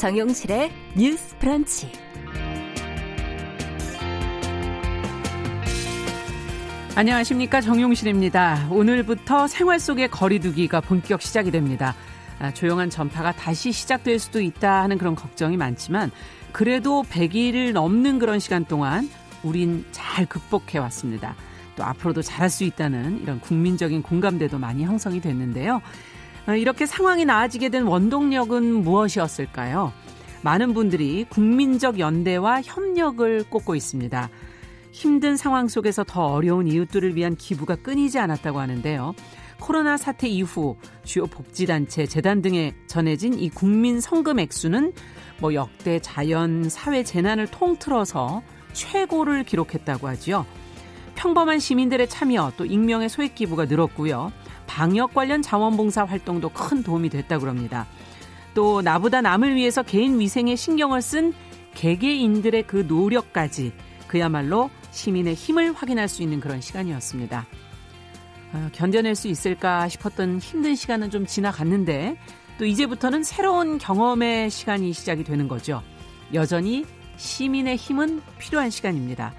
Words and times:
정용실의 0.00 0.72
뉴스 0.96 1.36
프런치. 1.36 1.92
안녕하십니까 6.94 7.60
정용실입니다. 7.60 8.68
오늘부터 8.70 9.46
생활 9.46 9.78
속의 9.78 10.08
거리두기가 10.08 10.80
본격 10.80 11.20
시작이 11.20 11.50
됩니다. 11.50 11.94
아, 12.38 12.50
조용한 12.50 12.88
전파가 12.88 13.32
다시 13.32 13.72
시작될 13.72 14.18
수도 14.18 14.40
있다 14.40 14.80
하는 14.84 14.96
그런 14.96 15.14
걱정이 15.14 15.58
많지만 15.58 16.10
그래도 16.50 17.02
100일을 17.02 17.72
넘는 17.72 18.18
그런 18.18 18.38
시간 18.38 18.64
동안 18.64 19.06
우린 19.42 19.84
잘 19.92 20.24
극복해 20.24 20.78
왔습니다. 20.78 21.36
또 21.76 21.84
앞으로도 21.84 22.22
잘할 22.22 22.48
수 22.48 22.64
있다는 22.64 23.20
이런 23.20 23.38
국민적인 23.38 24.00
공감대도 24.02 24.58
많이 24.58 24.82
형성이 24.82 25.20
됐는데요. 25.20 25.82
어, 26.48 26.52
이렇게 26.52 26.86
상황이 26.86 27.24
나아지게 27.24 27.68
된 27.68 27.84
원동력은 27.84 28.82
무엇이었을까요? 28.82 29.92
많은 30.42 30.72
분들이 30.74 31.24
국민적 31.28 31.98
연대와 31.98 32.62
협력을 32.62 33.44
꼽고 33.50 33.74
있습니다. 33.74 34.30
힘든 34.90 35.36
상황 35.36 35.68
속에서 35.68 36.02
더 36.04 36.26
어려운 36.26 36.66
이웃들을 36.66 37.14
위한 37.14 37.36
기부가 37.36 37.76
끊이지 37.76 38.18
않았다고 38.18 38.58
하는데요. 38.58 39.14
코로나 39.60 39.96
사태 39.96 40.26
이후 40.26 40.76
주요 41.04 41.26
복지단체, 41.26 42.06
재단 42.06 42.40
등에 42.42 42.74
전해진 42.86 43.34
이 43.34 43.50
국민 43.50 44.00
성금 44.00 44.40
액수는 44.40 44.92
뭐 45.38 45.54
역대 45.54 46.00
자연, 46.00 46.68
사회 46.68 47.04
재난을 47.04 47.46
통틀어서 47.46 48.42
최고를 48.72 49.44
기록했다고 49.44 50.08
하지요. 50.08 50.46
평범한 51.14 51.58
시민들의 51.58 52.08
참여 52.08 52.52
또 52.56 52.64
익명의 52.64 53.10
소액 53.10 53.34
기부가 53.34 53.66
늘었고요. 53.66 54.32
방역 54.70 55.14
관련 55.14 55.42
자원봉사 55.42 56.04
활동도 56.04 56.48
큰 56.50 56.84
도움이 56.84 57.08
됐다고 57.08 57.48
합니다. 57.48 57.88
또 58.54 58.82
나보다 58.82 59.20
남을 59.20 59.56
위해서 59.56 59.82
개인 59.82 60.20
위생에 60.20 60.54
신경을 60.54 61.02
쓴 61.02 61.34
개개인들의 61.74 62.68
그 62.68 62.84
노력까지 62.86 63.72
그야말로 64.06 64.70
시민의 64.92 65.34
힘을 65.34 65.72
확인할 65.72 66.06
수 66.06 66.22
있는 66.22 66.38
그런 66.38 66.60
시간이었습니다. 66.60 67.46
어, 68.52 68.68
견뎌낼 68.72 69.16
수 69.16 69.26
있을까 69.26 69.88
싶었던 69.88 70.38
힘든 70.38 70.76
시간은 70.76 71.10
좀 71.10 71.26
지나갔는데 71.26 72.16
또 72.58 72.64
이제부터는 72.64 73.24
새로운 73.24 73.78
경험의 73.78 74.50
시간이 74.50 74.92
시작이 74.92 75.24
되는 75.24 75.48
거죠. 75.48 75.82
여전히 76.32 76.86
시민의 77.16 77.74
힘은 77.74 78.22
필요한 78.38 78.70
시간입니다. 78.70 79.34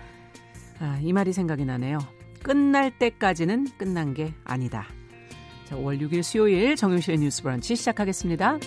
아, 0.79 0.99
이 1.01 1.13
말이 1.13 1.31
생각이 1.31 1.63
나네요. 1.63 1.99
끝날 2.43 2.91
때까지는 2.91 3.67
끝난 3.77 4.13
게 4.13 4.33
아니다. 4.43 4.87
자, 5.71 5.77
5월 5.77 6.01
6일 6.01 6.21
수요일 6.21 6.75
정용실의 6.75 7.19
뉴스 7.19 7.41
브런치 7.41 7.77
시작하겠습니다. 7.77 8.59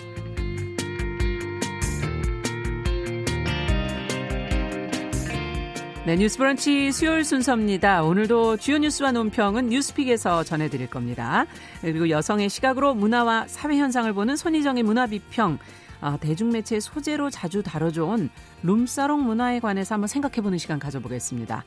네, 6.07 6.15
뉴스 6.15 6.39
브런치 6.39 6.91
수요일 6.91 7.23
순서입니다. 7.23 8.01
오늘도 8.01 8.57
주요 8.57 8.79
뉴스와 8.79 9.11
논평은 9.11 9.69
뉴스픽에서 9.69 10.43
전해드릴 10.43 10.89
겁니다. 10.89 11.45
그리고 11.81 12.09
여성의 12.09 12.49
시각으로 12.49 12.95
문화와 12.95 13.45
사회 13.47 13.77
현상을 13.77 14.11
보는 14.11 14.35
손희정의 14.35 14.81
문화비평, 14.81 15.59
아, 16.01 16.17
대중매체 16.17 16.79
소재로 16.79 17.29
자주 17.29 17.61
다뤄져온 17.61 18.31
룸사롱 18.63 19.23
문화에 19.23 19.59
관해서 19.59 19.93
한번 19.93 20.07
생각해보는 20.07 20.57
시간 20.57 20.79
가져보겠습니다. 20.79 21.65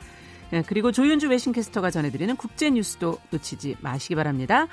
네, 0.50 0.62
그리고 0.66 0.90
조윤주 0.92 1.28
외신캐스터가 1.28 1.90
전해드리는 1.90 2.34
국제 2.36 2.70
뉴스도 2.70 3.18
놓치지 3.30 3.76
마시기 3.80 4.14
바랍니다. 4.14 4.66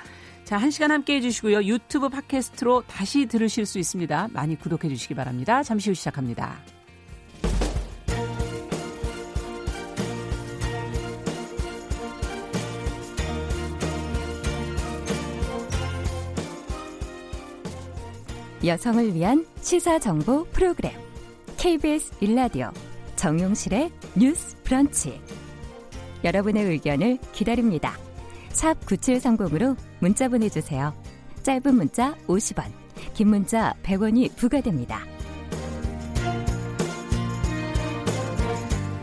자, 0.46 0.56
한 0.56 0.70
시간 0.70 0.92
함께 0.92 1.16
해주시고요. 1.16 1.64
유튜브 1.64 2.08
팟캐스트로 2.08 2.84
다시 2.86 3.26
들으실 3.26 3.66
수 3.66 3.80
있습니다. 3.80 4.28
많이 4.32 4.56
구독해 4.56 4.88
주시기 4.88 5.12
바랍니다. 5.16 5.64
잠시 5.64 5.90
후 5.90 5.94
시작합니다. 5.94 6.56
여성을 18.64 19.14
위한 19.14 19.44
시사 19.60 19.98
정보 19.98 20.44
프로그램 20.44 20.92
KBS 21.56 22.12
일라디오 22.20 22.70
정용실의 23.16 23.90
뉴스 24.14 24.56
브런치 24.62 25.20
여러분의 26.22 26.66
의견을 26.66 27.18
기다립니다. 27.32 28.05
샵 28.56 28.80
9730으로 28.86 29.76
문자 29.98 30.28
보내주세요. 30.28 30.94
짧은 31.42 31.74
문자 31.74 32.14
50원, 32.26 32.72
긴 33.12 33.28
문자 33.28 33.74
100원이 33.82 34.34
부과됩니다. 34.34 35.15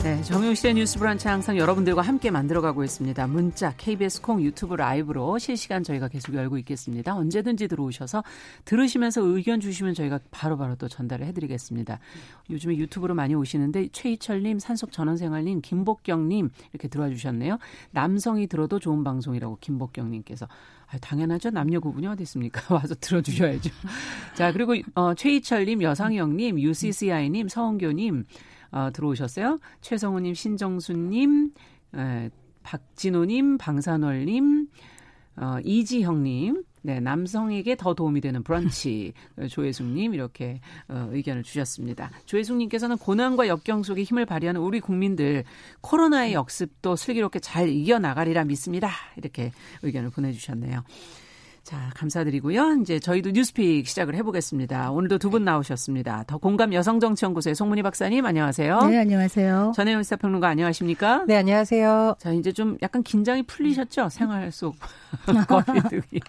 네, 0.03 0.21
정용실의 0.21 0.73
뉴스 0.73 0.99
브런치 0.99 1.29
항상 1.29 1.57
여러분들과 1.57 2.01
함께 2.01 2.29
만들어가고 2.29 2.83
있습니다. 2.83 3.25
문자, 3.27 3.73
KBS 3.77 4.21
콩, 4.21 4.41
유튜브 4.41 4.75
라이브로 4.75 5.37
실시간 5.37 5.81
저희가 5.81 6.09
계속 6.09 6.35
열고 6.35 6.57
있겠습니다. 6.57 7.15
언제든지 7.15 7.69
들어오셔서 7.69 8.21
들으시면서 8.65 9.21
의견 9.21 9.61
주시면 9.61 9.93
저희가 9.93 10.19
바로바로 10.29 10.57
바로 10.57 10.75
또 10.75 10.89
전달을 10.89 11.25
해드리겠습니다. 11.27 11.99
요즘에 12.49 12.75
유튜브로 12.75 13.15
많이 13.15 13.33
오시는데 13.33 13.87
최희철님, 13.93 14.59
산속전원생활님, 14.59 15.61
김복경님 15.61 16.49
이렇게 16.73 16.89
들어와 16.89 17.09
주셨네요. 17.09 17.57
남성이 17.91 18.47
들어도 18.47 18.79
좋은 18.79 19.05
방송이라고 19.05 19.59
김복경님께서 19.61 20.49
아, 20.91 20.97
당연하죠. 20.97 21.51
남녀 21.51 21.79
구분이 21.79 22.07
어디 22.07 22.23
있습니까? 22.23 22.61
와서 22.75 22.93
들어주셔야죠. 22.99 23.69
자, 24.35 24.51
그리고 24.51 24.75
어, 24.95 25.13
최희철님, 25.13 25.81
여상영님, 25.81 26.59
UCCI님, 26.59 27.47
서은교님, 27.47 28.25
어, 28.73 28.89
들어오셨어요. 28.91 29.59
최성우님, 29.81 30.33
신정수님, 30.33 31.51
에, 31.95 32.29
박진호님, 32.63 33.57
방산월님, 33.57 34.67
어, 35.37 35.57
이지형님, 35.63 36.63
네, 36.85 36.99
남성에게 36.99 37.77
더 37.77 37.93
도움이 37.93 38.19
되는 38.19 38.43
브런치 38.43 39.13
조혜숙님 39.49 40.13
이렇게 40.13 40.59
어, 40.89 41.07
의견을 41.11 41.43
주셨습니다. 41.43 42.11
조혜숙님께서는 42.25 42.97
고난과 42.97 43.47
역경 43.47 43.83
속에 43.83 44.03
힘을 44.03 44.25
발휘하는 44.25 44.59
우리 44.59 44.81
국민들 44.81 45.45
코로나의 45.81 46.33
역습도 46.33 46.97
슬기롭게 46.97 47.39
잘 47.39 47.69
이겨나가리라 47.69 48.43
믿습니다. 48.43 48.89
이렇게 49.15 49.53
의견을 49.83 50.09
보내주셨네요. 50.09 50.83
자, 51.63 51.89
감사드리고요. 51.95 52.79
이제 52.81 52.99
저희도 52.99 53.31
뉴스픽 53.31 53.87
시작을 53.87 54.15
해보겠습니다. 54.15 54.91
오늘도 54.91 55.17
두 55.17 55.29
분 55.29 55.45
나오셨습니다. 55.45 56.25
더 56.27 56.37
공감 56.37 56.73
여성정치연구소의 56.73 57.55
송문희 57.55 57.81
박사님, 57.83 58.25
안녕하세요. 58.25 58.81
네, 58.89 58.97
안녕하세요. 58.99 59.71
전혜연 59.73 60.03
시사평론가 60.03 60.47
안녕하십니까? 60.49 61.23
네, 61.25 61.37
안녕하세요. 61.37 62.17
자, 62.19 62.31
이제 62.33 62.51
좀 62.51 62.77
약간 62.83 63.01
긴장이 63.01 63.43
풀리셨죠? 63.43 64.09
생활 64.09 64.51
속 64.51 64.75
거리두기. 65.47 66.19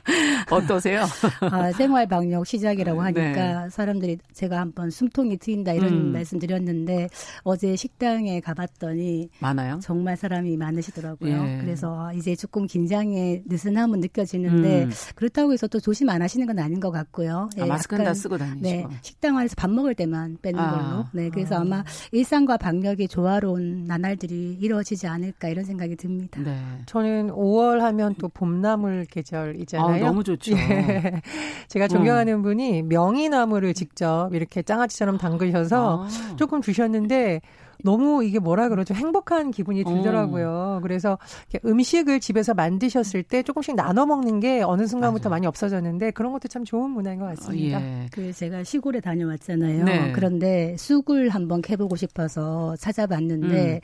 어떠세요? 0.52 1.02
아, 1.50 1.72
생활 1.72 2.06
방역 2.06 2.46
시작이라고 2.46 3.02
하니까 3.02 3.64
네. 3.64 3.68
사람들이 3.70 4.18
제가 4.32 4.60
한번 4.60 4.88
숨통이 4.90 5.36
트인다 5.38 5.72
이런 5.72 5.92
음. 5.92 6.12
말씀 6.12 6.38
드렸는데 6.38 7.08
어제 7.42 7.74
식당에 7.74 8.38
가봤더니 8.40 9.30
많아요? 9.40 9.80
정말 9.82 10.16
사람이 10.16 10.56
많으시더라고요. 10.56 11.44
예. 11.46 11.58
그래서 11.60 12.12
이제 12.14 12.36
조금 12.36 12.66
긴장의 12.66 13.42
느슨함은 13.46 13.98
느껴지는데 14.00 14.84
음. 14.84 14.90
그렇다고 15.24 15.52
해서 15.54 15.66
또 15.66 15.80
조심 15.80 16.10
안 16.10 16.20
하시는 16.20 16.46
건 16.46 16.58
아닌 16.58 16.80
것 16.80 16.90
같고요. 16.90 17.48
아, 17.56 17.60
예, 17.60 17.64
마스크는 17.64 18.04
다 18.04 18.12
쓰고 18.12 18.36
다니시고. 18.36 18.60
네, 18.62 18.86
식당 19.00 19.38
안에서 19.38 19.54
밥 19.56 19.70
먹을 19.70 19.94
때만 19.94 20.36
빼는 20.42 20.60
아, 20.60 20.70
걸로. 20.70 21.04
네, 21.12 21.30
그래서 21.30 21.56
아. 21.56 21.64
마 21.64 21.82
일상과 22.12 22.58
방역이 22.58 23.08
조화로운 23.08 23.84
나날들이 23.87 24.58
이루어지지 24.60 25.06
않을까 25.06 25.49
이런 25.49 25.64
생각이 25.64 25.96
듭니다. 25.96 26.40
네. 26.43 26.60
저는 26.84 27.31
5월 27.31 27.78
하면 27.78 28.14
또 28.19 28.28
봄나물 28.28 29.06
계절이잖아요. 29.10 30.04
아, 30.04 30.08
너무 30.08 30.22
좋죠. 30.25 30.52
예. 30.52 31.22
제가 31.69 31.88
존경하는 31.88 32.34
음. 32.34 32.43
분이 32.43 32.82
명이나물을 32.82 33.72
직접 33.72 34.28
이렇게 34.34 34.62
장아찌처럼 34.62 35.16
담그셔서 35.16 36.04
아. 36.04 36.37
조금 36.37 36.60
주셨는데 36.60 37.40
너무 37.84 38.25
이게 38.25 38.38
뭐라 38.38 38.70
그러죠? 38.70 38.94
행복한 38.94 39.50
기분이 39.50 39.82
어. 39.82 39.84
들더라고요. 39.84 40.78
음. 40.78 40.82
그래서 40.82 41.19
음식을 41.64 42.19
집에서 42.19 42.54
만드셨을 42.54 43.22
때 43.22 43.42
조금씩 43.42 43.76
나눠 43.76 44.06
먹는 44.06 44.40
게 44.40 44.62
어느 44.62 44.86
순간부터 44.86 45.28
맞아요. 45.28 45.34
많이 45.34 45.46
없어졌는데 45.46 46.12
그런 46.12 46.32
것도 46.32 46.48
참 46.48 46.64
좋은 46.64 46.90
문화인 46.90 47.19
것 47.19 47.26
같습니다. 47.26 47.78
어, 47.78 47.81
예. 47.82 48.06
그 48.10 48.32
제가 48.32 48.64
시골에 48.64 49.00
다녀왔잖아요. 49.00 49.84
네. 49.84 50.12
그런데 50.12 50.75
쑥을 50.78 51.28
한번 51.28 51.60
캐보고 51.60 51.96
싶어서 51.96 52.75
찾아봤는데 52.76 53.75
음. 53.75 53.81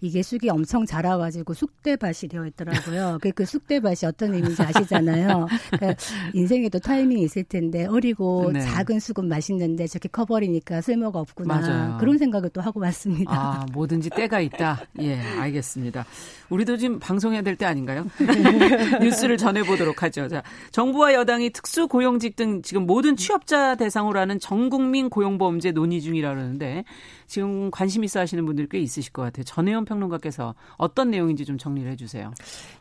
이게 0.00 0.22
쑥이 0.22 0.48
엄청 0.48 0.86
자라가지고 0.86 1.52
쑥대밭이 1.52 2.30
되어 2.30 2.46
있더라고요. 2.46 3.18
그, 3.20 3.32
그 3.32 3.44
쑥대밭이 3.44 3.98
어떤 4.06 4.32
의미인지 4.32 4.62
아시잖아요. 4.62 5.46
그러니까 5.72 6.02
인생에도 6.32 6.78
타이밍이 6.78 7.22
있을 7.24 7.44
텐데 7.44 7.84
어리고 7.84 8.50
네. 8.52 8.60
작은 8.60 8.98
쑥은 8.98 9.28
맛있는데 9.28 9.86
저렇게 9.86 10.08
커버리니까 10.08 10.80
쓸모가 10.80 11.20
없구나. 11.20 11.60
맞아요. 11.60 11.98
그런 11.98 12.16
생각을 12.16 12.48
또 12.48 12.62
하고 12.62 12.80
왔습니다. 12.80 13.32
아, 13.32 13.41
뭐든지 13.72 14.10
때가 14.10 14.40
있다. 14.40 14.80
예, 15.00 15.18
알겠습니다. 15.38 16.04
우리도 16.50 16.76
지금 16.76 16.98
방송해야 16.98 17.42
될 17.42 17.56
때 17.56 17.64
아닌가요? 17.66 18.06
뉴스를 19.00 19.36
전해보도록 19.36 20.02
하죠. 20.02 20.28
자, 20.28 20.42
정부와 20.70 21.14
여당이 21.14 21.50
특수 21.50 21.86
고용직 21.88 22.36
등 22.36 22.62
지금 22.62 22.86
모든 22.86 23.16
취업자 23.16 23.74
대상으로 23.74 24.18
하는 24.18 24.38
전국민 24.38 25.08
고용보험제 25.10 25.72
논의 25.72 26.00
중이라 26.00 26.30
그러는데 26.30 26.84
지금 27.32 27.70
관심 27.70 28.04
있어 28.04 28.20
하시는 28.20 28.44
분들 28.44 28.68
꽤 28.68 28.78
있으실 28.78 29.10
것 29.10 29.22
같아요. 29.22 29.44
전혜원 29.44 29.86
평론가께서 29.86 30.54
어떤 30.76 31.10
내용인지 31.10 31.46
좀 31.46 31.56
정리를 31.56 31.90
해주세요. 31.92 32.30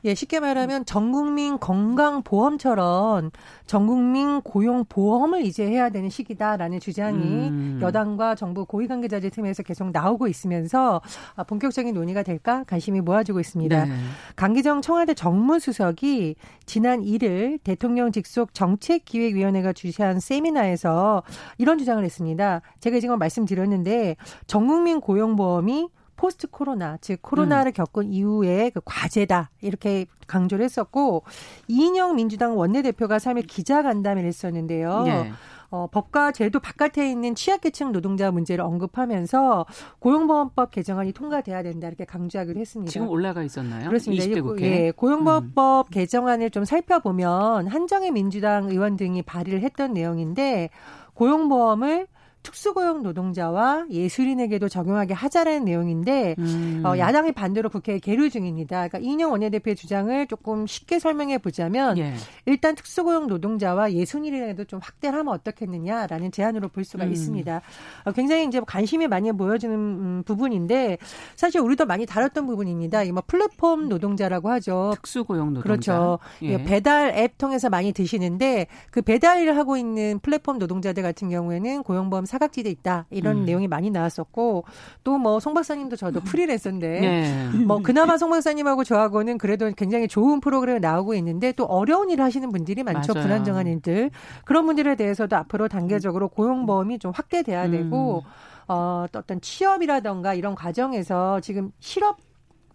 예, 0.04 0.14
쉽게 0.14 0.42
말하면 0.42 0.84
전국민 0.84 1.58
건강보험처럼 1.58 3.32
전국민 3.66 4.42
고용보험을 4.42 5.46
이제 5.46 5.66
해야 5.66 5.90
되는 5.90 6.10
시기다라는 6.10 6.82
주장이 6.82 7.48
음. 7.48 7.80
여당과 7.82 8.36
정부 8.36 8.66
고위관계자들 8.66 9.30
틈에서 9.30 9.64
계속 9.64 9.92
나오고 9.92 10.28
있으면서 10.28 11.02
아, 11.38 11.46
본격적인 11.46 11.94
논의가 11.94 12.22
될까 12.24 12.66
관심이 12.66 13.00
모아지고 13.00 13.40
있습니다. 13.40 13.86
네. 13.86 13.94
강기정 14.36 14.82
청와대 14.82 15.14
정무수석이 15.14 16.36
지난 16.66 17.02
1일 17.02 17.60
대통령 17.64 18.12
직속 18.12 18.54
정책기획위원회가 18.54 19.72
주최한 19.72 20.20
세미나에서 20.20 21.24
이런 21.58 21.78
주장을 21.78 22.04
했습니다. 22.04 22.62
제가 22.82 23.00
지금 23.00 23.18
말씀드렸는데 23.18 24.18
전국민 24.48 25.02
고용보험이 25.02 25.90
포스트 26.16 26.48
코로나, 26.48 26.98
즉 27.02 27.20
코로나를 27.24 27.72
음. 27.72 27.74
겪은 27.74 28.14
이후에 28.14 28.70
그 28.70 28.80
과제다 28.86 29.50
이렇게 29.62 30.06
강조를 30.28 30.64
했었고 30.64 31.24
이인영 31.68 32.16
민주당 32.16 32.58
원내대표가 32.58 33.18
3일 33.18 33.48
기자간담회를 33.48 34.28
했었는데요. 34.28 35.04
네. 35.04 35.32
어, 35.72 35.88
법과 35.90 36.34
제도 36.34 36.60
바깥에 36.60 37.10
있는 37.10 37.34
취약계층 37.34 37.94
노동자 37.94 38.30
문제를 38.30 38.64
언급하면서 38.64 39.66
고용보험법 40.00 40.70
개정안이 40.70 41.14
통과돼야 41.14 41.64
된다 41.64 41.88
이렇게 41.88 42.04
강조하기로 42.06 42.60
했습니다. 42.60 42.92
지금 42.92 43.08
올라가 43.08 43.42
있었나요? 43.42 43.88
그렇습니다. 43.88 44.26
20대 44.26 44.44
국회. 44.44 44.66
예, 44.66 44.92
고용보험법 44.92 45.88
음. 45.88 45.90
개정안을 45.90 46.52
좀 46.52 46.66
살펴보면 46.66 47.68
한정희 47.68 48.12
민주당 48.12 48.70
의원 48.70 48.98
등이 48.98 49.24
발의를 49.24 49.62
했던 49.62 49.94
내용인데 49.94 50.70
고용보험을 51.14 52.08
특수고용 52.44 53.04
노동자와 53.04 53.86
예술인에게도 53.90 54.70
적용하게 54.70 55.14
하자라는 55.14 55.66
내용인데 55.66 56.36
음. 56.40 56.82
어, 56.86 56.98
야당이 56.98 57.32
반대로 57.34 57.70
국회에 57.70 58.00
계류 58.00 58.30
중입니다. 58.30 58.88
그러니까 58.88 59.00
이인영 59.00 59.32
원내대표의 59.32 59.76
주장을 59.76 60.28
조금 60.28 60.66
쉽게 60.66 61.00
설명해 61.00 61.38
보자면 61.40 61.98
예. 61.98 62.14
일단 62.46 62.76
특수고용 62.76 63.28
노동자와 63.28 63.94
예술인에게도 63.94 64.66
좀 64.66 64.80
확대를 64.82 65.20
하면 65.20 65.34
어떻겠느냐라는 65.34 66.32
제안으로 66.32 66.70
볼 66.70 66.84
수가 66.84 67.06
음. 67.06 67.12
있습니다. 67.12 67.62
어, 68.06 68.12
굉장히 68.12 68.48
이제 68.48 68.60
관심이 68.60 69.08
많이 69.08 69.32
보여지는 69.32 69.76
음, 69.76 70.24
부분인데 70.26 70.98
사실 71.36 71.62
우리도 71.62 71.86
많이 71.86 72.06
다뤘던 72.06 72.48
부분입니다. 72.48 73.04
이뭐 73.04 73.24
플랫폼 73.28 73.88
노동자라고 73.88 74.50
하죠. 74.50 74.94
특수고용 74.96 75.54
노동자. 75.54 75.64
그렇죠. 75.64 76.20
예. 76.44 76.64
배달 76.64 77.14
앱 77.16 77.38
통해서 77.38 77.70
많이 77.70 77.92
드시는데 77.92 78.68
그 78.90 79.02
배달 79.02 79.42
일을 79.42 79.58
하고 79.58 79.78
있는 79.78 80.20
플랫폼 80.20 80.58
노동자들 80.58 81.04
같은 81.04 81.30
경우에는 81.30 81.84
고용보험 81.84 82.26
사각지대 82.32 82.70
있다 82.70 83.06
이런 83.12 83.40
음. 83.40 83.46
내용이 83.46 83.68
많이 83.68 83.92
나왔었고 83.92 84.64
또 85.04 85.18
뭐 85.20 85.40
송 85.40 85.54
박사님도 85.54 85.96
저도 85.98 86.22
프리랜서인데 86.22 87.00
네. 87.02 87.50
뭐 87.66 87.80
그나마 87.84 88.18
송 88.18 88.30
박사님하고 88.32 88.84
저하고는 88.84 89.38
그래도 89.38 89.70
굉장히 89.76 90.08
좋은 90.08 90.40
프로그램이 90.40 90.80
나오고 90.80 91.14
있는데 91.16 91.52
또 91.52 91.66
어려운 91.66 92.10
일을 92.10 92.24
하시는 92.24 92.50
분들이 92.52 92.84
많죠 92.84 93.14
맞아요. 93.14 93.26
불안정한 93.28 93.68
일들 93.68 94.10
그런 94.46 94.66
분들에 94.66 94.96
대해서도 94.96 95.36
앞으로 95.36 95.68
단계적으로 95.68 96.30
고용보험이 96.30 97.00
좀 97.00 97.12
확대돼야 97.14 97.70
되고 97.70 98.24
음. 98.26 98.32
어, 98.68 99.06
어떤 99.14 99.42
취업이라던가 99.42 100.34
이런 100.34 100.56
과정에서 100.56 101.40
지금 101.42 101.72
실업 101.80 102.18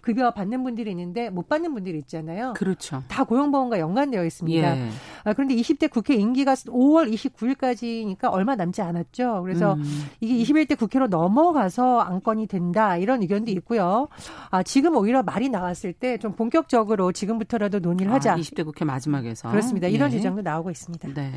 급여 0.06 0.30
받는 0.30 0.62
분들이 0.62 0.90
있는데 0.90 1.30
못 1.30 1.48
받는 1.48 1.74
분들이 1.74 1.98
있잖아요. 1.98 2.54
그렇죠. 2.56 3.02
다 3.08 3.24
고용보험과 3.24 3.78
연관되어 3.80 4.24
있습니다. 4.24 4.76
예. 4.76 4.88
아, 5.24 5.32
그런데 5.32 5.56
20대 5.56 5.90
국회 5.90 6.14
임기가 6.14 6.54
5월 6.54 7.12
29일까지니까 7.12 8.30
얼마 8.30 8.54
남지 8.54 8.82
않았죠. 8.82 9.42
그래서 9.42 9.74
음. 9.74 10.06
이게 10.20 10.34
21대 10.42 10.78
국회로 10.78 11.08
넘어가서 11.08 12.00
안건이 12.00 12.46
된다 12.46 12.96
이런 12.96 13.22
의견도 13.22 13.50
있고요. 13.52 14.08
아, 14.50 14.62
지금 14.62 14.96
오히려 14.96 15.22
말이 15.22 15.48
나왔을 15.48 15.92
때 15.92 16.16
좀 16.18 16.32
본격적으로 16.34 17.12
지금부터라도 17.12 17.80
논의를 17.80 18.12
하자. 18.12 18.32
아, 18.34 18.36
20대 18.36 18.64
국회 18.64 18.84
마지막에서. 18.84 19.50
그렇습니다. 19.50 19.88
이런 19.88 20.10
예. 20.12 20.16
주장도 20.16 20.42
나오고 20.42 20.70
있습니다. 20.70 21.08
네. 21.14 21.32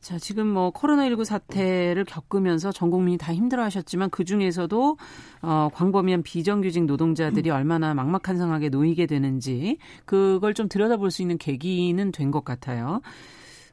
자, 0.00 0.16
지금 0.16 0.46
뭐 0.46 0.70
코로나19 0.70 1.24
사태를 1.24 2.04
겪으면서 2.04 2.70
전 2.70 2.88
국민이 2.90 3.18
다 3.18 3.34
힘들어 3.34 3.64
하셨지만 3.64 4.10
그 4.10 4.24
중에서도 4.24 4.96
어, 5.42 5.68
광범위한 5.74 6.22
비정규직 6.22 6.84
노동자들이 6.84 7.50
얼마나 7.50 7.94
막막한 7.94 8.38
상황에 8.38 8.68
놓이게 8.68 9.06
되는지 9.06 9.78
그걸 10.04 10.54
좀 10.54 10.68
들여다볼 10.68 11.10
수 11.10 11.22
있는 11.22 11.36
계기는 11.36 12.12
된 12.12 12.30
것 12.30 12.44
같아요. 12.44 13.00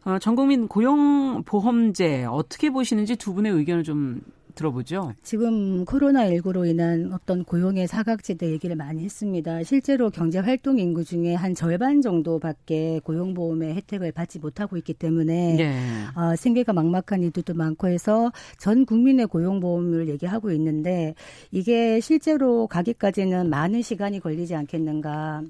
어, 0.06 0.18
전 0.20 0.36
국민 0.36 0.68
고용보험제 0.68 2.26
어떻게 2.26 2.70
보시는지 2.70 3.16
두 3.18 3.34
분의 3.34 3.52
의견을 3.52 3.84
좀 3.84 4.22
들어보죠. 4.56 5.14
지금 5.22 5.86
코로나19로 5.86 6.68
인한 6.68 7.12
어떤 7.14 7.44
고용의 7.44 7.88
사각지대 7.88 8.50
얘기를 8.52 8.76
많이 8.76 9.04
했습니다. 9.04 9.64
실제로 9.64 10.10
경제 10.10 10.40
활동 10.40 10.80
인구 10.80 11.04
중에 11.04 11.36
한 11.36 11.54
절반 11.54 12.02
정도밖에 12.02 13.00
고용보험의 13.04 13.76
혜택을 13.76 14.12
받지 14.12 14.40
못하고 14.40 14.78
있기 14.78 14.94
때문에 14.94 15.56
네. 15.56 15.80
어, 16.16 16.36
생계가 16.36 16.74
막막한 16.74 17.24
이들도 17.24 17.54
많고 17.54 17.88
해서 17.88 18.32
전 18.58 18.86
국민의 18.86 19.28
고용보험을 19.28 20.10
얘기하고 20.10 20.52
있는데 20.52 21.14
이게 21.52 22.00
실제로 22.00 22.68
가기까지는 22.68 23.50
많은 23.50 23.82
시간이 23.82 24.20
걸리지 24.20 24.56
않겠는가. 24.56 25.44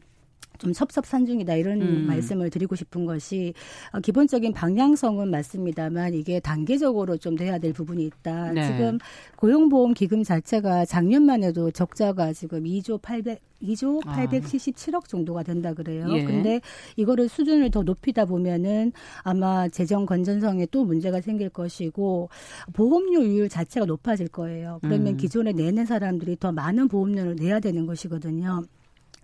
좀 0.58 0.74
섭섭산 0.74 1.26
중이다 1.26 1.56
이런 1.56 1.82
음. 1.82 2.08
말씀을 2.08 2.50
드리고 2.50 2.76
싶은 2.76 3.06
것이 3.06 3.54
어, 3.92 4.00
기본적인 4.00 4.54
방향성은 4.54 5.30
맞습니다만 5.30 6.14
이게 6.14 6.40
단계적으로 6.40 7.18
좀 7.18 7.36
돼야 7.36 7.58
될 7.58 7.74
부분이 7.74 8.04
있다. 8.06 8.52
네. 8.52 8.68
지금 8.68 8.98
고용보험 9.38 9.94
기금 9.94 10.24
자체가 10.24 10.86
작년만 10.86 11.44
해도 11.44 11.72
적자가 11.72 12.34
지금 12.34 12.64
2조 12.64 13.02
800 13.02 13.42
2조 13.62 14.04
877억 14.04 14.96
아. 14.96 15.08
정도가 15.08 15.44
된다 15.44 15.74
그래요. 15.74 16.06
예. 16.12 16.24
근데 16.24 16.62
이거를 16.96 17.30
수준을 17.30 17.72
더 17.72 17.84
높이다 17.84 18.26
보면은 18.26 18.92
아마 19.24 19.68
재정 19.70 20.06
건전성에 20.06 20.68
또 20.68 20.84
문제가 20.84 21.22
생길 21.22 21.50
것이고 21.50 22.30
보험료율 22.74 23.50
자체가 23.50 23.86
높아질 23.86 24.28
거예요. 24.30 24.80
그러면 24.82 25.14
음. 25.14 25.18
기존에 25.18 25.52
내는 25.52 25.86
사람들이 25.86 26.38
더 26.38 26.52
많은 26.52 26.88
보험료를 26.88 27.36
내야 27.38 27.60
되는 27.60 27.86
것이거든요. 27.86 28.64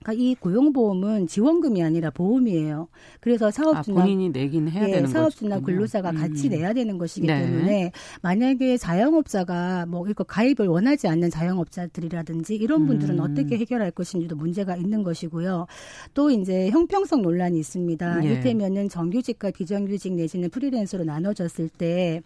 그러니까 0.03 0.13
이 0.13 0.35
고용보험은 0.35 1.27
지원금이 1.27 1.83
아니라 1.83 2.09
보험이에요. 2.09 2.87
그래서 3.19 3.51
사업주나 3.51 4.01
아, 4.01 4.03
본인이 4.03 4.29
내긴 4.29 4.67
해야 4.67 4.87
예, 4.87 4.93
되는 4.93 5.07
사업주나 5.07 5.55
것이군요. 5.57 5.65
근로자가 5.65 6.09
음. 6.11 6.15
같이 6.15 6.49
내야 6.49 6.73
되는 6.73 6.97
것이기 6.97 7.27
네. 7.27 7.41
때문에 7.41 7.91
만약에 8.21 8.77
자영업자가 8.77 9.85
뭐 9.85 10.07
이거 10.07 10.23
가입을 10.23 10.67
원하지 10.67 11.07
않는 11.07 11.29
자영업자들이라든지 11.29 12.55
이런 12.55 12.87
분들은 12.87 13.19
음. 13.19 13.21
어떻게 13.21 13.57
해결할 13.57 13.91
것인지도 13.91 14.35
문제가 14.35 14.75
있는 14.75 15.03
것이고요. 15.03 15.67
또 16.15 16.31
이제 16.31 16.69
형평성 16.71 17.21
논란이 17.21 17.59
있습니다. 17.59 18.23
예. 18.23 18.27
이를테면은 18.27 18.89
정규직과 18.89 19.51
비정규직 19.51 20.13
내지는 20.13 20.49
프리랜서로 20.49 21.03
나눠졌을 21.03 21.69
때 21.69 22.21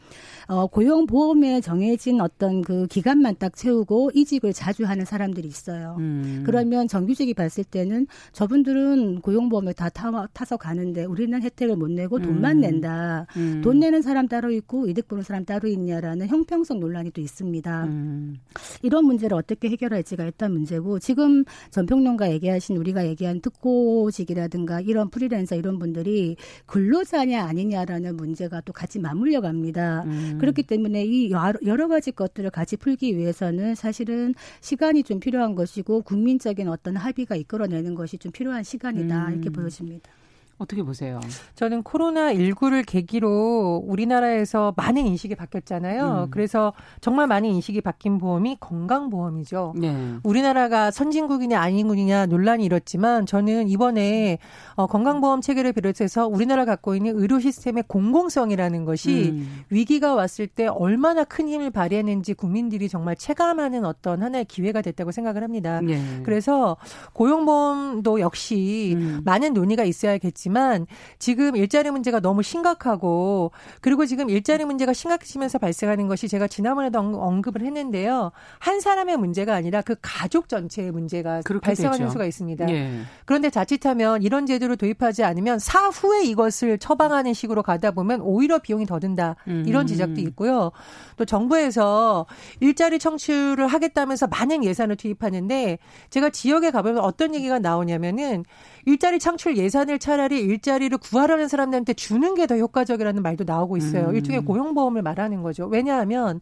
어, 0.48 0.68
고용보험에 0.68 1.60
정해진 1.60 2.22
어떤 2.22 2.62
그 2.62 2.88
기간만 2.88 3.36
딱 3.38 3.56
채우고 3.56 4.12
이직을 4.14 4.54
자주 4.54 4.86
하는 4.86 5.04
사람들이 5.04 5.48
있어요. 5.48 5.98
음. 6.00 6.44
그러면 6.46 6.88
정규직이 6.88 7.34
봤을 7.34 7.65
때는 7.66 8.08
저분들은 8.32 9.22
고용보험을 9.22 9.74
다 9.74 9.90
타, 9.90 10.28
타서 10.34 10.58
가는데 10.58 11.06
우리는 11.06 11.42
혜택을 11.42 11.76
못 11.76 11.92
내고 11.92 12.20
돈만 12.20 12.58
음. 12.58 12.62
낸다. 12.62 13.28
음. 13.36 13.62
돈 13.64 13.80
내는 13.80 14.02
사람 14.02 14.28
따로 14.28 14.52
있고 14.52 14.88
이득 14.88 15.08
보는 15.08 15.24
사람 15.24 15.46
따로 15.46 15.68
있냐라는 15.68 16.28
형평성 16.28 16.80
논란이 16.80 17.12
또 17.12 17.22
있습니다. 17.22 17.86
음. 17.86 18.38
이런 18.82 19.06
문제를 19.06 19.36
어떻게 19.36 19.70
해결할지가 19.70 20.24
일단 20.24 20.52
문제고 20.52 21.00
지금 21.00 21.44
전평론가 21.72 22.32
얘기하신 22.32 22.78
우리가 22.78 23.06
얘기한 23.08 23.42
특고직이라든가 23.42 24.82
이런 24.82 25.10
프리랜서 25.10 25.56
이런 25.56 25.80
분들이 25.80 26.36
근로자냐 26.66 27.44
아니냐라는 27.44 28.16
문제가 28.16 28.62
또 28.62 28.74
같이 28.74 29.00
맞물려 29.00 29.42
갑니다. 29.42 30.04
음. 30.06 30.38
그렇기 30.40 30.64
때문에 30.64 31.06
이 31.06 31.32
여러 31.32 31.88
가지 31.88 32.12
것들을 32.12 32.50
같이 32.50 32.78
풀기 32.78 33.18
위해서는 33.18 33.76
사실은 33.76 34.34
시간이 34.62 35.04
좀 35.04 35.20
필요한 35.20 35.56
것이고 35.56 36.02
국민적인 36.02 36.68
어떤 36.68 36.96
합의가 36.96 37.36
이끌어내는 37.56 37.96
것이 37.96 38.18
좀 38.18 38.32
필요한 38.32 38.64
시간이다 38.64 39.28
음. 39.28 39.34
이렇게 39.34 39.50
보여집니다. 39.50 40.12
어떻게 40.58 40.84
보세요? 40.84 41.20
저는 41.56 41.84
코로나19를 41.84 42.86
계기로 42.86 43.84
우리나라에서 43.86 44.74
많은 44.78 45.06
인식이 45.06 45.36
바뀌었잖아요. 45.36 46.26
음. 46.28 46.32
그래서 46.32 46.72
정말 47.02 47.28
많은 47.28 47.50
인식이 47.50 47.82
바뀐 47.82 48.18
보험이 48.18 48.56
건강보험이죠. 48.62 49.74
네. 49.76 50.14
우리나라가 50.24 50.92
선진국이냐 50.92 51.60
아닌국이냐 51.60 52.28
논란이 52.28 52.64
일었지만 52.64 53.26
저는 53.26 53.68
이번에 53.68 54.38
어, 54.76 54.88
건강보험 54.88 55.42
체계를 55.42 55.74
비롯해서 55.74 56.26
우리나라 56.28 56.64
갖고 56.64 56.96
있는 56.96 57.18
의료 57.18 57.40
시스템의 57.42 57.84
공공성이라는 57.88 58.86
것이 58.86 59.32
음. 59.34 59.64
위기가 59.70 60.16
왔을 60.16 60.48
때 60.48 60.68
얼마나 60.68 61.26
큰 61.26 61.50
힘을 61.50 61.70
발휘했는지 61.70 62.34
국민들이 62.34 62.88
정말 62.88 63.18
체감하는 63.18 63.84
어떤 63.84 64.24
하나의 64.24 64.46
기회가 64.46 64.82
됐다고 64.82 65.12
생각을 65.12 65.44
합니다. 65.44 65.82
네. 65.82 66.00
그래서 66.24 66.78
고용보험도 67.12 68.22
역시 68.22 68.94
음. 68.96 69.22
많은 69.26 69.54
논의가 69.54 69.84
있어야겠지 69.84 70.45
있지만 70.46 70.86
지금 71.18 71.56
일자리 71.56 71.90
문제가 71.90 72.20
너무 72.20 72.44
심각하고 72.44 73.52
그리고 73.82 74.06
지금 74.06 74.30
일자리 74.30 74.64
문제가 74.66 74.94
심각해지면서 74.94 75.58
발생하는 75.58 76.08
것이 76.08 76.28
제가 76.28 76.48
지난번에도 76.48 77.00
언급을 77.00 77.62
했는데요. 77.62 78.32
한 78.60 78.80
사람의 78.80 79.18
문제가 79.18 79.56
아니라 79.56 79.82
그 79.82 79.96
가족 80.02 80.48
전체의 80.48 80.92
문제가 80.92 81.42
발생하는 81.62 82.06
되죠. 82.06 82.12
수가 82.12 82.26
있습니다. 82.26 82.70
예. 82.70 83.02
그런데 83.26 83.50
자칫하면 83.50 84.22
이런 84.22 84.46
제도를 84.46 84.78
도입하지 84.78 85.24
않으면 85.24 85.60
사후에 85.60 86.24
이것을 86.26 86.78
처방하는 86.78 87.34
식으로 87.34 87.64
가다 87.64 87.92
보면 87.92 88.22
오히려 88.22 88.60
비용이 88.60 88.86
더 88.86 89.00
든다. 89.00 89.36
이런 89.66 89.84
음. 89.84 89.88
지적도 89.88 90.22
있고요. 90.22 90.72
또 91.18 91.26
정부에서 91.26 92.26
일자리 92.60 93.00
청취를 93.00 93.68
하겠다면서 93.68 94.28
많은 94.28 94.64
예산을 94.64 94.96
투입하는데 94.96 95.80
제가 96.10 96.30
지역에 96.30 96.72
가보면 96.72 97.00
어떤 97.00 97.34
얘기가 97.34 97.60
나오냐면은 97.60 98.46
일자리 98.86 99.20
창출 99.20 99.58
예산을 99.58 100.00
차라리 100.00 100.40
일자리를 100.40 100.98
구하려는 101.00 101.48
사람들한테 101.48 101.94
주는 101.94 102.34
게 102.36 102.46
더 102.46 102.56
효과적이라는 102.58 103.24
말도 103.24 103.44
나오고 103.46 103.76
있어요. 103.78 104.10
음. 104.10 104.16
일종의 104.16 104.46
고용보험을 104.46 105.02
말하는 105.02 105.42
거죠. 105.42 105.66
왜냐하면 105.66 106.40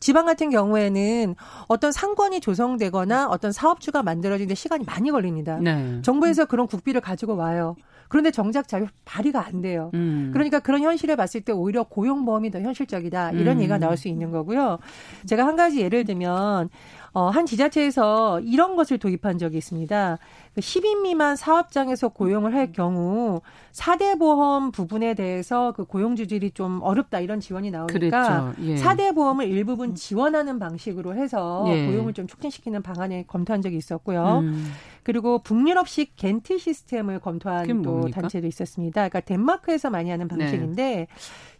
지방 0.00 0.24
같은 0.24 0.48
경우에는 0.48 1.34
어떤 1.68 1.92
상권이 1.92 2.40
조성되거나 2.40 3.28
어떤 3.28 3.52
사업주가 3.52 4.02
만들어지는데 4.02 4.54
시간이 4.54 4.84
많이 4.86 5.10
걸립니다. 5.10 5.58
네. 5.60 6.00
정부에서 6.02 6.46
그런 6.46 6.66
국비를 6.66 7.02
가지고 7.02 7.36
와요. 7.36 7.76
그런데 8.08 8.30
정작 8.30 8.68
잘 8.68 8.88
발휘가 9.06 9.46
안 9.46 9.62
돼요. 9.62 9.90
음. 9.94 10.30
그러니까 10.32 10.60
그런 10.60 10.82
현실을 10.82 11.16
봤을 11.16 11.40
때 11.40 11.52
오히려 11.52 11.82
고용보험이 11.84 12.50
더 12.50 12.60
현실적이다. 12.60 13.32
이런 13.32 13.56
음. 13.56 13.60
얘기가 13.60 13.78
나올 13.78 13.96
수 13.96 14.08
있는 14.08 14.30
거고요. 14.30 14.78
제가 15.26 15.46
한 15.46 15.56
가지 15.56 15.80
예를 15.80 16.04
들면 16.04 16.68
어, 17.14 17.28
한 17.28 17.44
지자체에서 17.46 18.40
이런 18.40 18.76
것을 18.76 18.98
도입한 18.98 19.38
적이 19.38 19.58
있습니다. 19.58 20.18
10인 20.56 20.82
그 20.82 21.02
미만 21.02 21.36
사업장에서 21.36 22.08
고용을 22.08 22.54
할 22.54 22.72
경우 22.72 23.40
4대 23.72 24.18
보험 24.18 24.70
부분에 24.70 25.14
대해서 25.14 25.72
그 25.72 25.84
고용 25.84 26.14
주질이 26.14 26.50
좀 26.50 26.80
어렵다 26.82 27.20
이런 27.20 27.40
지원이 27.40 27.70
나오니까 27.70 28.54
예. 28.60 28.74
4대 28.76 29.14
보험을 29.14 29.48
일부분 29.48 29.94
지원하는 29.94 30.58
방식으로 30.58 31.14
해서 31.14 31.64
예. 31.68 31.86
고용을 31.86 32.12
좀 32.12 32.26
촉진시키는 32.26 32.82
방안을 32.82 33.24
검토한 33.26 33.62
적이 33.62 33.78
있었고요. 33.78 34.40
음. 34.42 34.72
그리고 35.02 35.38
북유럽식 35.38 36.16
겐트 36.16 36.58
시스템을 36.58 37.18
검토한 37.20 37.82
또 37.82 38.08
단체도 38.10 38.46
있었습니다. 38.46 39.08
그러니까 39.08 39.20
덴마크에서 39.20 39.90
많이 39.90 40.10
하는 40.10 40.28
네. 40.28 40.36
방식인데 40.36 40.82
네. 40.82 41.06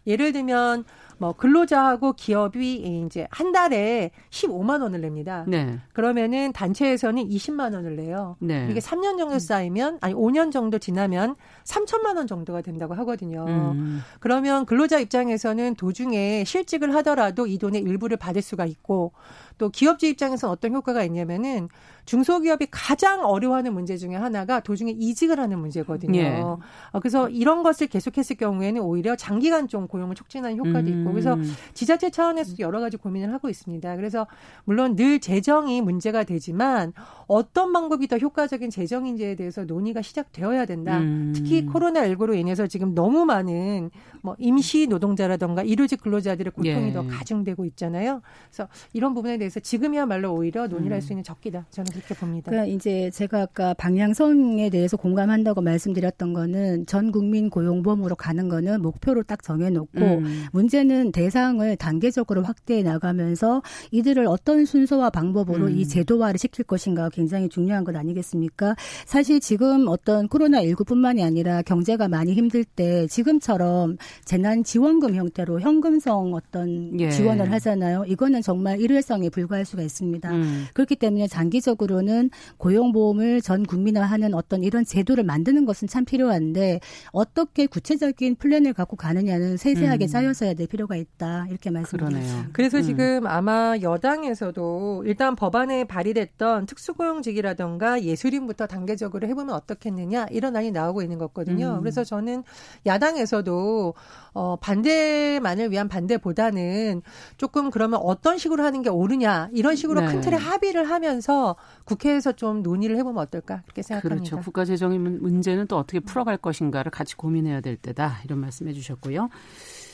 예를 0.05 0.33
들면 0.33 0.85
뭐 1.17 1.33
근로자하고 1.33 2.13
기업이 2.13 3.03
이제 3.05 3.27
한 3.31 3.51
달에 3.51 4.11
15만 4.29 4.81
원을 4.81 5.01
냅니다. 5.01 5.45
네. 5.47 5.79
그러면은 5.93 6.51
단체에서는 6.51 7.29
20만 7.29 7.73
원을 7.73 7.95
내요. 7.95 8.35
네. 8.39 8.67
이게 8.69 8.79
3년 8.83 9.17
정도 9.17 9.39
쌓이면 9.39 9.99
아니 10.01 10.13
5년 10.13 10.51
정도 10.51 10.77
지나면 10.77 11.35
3천만 11.63 12.17
원 12.17 12.27
정도가 12.27 12.61
된다고 12.61 12.93
하거든요. 12.95 13.45
음. 13.47 14.01
그러면 14.19 14.65
근로자 14.65 14.99
입장에서는 14.99 15.75
도중에 15.75 16.43
실직을 16.45 16.93
하더라도 16.95 17.47
이 17.47 17.57
돈의 17.57 17.81
일부를 17.81 18.17
받을 18.17 18.41
수가 18.41 18.65
있고 18.65 19.13
또 19.57 19.69
기업주 19.69 20.05
입장에서는 20.07 20.51
어떤 20.51 20.73
효과가 20.73 21.03
있냐면은 21.03 21.69
중소기업이 22.05 22.67
가장 22.71 23.25
어려워하는 23.25 23.73
문제 23.73 23.97
중에 23.97 24.15
하나가 24.15 24.59
도중에 24.59 24.91
이직을 24.91 25.39
하는 25.39 25.59
문제거든요. 25.59 26.19
예. 26.19 26.39
어, 26.41 26.59
그래서 26.99 27.29
이런 27.29 27.63
것을 27.63 27.87
계속했을 27.87 28.35
경우에는 28.35 28.81
오히려 28.81 29.15
장기간 29.15 29.67
좀 29.67 29.87
고용을 29.87 30.15
촉진하는 30.15 30.57
효과도 30.57 30.89
있고 30.89 31.11
그래서 31.11 31.35
음. 31.35 31.53
지자체 31.73 32.09
차원에서 32.09 32.55
여러 32.59 32.79
가지 32.79 32.97
고민을 32.97 33.33
하고 33.33 33.49
있습니다. 33.49 33.95
그래서 33.95 34.27
물론 34.65 34.95
늘 34.95 35.19
재정이 35.19 35.81
문제가 35.81 36.23
되지만 36.23 36.93
어떤 37.27 37.71
방법이 37.71 38.07
더 38.07 38.17
효과적인 38.17 38.69
재정인지에 38.69 39.35
대해서 39.35 39.63
논의가 39.63 40.01
시작되어야 40.01 40.65
된다. 40.65 40.99
음. 40.99 41.31
특히 41.35 41.65
코로나19로 41.65 42.35
인해서 42.37 42.67
지금 42.67 42.93
너무 42.93 43.25
많은 43.25 43.91
뭐 44.21 44.35
임시 44.39 44.87
노동자라던가 44.87 45.63
일요직 45.63 46.01
근로자들의 46.01 46.51
고통이 46.51 46.89
예. 46.89 46.93
더 46.93 47.05
가중되고 47.07 47.65
있잖아요. 47.65 48.21
그래서 48.49 48.67
이런 48.91 49.13
부분에 49.13 49.37
대해서 49.37 49.59
지금이야말로 49.59 50.33
오히려 50.33 50.67
논의를 50.67 50.91
음. 50.91 50.95
할수 50.95 51.13
있는 51.13 51.23
적기다. 51.23 51.65
저는 51.69 51.92
그렇게 51.93 52.13
봅니다. 52.15 52.51
그러니까 52.51 52.73
이제 52.73 53.09
제가 53.11 53.41
아까 53.41 53.73
방향성에 53.75 54.69
대해서 54.69 54.97
공감한다고 54.97 55.61
말씀드렸던 55.61 56.33
거는 56.33 56.85
전 56.85 57.11
국민 57.11 57.49
고용보험으로 57.49 58.15
가는 58.15 58.49
거는 58.49 58.81
목표로 58.81 59.23
딱 59.23 59.43
정해놓고 59.43 59.99
음. 59.99 60.45
문제는 60.51 61.11
대상을 61.11 61.75
단계적으로 61.77 62.43
확대해 62.43 62.83
나가면서 62.83 63.61
이들을 63.91 64.25
어떤 64.27 64.65
순서와 64.65 65.09
방법으로 65.09 65.67
음. 65.67 65.77
이 65.77 65.87
제도화를 65.87 66.37
시킬 66.37 66.65
것인가 66.65 67.09
굉장히 67.09 67.49
중요한 67.49 67.83
것 67.83 67.95
아니겠습니까? 67.95 68.75
사실 69.05 69.39
지금 69.39 69.87
어떤 69.87 70.27
코로나19뿐만이 70.27 71.23
아니라 71.23 71.61
경제가 71.61 72.07
많이 72.07 72.33
힘들 72.33 72.63
때 72.63 73.07
지금처럼 73.07 73.97
재난 74.25 74.63
지원금 74.63 75.15
형태로 75.15 75.59
현금성 75.59 76.33
어떤 76.33 76.99
예. 76.99 77.09
지원을 77.09 77.51
하잖아요. 77.53 78.05
이거는 78.07 78.41
정말 78.41 78.79
일회성에 78.79 79.29
불과할 79.29 79.65
수가 79.65 79.83
있습니다. 79.83 80.31
음. 80.31 80.65
그렇기 80.73 80.95
때문에 80.95 81.27
장기적으로 81.27 81.82
는 81.87 82.29
고용보험을 82.57 83.41
전 83.41 83.63
국민화하는 83.63 84.33
어떤 84.33 84.63
이런 84.63 84.83
제도를 84.83 85.23
만드는 85.23 85.65
것은 85.65 85.87
참 85.87 86.05
필요한데 86.05 86.79
어떻게 87.11 87.67
구체적인 87.67 88.35
플랜을 88.35 88.73
갖고 88.73 88.95
가느냐는 88.95 89.57
세세하게 89.57 90.05
음. 90.05 90.07
짜여서야 90.07 90.53
될 90.55 90.67
필요가 90.67 90.95
있다 90.95 91.45
이렇게 91.49 91.69
말씀드립니다. 91.69 92.49
그래서 92.53 92.77
음. 92.77 92.83
지금 92.83 93.27
아마 93.27 93.75
여당에서도 93.81 95.03
일단 95.05 95.35
법안에 95.35 95.83
발의됐던 95.83 96.65
특수고용직이라던가 96.65 98.01
예술인부터 98.01 98.65
단계적으로 98.67 99.27
해보면 99.27 99.53
어떻겠느냐 99.53 100.27
이런 100.31 100.55
안이 100.55 100.71
나오고 100.71 101.01
있는 101.01 101.17
거거든요. 101.17 101.75
음. 101.75 101.79
그래서 101.81 102.03
저는 102.03 102.43
야당에서도 102.85 103.93
어, 104.33 104.55
반대만을 104.55 105.71
위한 105.71 105.87
반대보다는 105.87 107.01
조금 107.37 107.69
그러면 107.69 107.99
어떤 108.03 108.37
식으로 108.37 108.63
하는 108.63 108.81
게 108.81 108.89
옳으냐 108.89 109.49
이런 109.53 109.75
식으로 109.75 110.01
네. 110.01 110.07
큰 110.07 110.21
틀에 110.21 110.35
합의를 110.35 110.89
하면서 110.89 111.55
국회에서 111.85 112.33
좀 112.33 112.63
논의를 112.63 112.97
해보면 112.97 113.21
어떨까 113.21 113.61
그렇게 113.63 113.81
생각합니다. 113.81 114.29
그렇죠. 114.29 114.43
국가 114.43 114.65
재정의 114.65 114.99
문제는 114.99 115.67
또 115.67 115.77
어떻게 115.77 115.99
풀어갈 115.99 116.37
것인가를 116.37 116.91
같이 116.91 117.15
고민해야 117.15 117.61
될 117.61 117.75
때다 117.75 118.19
이런 118.25 118.39
말씀해 118.39 118.73
주셨고요. 118.73 119.29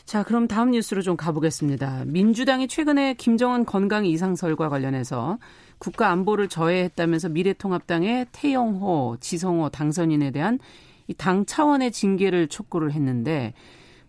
자, 0.06 0.24
그럼 0.24 0.48
다음 0.48 0.72
뉴스로 0.72 1.02
좀 1.02 1.16
가보겠습니다. 1.16 2.06
민주당이 2.08 2.68
최근에 2.68 3.14
김정은 3.14 3.66
건강 3.66 4.06
이상설과 4.06 4.70
관련해서 4.70 5.38
국가 5.78 6.10
안보를 6.10 6.50
저해했다면서 6.50 7.30
미래통합당의 7.30 8.28
태영호, 8.32 9.18
지성호 9.20 9.70
당선인에 9.70 10.32
대한 10.32 10.60
이 11.08 11.14
당 11.14 11.46
차원의 11.46 11.92
징계를 11.92 12.48
촉구를 12.48 12.92
했는데 12.94 13.54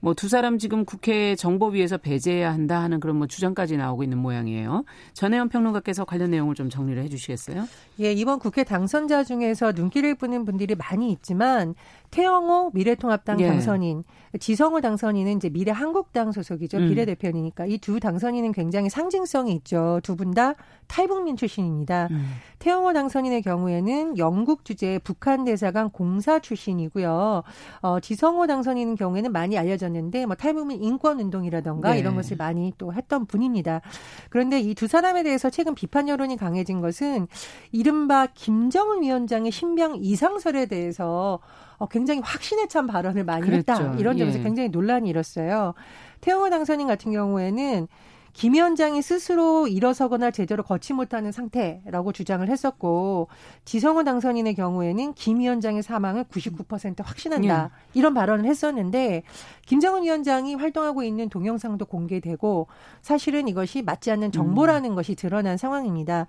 뭐 0.00 0.14
두 0.14 0.28
사람 0.28 0.58
지금 0.58 0.84
국회 0.84 1.34
정보위에서 1.36 1.98
배제해야 1.98 2.52
한다 2.52 2.82
하는 2.82 3.00
그런 3.00 3.16
뭐 3.16 3.26
주장까지 3.26 3.76
나오고 3.76 4.02
있는 4.02 4.18
모양이에요. 4.18 4.84
전혜연 5.14 5.48
평론가께서 5.48 6.04
관련 6.04 6.30
내용을 6.30 6.54
좀 6.54 6.68
정리를 6.68 7.02
해 7.02 7.08
주시겠어요? 7.08 7.66
예, 8.00 8.12
이번 8.12 8.38
국회 8.38 8.64
당선자 8.64 9.24
중에서 9.24 9.72
눈길을 9.72 10.14
끄는 10.16 10.44
분들이 10.44 10.74
많이 10.74 11.10
있지만 11.12 11.74
태영호 12.10 12.70
미래통합당 12.74 13.40
예. 13.40 13.46
당선인, 13.46 14.02
지성호 14.40 14.80
당선인은 14.80 15.36
이제 15.36 15.48
미래한국당 15.48 16.32
소속이죠. 16.32 16.78
음. 16.78 16.88
비례대표니까 16.88 17.66
이두 17.66 18.00
당선인은 18.00 18.52
굉장히 18.52 18.88
상징성이 18.90 19.52
있죠. 19.56 20.00
두 20.02 20.16
분 20.16 20.32
다 20.34 20.54
탈북민 20.88 21.36
출신입니다. 21.36 22.08
음. 22.10 22.26
태영호 22.58 22.92
당선인의 22.94 23.42
경우에는 23.42 24.18
영국 24.18 24.64
주재 24.64 24.98
북한 25.04 25.44
대사관 25.44 25.88
공사 25.90 26.40
출신이고요. 26.40 27.42
어, 27.82 28.00
지성호 28.00 28.46
당선인의 28.48 28.96
경우에는 28.96 29.30
많이 29.32 29.56
알려졌는데 29.56 30.26
뭐 30.26 30.34
탈북민 30.34 30.82
인권 30.82 31.20
운동이라던가 31.20 31.92
네. 31.92 31.98
이런 32.00 32.16
것을 32.16 32.36
많이 32.36 32.72
또 32.78 32.92
했던 32.92 33.26
분입니다. 33.26 33.82
그런데 34.30 34.58
이 34.60 34.74
두 34.74 34.86
사람에 34.86 35.22
대해서 35.22 35.50
최근 35.50 35.74
비판 35.74 36.08
여론이 36.08 36.36
강해진 36.38 36.80
것은 36.80 37.28
이 37.70 37.82
른바 37.90 38.26
김정은 38.26 39.02
위원장의 39.02 39.50
신병 39.50 39.96
이상설에 40.00 40.66
대해서 40.66 41.40
어, 41.76 41.86
굉장히 41.86 42.20
확신에 42.20 42.68
찬 42.68 42.86
발언을 42.86 43.24
많이 43.24 43.46
그랬죠. 43.46 43.72
했다. 43.72 43.94
이런 43.98 44.16
점에서 44.16 44.38
예. 44.38 44.42
굉장히 44.42 44.68
논란이 44.68 45.08
일었어요. 45.08 45.74
태영호 46.20 46.50
당선인 46.50 46.86
같은 46.86 47.10
경우에는 47.10 47.88
김 48.32 48.54
위원장이 48.54 49.02
스스로 49.02 49.66
일어서거나 49.66 50.30
제대로 50.30 50.62
걷지 50.62 50.92
못하는 50.92 51.32
상태라고 51.32 52.12
주장을 52.12 52.48
했었고 52.48 53.26
지성호 53.64 54.04
당선인의 54.04 54.54
경우에는 54.54 55.14
김 55.14 55.40
위원장의 55.40 55.82
사망을 55.82 56.24
99% 56.24 57.04
확신한다 57.04 57.64
예. 57.64 57.98
이런 57.98 58.14
발언을 58.14 58.44
했었는데 58.44 59.24
김정은 59.66 60.04
위원장이 60.04 60.54
활동하고 60.54 61.02
있는 61.02 61.28
동영상도 61.28 61.86
공개되고 61.86 62.68
사실은 63.02 63.48
이것이 63.48 63.82
맞지 63.82 64.12
않는 64.12 64.30
정보라는 64.30 64.90
음. 64.90 64.94
것이 64.94 65.16
드러난 65.16 65.56
상황입니다. 65.56 66.26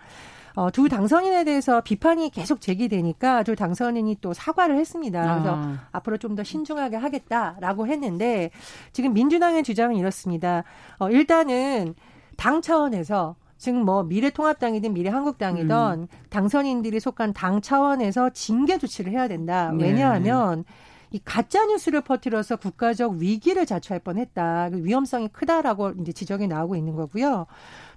어, 0.56 0.72
두 0.72 0.90
당선인에 0.90 1.44
대해서 1.44 1.82
비판이 1.82 2.32
계속 2.32 2.62
제기되니까 2.62 3.44
두 3.44 3.56
당선인이 3.56 4.18
또 4.22 4.34
사과를 4.34 4.78
했습니다. 4.78 5.22
그래서 5.22 5.56
아. 5.56 5.88
앞으로 5.92 6.18
좀 6.18 6.32
더 6.32 6.44
신중하게 6.44 6.96
하겠다라고 6.96 7.88
했는데 7.88 8.52
지금 8.94 9.14
민주당의 9.14 9.64
주장은 9.64 9.98
이렇습니다. 9.98 10.64
어, 10.98 11.10
일단은 11.10 11.94
당 12.38 12.62
차원에서 12.62 13.36
지금 13.58 13.84
뭐 13.84 14.04
미래통합당이든 14.04 14.94
미래한국당이든 14.94 15.70
음. 15.72 16.08
당선인들이 16.30 17.00
속한 17.00 17.34
당 17.34 17.62
차원에서 17.62 18.30
징계 18.30 18.78
조치를 18.78 19.12
해야 19.12 19.28
된다. 19.28 19.72
네. 19.72 19.86
왜냐하면 19.86 20.64
네. 20.66 20.74
이 21.12 21.20
가짜 21.24 21.66
뉴스를 21.66 22.02
퍼뜨려서 22.02 22.56
국가적 22.56 23.18
위기를 23.18 23.66
자초할 23.66 24.00
뻔했다. 24.00 24.70
그 24.72 24.84
위험성이 24.86 25.28
크다라고 25.28 25.92
이제 26.00 26.14
지적이 26.14 26.48
나오고 26.48 26.78
있는 26.78 26.96
거고요. 26.96 27.46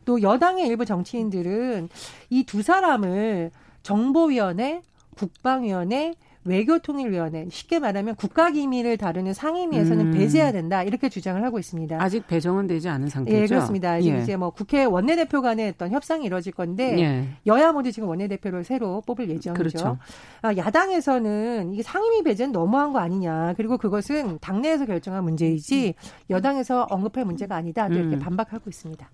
또 0.04 0.22
여당의 0.22 0.66
일부 0.68 0.84
정치인들은 0.84 1.88
이 2.30 2.44
두 2.44 2.62
사람을 2.62 3.50
정보위원회, 3.82 4.82
국방위원회, 5.16 6.14
외교통일위원회 6.46 7.46
쉽게 7.50 7.78
말하면 7.78 8.16
국가기밀을 8.16 8.98
다루는 8.98 9.32
상임위에서는 9.32 10.08
음. 10.08 10.12
배제해야 10.12 10.52
된다 10.52 10.82
이렇게 10.82 11.08
주장을 11.08 11.42
하고 11.42 11.58
있습니다. 11.58 11.96
아직 12.02 12.26
배정은 12.26 12.66
되지 12.66 12.88
않은 12.90 13.08
상태죠. 13.08 13.36
예, 13.36 13.46
그렇습니다. 13.46 14.02
예. 14.04 14.20
이제 14.20 14.36
뭐 14.36 14.50
국회 14.50 14.84
원내대표 14.84 15.40
간의 15.40 15.70
어떤 15.70 15.90
협상이 15.90 16.26
이뤄질 16.26 16.52
건데 16.52 16.98
예. 17.00 17.28
여야 17.46 17.72
모두 17.72 17.90
지금 17.92 18.10
원내대표를 18.10 18.62
새로 18.64 19.00
뽑을 19.06 19.30
예정이죠. 19.30 19.54
그렇죠. 19.54 19.96
아, 20.42 20.54
야당에서는 20.54 21.72
이게 21.72 21.82
상임위 21.82 22.22
배제는 22.24 22.52
너무한 22.52 22.92
거 22.92 22.98
아니냐. 22.98 23.54
그리고 23.56 23.78
그것은 23.78 24.38
당내에서 24.40 24.84
결정한 24.84 25.24
문제이지 25.24 25.94
여당에서 26.28 26.82
언급할 26.90 27.24
문제가 27.24 27.56
아니다. 27.56 27.88
또 27.88 27.94
이렇게 27.94 28.16
음. 28.16 28.20
반박하고 28.20 28.68
있습니다. 28.68 29.08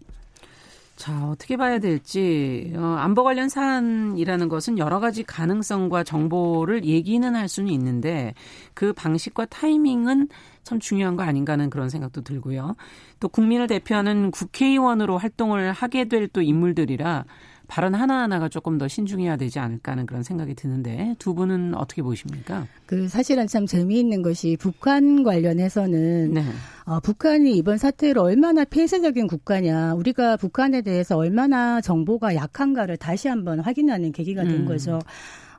자, 1.01 1.29
어떻게 1.31 1.57
봐야 1.57 1.79
될지. 1.79 2.75
어, 2.77 2.83
안보 2.99 3.25
관련 3.25 3.49
사안이라는 3.49 4.51
것은 4.51 4.77
여러 4.77 5.01
가지 5.01 5.23
가능성과 5.23 6.05
정보를 6.05 6.85
얘기는 6.85 7.35
할 7.35 7.49
수는 7.49 7.73
있는데 7.73 8.35
그 8.75 8.93
방식과 8.93 9.47
타이밍은 9.47 10.29
참 10.63 10.79
중요한 10.79 11.17
거 11.17 11.23
아닌가 11.23 11.55
하는 11.55 11.71
그런 11.71 11.89
생각도 11.89 12.21
들고요. 12.21 12.77
또 13.19 13.31
국민을 13.31 13.67
대표하는 13.67 14.31
국회의원으로 14.31 15.17
활동을 15.17 15.73
하게 15.73 16.05
될 16.05 16.29
또 16.29 16.43
인물들이라 16.43 17.25
발언 17.71 17.95
하나하나가 17.95 18.49
조금 18.49 18.79
더 18.79 18.89
신중해야 18.89 19.37
되지 19.37 19.61
않을까 19.61 19.93
하는 19.93 20.05
그런 20.05 20.25
생각이 20.25 20.55
드는데 20.55 21.15
두 21.21 21.35
분은 21.35 21.77
어떻게 21.77 22.03
보십니까? 22.03 22.67
그 22.85 23.07
사실은 23.07 23.47
참 23.47 23.65
재미있는 23.65 24.23
것이 24.23 24.57
북한 24.59 25.23
관련해서는 25.23 26.35
네. 26.35 26.43
어, 26.85 26.99
북한이 26.99 27.57
이번 27.57 27.79
사태로 27.79 28.23
얼마나 28.23 28.65
폐쇄적인 28.65 29.29
국가냐, 29.29 29.95
우리가 29.95 30.37
북한에 30.37 30.83
대해서 30.83 31.17
얼마나 31.17 31.81
정보가 31.81 32.35
약한가를 32.35 32.97
다시 32.97 33.29
한번 33.29 33.61
확인하는 33.61 34.11
계기가 34.11 34.43
된 34.43 34.53
음. 34.53 34.67
거죠. 34.67 34.99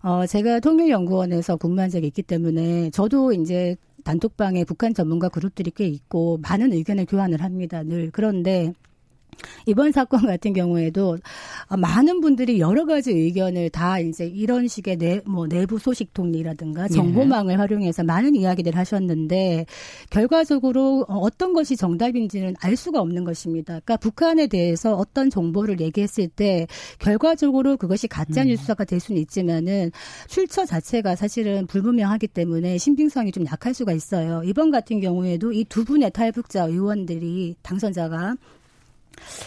어, 0.04 0.26
제가 0.26 0.60
통일연구원에서 0.60 1.56
근무한 1.56 1.90
적이 1.90 2.08
있기 2.08 2.24
때문에 2.24 2.90
저도 2.90 3.32
이제 3.32 3.78
단톡방에 4.04 4.66
북한 4.66 4.94
전문가 4.94 5.30
그룹들이 5.30 5.72
꽤 5.74 5.86
있고 5.86 6.40
많은 6.42 6.74
의견을 6.74 7.06
교환을 7.06 7.42
합니다. 7.42 7.84
늘. 7.84 8.10
그런데 8.12 8.74
이번 9.66 9.92
사건 9.92 10.26
같은 10.26 10.54
경우에도 10.54 11.18
많은 11.76 12.22
분들이 12.22 12.60
여러 12.60 12.86
가지 12.86 13.12
의견을 13.12 13.70
다 13.72 14.00
이제 14.00 14.26
이런 14.26 14.68
식의 14.68 14.98
내, 14.98 15.22
뭐 15.26 15.48
내부 15.48 15.80
소식통이라든가 15.80 16.84
예. 16.84 16.88
정보망을 16.88 17.54
예. 17.54 17.58
활용해서 17.58 18.04
많은 18.04 18.36
이야기들 18.36 18.76
하셨는데 18.76 19.66
결과적으로 20.10 21.06
어떤 21.08 21.54
것이 21.54 21.76
정답인지는 21.76 22.56
알 22.60 22.76
수가 22.76 23.02
없는 23.02 23.24
것입니다. 23.24 23.80
그러니까 23.80 23.98
북한에 23.98 24.48
대해서 24.48 24.96
어떤 24.96 25.30
정보를 25.30 25.80
얘기했을 25.80 26.28
때 26.28 26.68
결과적으로 27.00 27.78
그것이 27.78 28.08
가짜 28.08 28.44
음. 28.44 28.48
뉴스가 28.48 28.84
될 28.86 29.00
수는 29.00 29.20
있지만은 29.22 29.92
출처 30.28 30.66
자체가 30.66 31.16
사실은 31.16 31.66
불분명하기 31.68 32.28
때문에 32.28 32.78
신빙성이 32.78 33.32
좀 33.32 33.46
약할 33.46 33.74
수가 33.74 33.94
있어요. 33.94 34.44
이번 34.46 34.70
같은 34.70 35.00
경우에도 35.00 35.52
이 35.52 35.66
두 35.72 35.86
분의 35.86 36.12
탈북자 36.12 36.66
의원들이 36.66 37.56
당선자가 37.64 38.36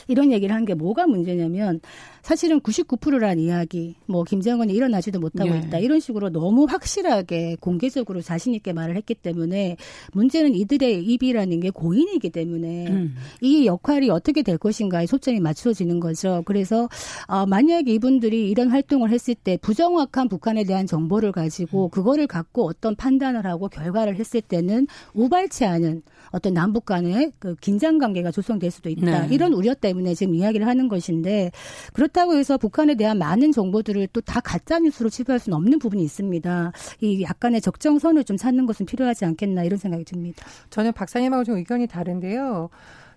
이런 0.08 0.32
얘기를 0.32 0.54
한 0.54 0.64
게 0.64 0.74
뭐가 0.74 1.06
문제냐면 1.06 1.80
사실은 2.22 2.58
99%란 2.60 3.38
이야기, 3.38 3.96
뭐 4.06 4.24
김정은이 4.24 4.72
일어나지도 4.72 5.20
못하고 5.20 5.50
예. 5.50 5.58
있다 5.58 5.78
이런 5.78 6.00
식으로 6.00 6.30
너무 6.30 6.64
확실하게 6.64 7.56
공개적으로 7.60 8.22
자신 8.22 8.54
있게 8.54 8.72
말을 8.72 8.96
했기 8.96 9.14
때문에 9.14 9.76
문제는 10.14 10.54
이들의 10.54 11.04
입이라는 11.04 11.60
게 11.60 11.68
고인이기 11.68 12.30
때문에 12.30 12.86
음. 12.88 13.14
이 13.42 13.66
역할이 13.66 14.08
어떻게 14.08 14.40
될 14.42 14.56
것인가에 14.56 15.04
초점이 15.04 15.40
맞춰지는 15.40 16.00
거죠. 16.00 16.42
그래서 16.46 16.88
어, 17.26 17.44
만약에 17.44 17.92
이분들이 17.92 18.48
이런 18.48 18.70
활동을 18.70 19.10
했을 19.10 19.34
때 19.34 19.58
부정확한 19.58 20.28
북한에 20.30 20.64
대한 20.64 20.86
정보를 20.86 21.30
가지고 21.30 21.86
음. 21.86 21.90
그거를 21.90 22.26
갖고 22.26 22.66
어떤 22.66 22.96
판단을 22.96 23.44
하고 23.44 23.68
결과를 23.68 24.16
했을 24.16 24.40
때는 24.40 24.86
우발치 25.12 25.66
않은 25.66 26.00
어떤 26.34 26.54
남북 26.54 26.84
간의 26.86 27.32
그 27.38 27.56
긴장 27.56 27.98
관계가 27.98 28.30
조성될 28.30 28.70
수도 28.70 28.88
있다. 28.88 29.26
네. 29.26 29.34
이런 29.34 29.52
우려 29.52 29.74
때문에 29.74 30.14
지금 30.14 30.34
이야기를 30.34 30.66
하는 30.66 30.88
것인데 30.88 31.50
그렇 31.92 32.04
그렇다고 32.04 32.36
해서 32.36 32.58
북한에 32.58 32.94
대한 32.94 33.18
많은 33.18 33.52
정보들을 33.52 34.08
또 34.08 34.20
다 34.24 34.40
가짜 34.40 34.78
뉴스로 34.78 35.10
치부할 35.10 35.38
수는 35.38 35.56
없는 35.56 35.78
부분이 35.78 36.02
있습니다. 36.02 36.72
이 37.02 37.22
약간의 37.22 37.60
적정선을 37.60 38.24
좀 38.24 38.36
찾는 38.36 38.66
것은 38.66 38.86
필요하지 38.86 39.24
않겠나 39.26 39.64
이런 39.64 39.78
생각이 39.78 40.04
듭니다. 40.04 40.44
저는 40.70 40.92
박사님하고 40.92 41.44
좀 41.44 41.56
의견이 41.56 41.86
다른데요. 41.86 42.70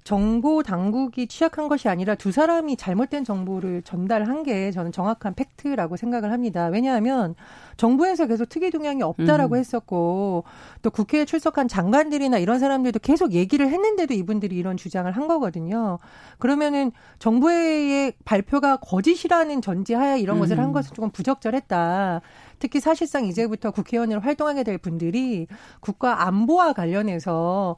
정보 0.08 0.63
당국이 0.63 1.28
취약한 1.28 1.67
것이 1.67 1.89
아니라 1.89 2.15
두 2.15 2.32
사람이 2.32 2.78
잘못된 2.78 3.26
정보를 3.26 3.82
전달한 3.82 4.43
게 4.43 4.72
저는 4.72 4.93
정확한 4.93 5.34
팩트라고 5.34 5.98
생각을 5.98 6.32
합니다. 6.32 6.67
왜냐하면 6.67 7.36
정부에서 7.76 8.26
계속 8.26 8.48
특이 8.48 8.72
동향이 8.72 9.04
없다라고 9.04 9.56
음. 9.56 9.60
했었고 9.60 10.46
또 10.82 10.89
국회에 10.91 11.26
출석한 11.26 11.67
장관들이나 11.67 12.38
이런 12.38 12.58
사람들도 12.58 13.00
계속 13.00 13.34
얘기를 13.34 13.67
했는데도 13.70 14.13
이분들이 14.13 14.56
이런 14.56 14.78
주장을 14.78 15.12
한 15.12 15.28
거거든요. 15.28 16.00
그러면은 16.39 16.93
정부의 17.20 18.13
발표가 18.24 18.78
거짓이라는 18.78 19.62
전제하에 19.62 20.22
이런 20.22 20.38
음. 20.38 20.39
것을 20.39 20.58
한 20.58 20.67
음. 20.67 20.72
것은 20.72 20.96
조금 20.96 21.12
부적절했다. 21.12 22.22
특히 22.60 22.80
사실상 22.80 23.26
이제부터 23.26 23.72
국회의원으로 23.72 24.22
활동하게 24.22 24.63
될 24.63 24.78
분들이 24.78 25.48
국가 25.82 26.26
안보와 26.28 26.72
관련해서 26.72 27.76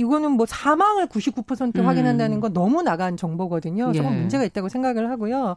이거는 0.00 0.32
뭐 0.32 0.46
사망을 0.46 1.06
99% 1.06 1.78
음. 1.78 1.86
확인한다는 1.86 2.40
건 2.40 2.52
너무 2.52 2.82
나간 2.82 3.16
정보거든요. 3.16 3.92
조금 3.92 4.12
예. 4.12 4.16
문제가 4.16 4.44
있다고 4.44 4.68
생각을 4.68 5.10
하고요. 5.10 5.56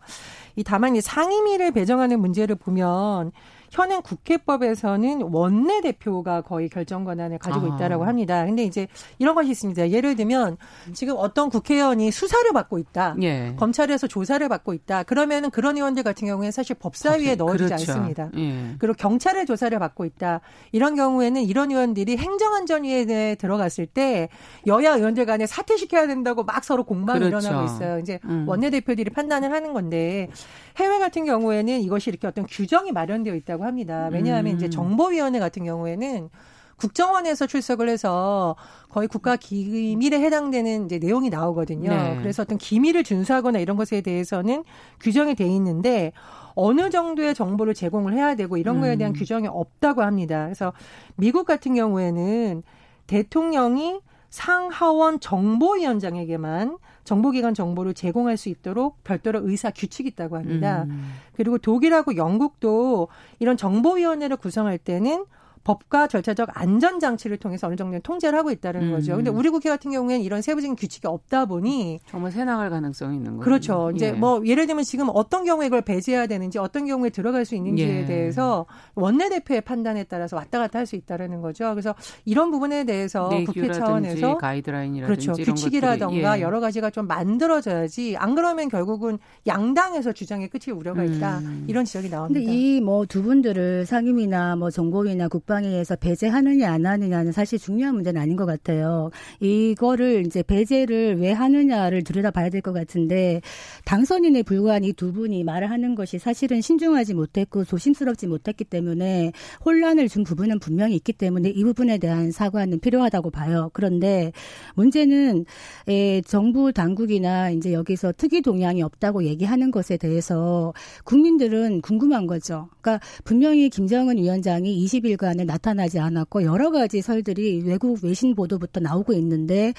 이 0.56 0.63
다만 0.63 0.95
이 0.95 1.01
상임위를 1.01 1.71
배정하는 1.71 2.19
문제를 2.19 2.56
보면 2.56 3.32
현행 3.73 4.03
국회법에서는 4.03 5.23
원내 5.31 5.81
대표가 5.81 6.41
거의 6.41 6.69
결정 6.69 7.03
권한을 7.05 7.39
가지고 7.39 7.71
아. 7.71 7.75
있다라고 7.75 8.05
합니다. 8.05 8.45
근데 8.45 8.63
이제 8.63 8.88
이런 9.17 9.33
것이 9.33 9.49
있습니다. 9.49 9.89
예를 9.89 10.15
들면 10.15 10.57
지금 10.93 11.15
어떤 11.17 11.49
국회의원이 11.49 12.12
수사를 12.12 12.53
받고 12.53 12.77
있다. 12.77 13.15
예. 13.23 13.55
검찰에서 13.57 14.05
조사를 14.05 14.47
받고 14.47 14.75
있다. 14.75 15.01
그러면은 15.03 15.49
그런 15.49 15.75
의원들 15.75 16.03
같은 16.03 16.27
경우에는 16.27 16.51
사실 16.51 16.75
법사위에 16.75 17.33
넣어주지 17.36 17.63
그렇죠. 17.65 17.91
않습니다. 17.91 18.29
예. 18.38 18.75
그리고 18.77 18.93
경찰의 18.93 19.47
조사를 19.47 19.77
받고 19.79 20.05
있다. 20.05 20.41
이런 20.71 20.95
경우에는 20.95 21.41
이런 21.41 21.71
의원들이 21.71 22.17
행정안전위에 22.17 23.36
들어갔을 23.39 23.88
때 23.88 24.29
여야 24.67 24.93
의원들 24.97 25.25
간에 25.25 25.47
사퇴시켜야 25.47 26.05
된다고 26.05 26.43
막 26.43 26.63
서로 26.63 26.83
공방이 26.83 27.21
그렇죠. 27.21 27.47
일어나고 27.47 27.65
있어요. 27.65 27.97
이제 27.97 28.19
음. 28.25 28.45
원내대표들이 28.47 29.09
판단을 29.09 29.51
하는 29.51 29.73
건데 29.73 30.29
해외 30.77 30.99
같은 30.99 31.25
경우에는 31.25 31.81
이것이 31.81 32.09
이렇게 32.09 32.27
어떤 32.27 32.45
규정이 32.45 32.91
마련되어 32.91 33.36
있다고 33.36 33.63
합니다. 33.63 34.09
왜냐하면 34.12 34.53
음. 34.53 34.57
이제 34.57 34.69
정보위원회 34.69 35.39
같은 35.39 35.63
경우에는 35.63 36.29
국정원에서 36.77 37.47
출석을 37.47 37.88
해서 37.88 38.55
거의 38.89 39.07
국가 39.07 39.36
기밀에 39.36 40.19
해당되는 40.19 40.86
이제 40.86 40.99
내용이 40.99 41.29
나오거든요. 41.29 41.89
네. 41.89 42.17
그래서 42.19 42.41
어떤 42.43 42.57
기밀을 42.57 43.03
준수하거나 43.03 43.59
이런 43.59 43.77
것에 43.77 44.01
대해서는 44.01 44.63
규정이 44.99 45.36
돼 45.36 45.45
있는데 45.45 46.12
어느 46.55 46.89
정도의 46.89 47.36
정보를 47.36 47.73
제공을 47.73 48.13
해야 48.13 48.36
되고 48.36 48.57
이런 48.57 48.81
거에 48.81 48.95
대한 48.95 49.13
음. 49.13 49.15
규정이 49.17 49.47
없다고 49.47 50.01
합니다. 50.01 50.45
그래서 50.45 50.73
미국 51.15 51.45
같은 51.45 51.75
경우에는 51.75 52.63
대통령이 53.07 53.99
상하원 54.29 55.19
정보위원장에게만 55.19 56.77
정보기관 57.03 57.53
정보를 57.53 57.93
제공할 57.93 58.37
수 58.37 58.49
있도록 58.49 59.03
별도로 59.03 59.47
의사 59.47 59.71
규칙이 59.71 60.09
있다고 60.09 60.37
합니다. 60.37 60.85
음. 60.87 61.13
그리고 61.33 61.57
독일하고 61.57 62.15
영국도 62.15 63.09
이런 63.39 63.57
정보위원회를 63.57 64.37
구성할 64.37 64.77
때는 64.77 65.25
법과 65.63 66.08
절차적 66.08 66.49
안전 66.54 66.99
장치를 66.99 67.38
통해서 67.38 67.67
어느 67.67 67.76
정도 67.76 67.97
통제를 67.99 68.38
하고 68.38 68.52
있다는 68.52 68.82
음. 68.84 68.91
거죠. 68.91 69.15
근데 69.15 69.30
우리 69.30 69.49
국회 69.49 69.69
같은 69.69 69.91
경우에는 69.91 70.23
이런 70.23 70.41
세부적인 70.41 70.76
규칙이 70.76 71.08
없다 71.08 71.45
보니 71.45 71.99
정말 72.10 72.32
새 72.32 72.43
나갈 72.43 72.69
가능성이 72.69 73.17
있는 73.17 73.38
거죠. 73.38 73.43
그렇죠. 73.45 73.91
이제 73.95 74.08
예. 74.08 74.12
뭐 74.12 74.41
예를 74.45 74.67
들면 74.67 74.84
지금 74.84 75.10
어떤 75.13 75.45
경우에 75.45 75.67
이걸 75.67 75.82
배제해야 75.82 76.28
되는지 76.28 76.60
어떤 76.60 76.86
경우에 76.86 77.10
들어갈 77.10 77.45
수 77.45 77.56
있는지에 77.56 78.02
예. 78.02 78.06
대해서 78.06 78.65
원내 78.95 79.30
대표의 79.30 79.62
판단에 79.62 80.04
따라서 80.06 80.36
왔다 80.36 80.60
갔다 80.60 80.80
할 80.80 80.84
수 80.86 80.95
있다라는 80.97 81.39
거죠. 81.41 81.69
그래서 81.71 81.95
이런 82.26 82.52
부분에 82.52 82.84
대해서 82.84 83.30
국회 83.45 83.71
차원에서 83.71 84.38
가이드라인이라든지 84.38 85.28
그렇죠. 85.28 85.43
규칙이라던가 85.43 86.38
예. 86.39 86.41
여러 86.41 86.60
가지가 86.60 86.89
좀 86.89 87.08
만들어져야지 87.08 88.15
안 88.17 88.36
그러면 88.36 88.69
결국은 88.69 89.17
양당에서 89.47 90.12
주장의 90.13 90.49
끝이 90.49 90.76
우려가 90.78 91.04
있다. 91.04 91.39
음. 91.39 91.65
이런 91.67 91.86
지적이 91.86 92.10
나옵니다. 92.10 92.39
근데 92.39 92.52
이 92.54 92.82
뭐 92.82 93.06
두 93.06 93.21
분들을 93.21 93.86
상임이나 93.86 94.56
뭐 94.56 94.69
정보위나 94.71 95.28
국방 95.28 95.52
위에서 95.61 95.95
배제하느냐 95.95 96.71
안 96.71 96.85
하느냐는 96.85 97.31
사실 97.31 97.59
중요한 97.59 97.93
문제는 97.95 98.19
아닌 98.19 98.35
것 98.35 98.45
같아요. 98.45 99.11
이거를 99.39 100.25
이제 100.25 100.41
배제를 100.43 101.19
왜 101.19 101.31
하느냐를 101.31 102.03
들여다봐야 102.03 102.49
될 102.49 102.61
것 102.63 102.71
같은데 102.73 103.41
당선인에 103.85 104.43
불과한 104.43 104.83
이 104.83 104.93
두 104.93 105.11
분이 105.11 105.43
말을 105.43 105.69
하는 105.69 105.95
것이 105.95 106.17
사실은 106.19 106.61
신중하지 106.61 107.13
못했고 107.13 107.65
조심스럽지 107.65 108.27
못했기 108.27 108.63
때문에 108.63 109.31
혼란을 109.65 110.07
준 110.07 110.23
부분은 110.23 110.59
분명히 110.59 110.95
있기 110.95 111.13
때문에 111.13 111.49
이 111.49 111.63
부분에 111.63 111.97
대한 111.97 112.31
사과는 112.31 112.79
필요하다고 112.79 113.31
봐요. 113.31 113.69
그런데 113.73 114.31
문제는 114.75 115.45
에, 115.87 116.21
정부 116.21 116.71
당국이나 116.71 117.49
이제 117.49 117.73
여기서 117.73 118.13
특이 118.17 118.41
동향이 118.41 118.81
없다고 118.83 119.23
얘기하는 119.25 119.71
것에 119.71 119.97
대해서 119.97 120.73
국민들은 121.03 121.81
궁금한 121.81 122.27
거죠. 122.27 122.69
그러니까 122.81 123.05
분명히 123.23 123.69
김정은 123.69 124.17
위원장이 124.17 124.85
20일간을 124.85 125.42
나타나지 125.45 125.99
않았고 125.99 126.43
여러 126.43 126.71
가지 126.71 127.01
설들이 127.01 127.62
외국 127.65 128.03
외신 128.03 128.36
보도부터 128.36 128.79
나오고 128.79 129.13
있는데 129.13 129.73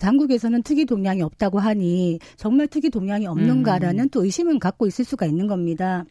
당국에서는 0.00 0.62
특이 0.62 0.84
동향이 0.84 1.22
없다고 1.22 1.58
하니 1.58 2.18
정말 2.36 2.66
특이 2.68 2.90
동향이 2.90 3.26
없는가라는 3.26 4.04
음. 4.04 4.08
또 4.10 4.24
의심은 4.24 4.58
갖고 4.58 4.86
있을 4.86 5.04
수가 5.04 5.26
있는 5.26 5.46
겁니다. 5.46 6.04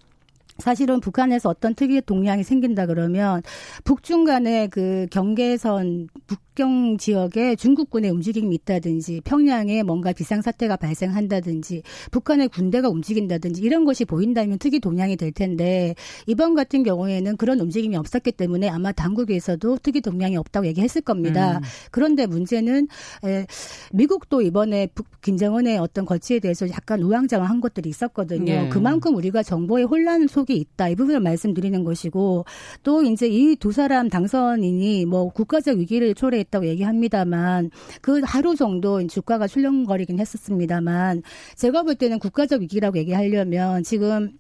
사실은 0.58 1.00
북한에서 1.00 1.50
어떤 1.50 1.76
특이의 1.76 2.02
동향이 2.02 2.44
생긴다 2.44 2.88
그러면 2.88 3.44
북중 3.84 4.24
간의 4.24 4.70
그 4.70 5.06
경계선 5.12 6.10
북 6.26 6.47
경 6.58 6.98
지역에 6.98 7.56
중국군의 7.56 8.10
움직임이 8.10 8.56
있다든지 8.56 9.22
평양에 9.24 9.84
뭔가 9.84 10.12
비상사태가 10.14 10.78
발생한다든지 10.78 11.84
북한의 12.10 12.50
군대가 12.50 12.90
움직인다든지 12.90 13.62
이런 13.62 13.86
것이 13.86 14.06
보인다면 14.06 14.58
특이 14.58 14.80
동향이 14.80 15.16
될 15.18 15.32
텐데 15.32 15.94
이번 16.26 16.56
같은 16.56 16.82
경우에는 16.82 17.38
그런 17.38 17.60
움직임이 17.60 17.96
없었기 17.96 18.32
때문에 18.32 18.70
아마 18.70 18.92
당국에서도 18.92 19.78
특이 19.84 20.02
동향이 20.02 20.38
없다고 20.38 20.66
얘기했을 20.66 21.02
겁니다. 21.02 21.58
음. 21.58 21.62
그런데 21.92 22.26
문제는 22.26 22.88
에, 23.26 23.46
미국도 23.94 24.42
이번에 24.42 24.88
북, 24.96 25.06
김정은의 25.22 25.78
어떤 25.78 26.06
거치에 26.06 26.40
대해서 26.40 26.68
약간 26.70 27.02
우왕좌왕한 27.04 27.62
것들이 27.62 27.90
있었거든요. 27.90 28.52
예. 28.52 28.70
그만큼 28.70 29.16
우리가 29.16 29.44
정보의 29.44 29.86
혼란 29.86 30.28
속 30.28 30.48
속이 30.48 30.56
있다. 30.56 30.90
이 30.90 30.96
부분을 30.96 31.20
말씀드리는 31.20 31.84
것이고 31.84 32.46
또 32.84 33.04
이제 33.04 33.28
이 33.28 33.56
두 33.60 33.72
사람 33.72 34.08
당선인이 34.10 35.06
뭐 35.06 35.30
국가적 35.30 35.78
위기를 35.78 36.14
초래했 36.16 36.47
다고 36.50 36.66
얘기합니다만 36.66 37.72
그 38.02 38.22
하루 38.24 38.56
정도 38.56 39.06
주가가 39.06 39.48
출렁거리긴 39.48 40.20
했었습니다만 40.20 41.24
제가 41.56 41.84
볼 41.84 41.96
때는 41.96 42.20
국가적 42.20 42.62
위기라고 42.62 42.98
얘기하려면 42.98 43.84
지금 43.84 44.32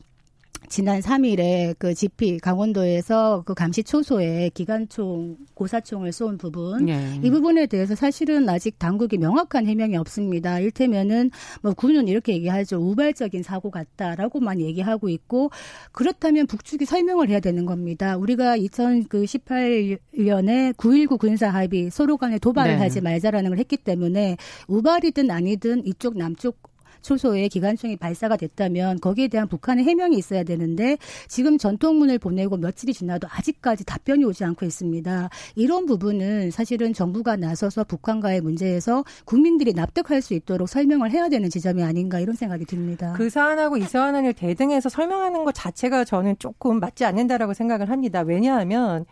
지난 0.69 0.99
3일에 0.99 1.75
그 1.79 1.93
GP 1.93 2.39
강원도에서 2.39 3.43
그 3.45 3.53
감시 3.53 3.83
초소에 3.83 4.51
기관총 4.53 5.37
고사총을 5.53 6.11
쏜 6.11 6.37
부분 6.37 6.89
예. 6.89 7.17
이 7.23 7.29
부분에 7.29 7.67
대해서 7.67 7.95
사실은 7.95 8.49
아직 8.49 8.77
당국이 8.77 9.17
명확한 9.17 9.65
해명이 9.65 9.95
없습니다. 9.97 10.59
일테면은 10.59 11.31
뭐 11.61 11.71
군은 11.73 12.09
이렇게 12.09 12.33
얘기하죠. 12.33 12.77
우발적인 12.77 13.43
사고 13.43 13.71
같다라고만 13.71 14.59
얘기하고 14.59 15.07
있고 15.09 15.51
그렇다면 15.93 16.47
북측이 16.47 16.83
설명을 16.85 17.29
해야 17.29 17.39
되는 17.39 17.65
겁니다. 17.65 18.17
우리가 18.17 18.57
2018년에 18.57 20.73
9.19 20.73 21.17
군사 21.17 21.47
합의 21.49 21.89
서로 21.89 22.17
간에 22.17 22.39
도발을 22.39 22.73
네. 22.73 22.79
하지 22.79 22.99
말자라는 23.01 23.51
걸 23.51 23.59
했기 23.59 23.77
때문에 23.77 24.35
우발이든 24.67 25.31
아니든 25.31 25.85
이쪽 25.85 26.17
남쪽 26.17 26.66
초소에 27.01 27.47
기관총이 27.47 27.97
발사가 27.97 28.37
됐다면 28.37 28.99
거기에 28.99 29.27
대한 29.27 29.47
북한의 29.47 29.85
해명이 29.85 30.17
있어야 30.17 30.43
되는데 30.43 30.97
지금 31.27 31.57
전통문을 31.57 32.19
보내고 32.19 32.57
며칠이 32.57 32.93
지나도 32.93 33.27
아직까지 33.29 33.85
답변이 33.85 34.25
오지 34.25 34.43
않고 34.43 34.65
있습니다. 34.65 35.29
이런 35.55 35.85
부분은 35.85 36.51
사실은 36.51 36.93
정부가 36.93 37.35
나서서 37.35 37.83
북한과의 37.83 38.41
문제에서 38.41 39.03
국민들이 39.25 39.73
납득할 39.73 40.21
수 40.21 40.33
있도록 40.33 40.69
설명을 40.69 41.11
해야 41.11 41.29
되는 41.29 41.49
지점이 41.49 41.83
아닌가 41.83 42.19
이런 42.19 42.35
생각이 42.35 42.65
듭니다. 42.65 43.13
그 43.15 43.29
사안하고 43.29 43.77
이 43.77 43.81
사안을 43.83 44.33
대등해서 44.33 44.89
설명하는 44.89 45.43
것 45.43 45.53
자체가 45.53 46.03
저는 46.03 46.35
조금 46.39 46.79
맞지 46.79 47.05
않는다라고 47.05 47.53
생각을 47.53 47.89
합니다. 47.89 48.21
왜냐하면 48.21 49.05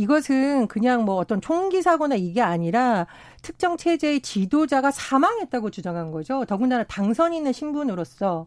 이것은 0.00 0.66
그냥 0.66 1.04
뭐 1.04 1.16
어떤 1.16 1.42
총기 1.42 1.82
사고나 1.82 2.14
이게 2.14 2.40
아니라 2.40 3.06
특정 3.42 3.76
체제의 3.76 4.22
지도자가 4.22 4.90
사망했다고 4.90 5.70
주장한 5.70 6.10
거죠. 6.10 6.46
더군다나 6.46 6.84
당선인의 6.84 7.52
신분으로서 7.52 8.46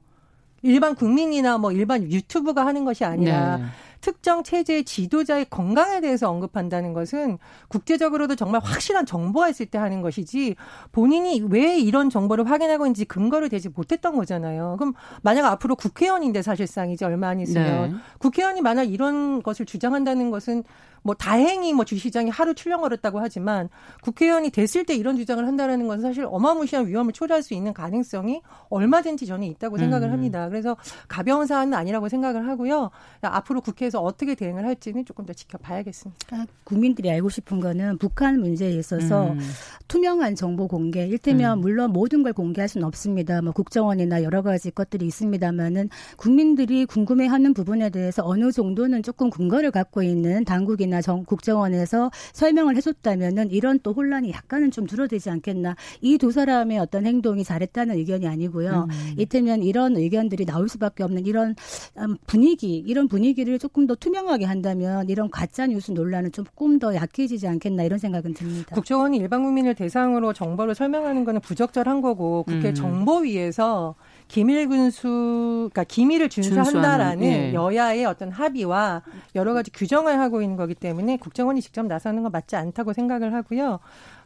일반 0.63 0.95
국민이나 0.95 1.59
뭐 1.59 1.71
일반 1.71 2.03
유튜브가 2.03 2.65
하는 2.65 2.85
것이 2.85 3.05
아니라 3.05 3.57
네. 3.57 3.63
특정 4.01 4.43
체제의 4.43 4.83
지도자의 4.83 5.45
건강에 5.49 6.01
대해서 6.01 6.29
언급한다는 6.29 6.93
것은 6.93 7.37
국제적으로도 7.67 8.35
정말 8.35 8.59
확실한 8.63 9.05
정보가 9.05 9.49
있을 9.49 9.65
때 9.67 9.77
하는 9.77 10.01
것이지 10.01 10.55
본인이 10.91 11.41
왜 11.49 11.77
이런 11.77 12.09
정보를 12.09 12.49
확인하고 12.49 12.85
있는지 12.85 13.05
근거를 13.05 13.49
대지 13.49 13.69
못했던 13.69 14.15
거잖아요. 14.15 14.77
그럼 14.79 14.93
만약 15.21 15.45
앞으로 15.45 15.75
국회의원인데 15.75 16.41
사실상 16.41 16.89
이제 16.89 17.05
얼마 17.05 17.27
안 17.27 17.39
있으면 17.39 17.91
네. 17.91 17.97
국회의원이 18.17 18.61
만약 18.61 18.83
이런 18.83 19.43
것을 19.43 19.65
주장한다는 19.65 20.31
것은 20.31 20.63
뭐 21.03 21.13
다행히 21.15 21.71
뭐 21.73 21.83
주 21.83 21.97
시장이 21.97 22.29
하루 22.29 22.53
출렁거렸다고 22.53 23.19
하지만 23.19 23.69
국회의원이 24.01 24.49
됐을 24.49 24.85
때 24.85 24.95
이런 24.95 25.17
주장을 25.17 25.45
한다라는 25.45 25.87
것은 25.87 26.01
사실 26.01 26.25
어마무시한 26.27 26.87
위험을 26.87 27.13
초래할 27.13 27.43
수 27.43 27.53
있는 27.53 27.73
가능성이 27.73 28.41
얼마든지 28.69 29.25
저는 29.25 29.47
있다고 29.47 29.77
생각을 29.77 30.07
음. 30.09 30.13
합니다. 30.13 30.47
그래서 30.49 30.77
가벼운 31.07 31.45
사안은 31.45 31.73
아니라고 31.73 32.09
생각을 32.09 32.47
하고요. 32.47 32.89
앞으로 33.21 33.61
국회에서 33.61 34.01
어떻게 34.01 34.35
대응을 34.35 34.65
할지는 34.65 35.05
조금 35.05 35.25
더 35.25 35.33
지켜봐야겠습니다. 35.33 36.35
아, 36.35 36.45
국민들이 36.63 37.11
알고 37.11 37.29
싶은 37.29 37.59
거는 37.59 37.97
북한 37.97 38.39
문제에 38.39 38.71
있어서 38.71 39.31
음. 39.31 39.39
투명한 39.87 40.35
정보 40.35 40.67
공개, 40.67 41.05
일테면 41.05 41.59
음. 41.59 41.61
물론 41.61 41.91
모든 41.91 42.23
걸 42.23 42.33
공개할 42.33 42.67
수는 42.67 42.87
없습니다. 42.87 43.41
뭐 43.41 43.51
국정원이나 43.53 44.23
여러 44.23 44.41
가지 44.41 44.71
것들이 44.71 45.05
있습니다만은 45.07 45.89
국민들이 46.17 46.85
궁금해하는 46.85 47.53
부분에 47.53 47.89
대해서 47.89 48.23
어느 48.25 48.51
정도는 48.51 49.03
조금 49.03 49.29
근거를 49.29 49.71
갖고 49.71 50.01
있는 50.01 50.45
당국이나 50.45 50.92
정부나 50.93 51.01
정, 51.01 51.25
국정원에서 51.25 52.11
설명을 52.33 52.75
해줬다면은 52.77 53.49
이런 53.49 53.79
또 53.81 53.93
혼란이 53.93 54.31
약간은 54.31 54.69
좀 54.69 54.85
줄어들지 54.85 55.29
않겠나. 55.31 55.75
이 56.01 56.17
두 56.17 56.31
사람의 56.31 56.77
어떤 56.77 57.05
행동이 57.05 57.43
잘했다는 57.43 57.97
의견이 57.97 58.27
아니고요. 58.27 58.87
음. 58.89 59.13
이때면 59.17 59.63
이런 59.63 59.97
의견들이 59.97 60.45
나올 60.45 60.69
수밖에 60.69 61.03
없는 61.03 61.25
이런 61.25 61.55
음, 61.97 62.17
분위기, 62.27 62.77
이런 62.77 63.07
분위기를 63.07 63.57
조금 63.59 63.87
더 63.87 63.95
투명하게 63.95 64.45
한다면 64.45 65.09
이런 65.09 65.29
가짜 65.29 65.65
뉴스 65.65 65.91
논란은 65.91 66.31
조금 66.31 66.79
더 66.79 66.93
약해지지 66.93 67.47
않겠나 67.47 67.83
이런 67.83 67.99
생각은 67.99 68.35
듭니다. 68.35 68.75
국정원이 68.75 69.17
일반 69.17 69.43
국민을 69.43 69.75
대상으로 69.75 70.33
정보를 70.33 70.75
설명하는 70.75 71.25
것은 71.25 71.41
부적절한 71.41 72.01
거고 72.01 72.43
국회 72.43 72.69
음. 72.69 72.73
정보위에서 72.75 73.95
기밀 74.33 74.67
군수, 74.67 75.69
그러니까 75.71 75.83
기밀을 75.83 76.27
준수한다라는 76.27 77.23
예. 77.23 77.53
여야의 77.53 78.03
어떤 78.05 78.31
합의와 78.31 79.03
여러 79.35 79.53
가지 79.53 79.69
규정을 79.69 80.19
하고 80.19 80.41
있는 80.41 80.57
거기 80.57 80.73
때문에 80.73 81.17
국정원이 81.17 81.61
직접 81.61 81.85
나서는 81.85 82.23
건 82.23 82.31
맞지 82.31 82.55
않다고 82.55 82.93
생각을 82.93 83.31
하고요. 83.35 83.77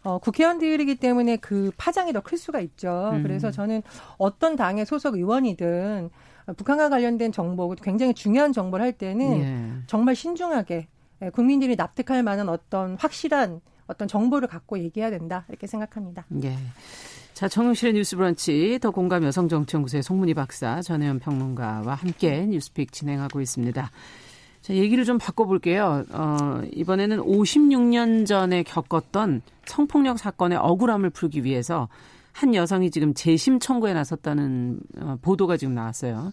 어, 0.04 0.17
국회의원들이기 0.20 0.96
때문에 0.96 1.36
그 1.36 1.72
파장이 1.76 2.13
더 2.13 2.22
클 2.22 2.38
수가 2.38 2.62
있죠. 2.62 3.12
음. 3.15 3.24
그래서 3.24 3.52
저는 3.52 3.82
어떤 4.17 4.56
당의 4.56 4.86
소속 4.86 5.15
의원이든 5.15 6.10
북한과 6.56 6.88
관련된 6.88 7.34
정보, 7.34 7.70
굉장히 7.76 8.13
중요한 8.13 8.54
정보를 8.54 8.86
할 8.86 8.93
때는 8.93 9.41
예. 9.41 9.84
정말 9.88 10.15
신중하게 10.15 10.88
예, 11.22 11.30
국민들이 11.32 11.76
납득할 11.76 12.24
만한 12.24 12.48
어떤 12.48 12.96
확실한 12.96 13.60
어떤 13.88 14.08
정보를 14.08 14.48
갖고 14.48 14.80
얘기해야 14.80 15.10
된다 15.12 15.43
이렇게 15.50 15.67
생각합니다. 15.67 16.26
예. 16.46 16.56
자, 17.38 17.47
정용실의 17.47 17.93
뉴스 17.93 18.15
브런치 18.15 18.80
더 18.82 18.89
공감 18.89 19.23
여성정치연구소의 19.23 20.02
송문희 20.02 20.34
박사, 20.34 20.82
전혜연 20.82 21.19
평론가와 21.19 21.93
함께 21.93 22.47
뉴스픽 22.47 22.91
진행하고 22.91 23.41
있습니다. 23.41 23.91
자, 24.62 24.73
얘기를 24.73 25.06
좀 25.06 25.19
바꿔볼게요. 25.19 26.06
어, 26.13 26.62
이번에는 26.73 27.19
56년 27.19 28.26
전에 28.26 28.63
겪었던 28.63 29.43
성폭력 29.67 30.17
사건의 30.17 30.58
억울함을 30.58 31.12
풀기 31.12 31.43
위해서 31.43 31.89
한 32.32 32.56
여성이 32.56 32.89
지금 32.89 33.13
재심 33.13 33.60
청구에 33.60 33.93
나섰다는 33.93 34.80
어, 35.00 35.17
보도가 35.21 35.58
지금 35.58 35.76
나왔어요. 35.76 36.32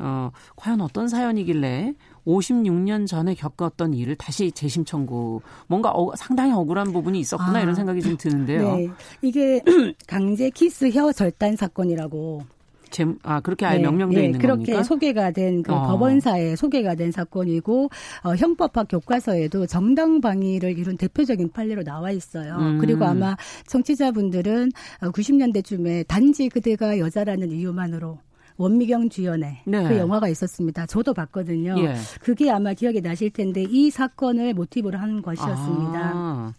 어, 0.00 0.32
과연 0.56 0.80
어떤 0.80 1.06
사연이길래 1.06 1.94
56년 2.26 3.06
전에 3.06 3.34
겪었던 3.34 3.94
일을 3.94 4.16
다시 4.16 4.50
재심 4.52 4.84
청구 4.84 5.40
뭔가 5.66 5.90
어, 5.90 6.14
상당히 6.16 6.52
억울한 6.52 6.92
부분이 6.92 7.18
있었구나 7.20 7.58
아. 7.58 7.62
이런 7.62 7.74
생각이 7.74 8.00
좀 8.02 8.16
드는데요. 8.16 8.76
네. 8.76 8.88
이게 9.22 9.62
강제 10.06 10.50
키스 10.50 10.90
혀 10.90 11.12
절단 11.12 11.56
사건이라고 11.56 12.42
제, 12.90 13.06
아 13.22 13.40
그렇게 13.40 13.64
아예 13.64 13.78
네, 13.78 13.84
명명되어 13.84 14.20
네, 14.20 14.26
있는 14.26 14.38
그렇게 14.40 14.72
겁니까? 14.72 14.82
소개가 14.82 15.30
된그 15.30 15.72
어. 15.72 15.86
법원사에 15.86 16.56
소개가 16.56 16.96
된 16.96 17.12
사건이고 17.12 17.88
어, 18.24 18.34
형법학 18.34 18.88
교과서에도 18.88 19.66
정당 19.66 20.20
방위를 20.20 20.76
이룬 20.76 20.96
대표적인 20.96 21.50
판례로 21.52 21.84
나와 21.84 22.10
있어요. 22.10 22.56
음. 22.56 22.78
그리고 22.78 23.04
아마 23.04 23.36
청취자분들은 23.66 24.70
90년대쯤에 25.00 26.00
어, 26.00 26.04
단지 26.08 26.48
그대가 26.48 26.98
여자라는 26.98 27.50
이유만으로 27.52 28.18
원미경 28.60 29.08
주연의 29.08 29.62
네. 29.64 29.88
그 29.88 29.96
영화가 29.96 30.28
있었습니다. 30.28 30.84
저도 30.84 31.14
봤거든요. 31.14 31.76
예. 31.78 31.94
그게 32.20 32.50
아마 32.50 32.74
기억이 32.74 33.00
나실 33.00 33.30
텐데 33.30 33.64
이 33.66 33.90
사건을 33.90 34.52
모티브로 34.52 34.98
한 34.98 35.22
것이었습니다. 35.22 36.12
아. 36.14 36.52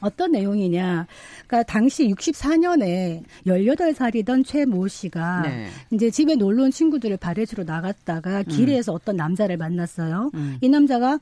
어떤 0.00 0.32
내용이냐. 0.32 1.06
그러니까 1.46 1.62
당시 1.62 2.08
64년에 2.08 3.22
18살이던 3.46 4.44
최모 4.44 4.86
씨가 4.88 5.42
네. 5.42 5.68
이제 5.92 6.10
집에 6.10 6.34
놀러 6.34 6.64
온 6.64 6.70
친구들을 6.70 7.16
발해주러 7.16 7.64
나갔다가 7.64 8.42
길에서 8.42 8.92
음. 8.92 8.96
어떤 8.96 9.16
남자를 9.16 9.56
만났어요. 9.56 10.32
음. 10.34 10.58
이 10.60 10.68
남자가 10.68 11.20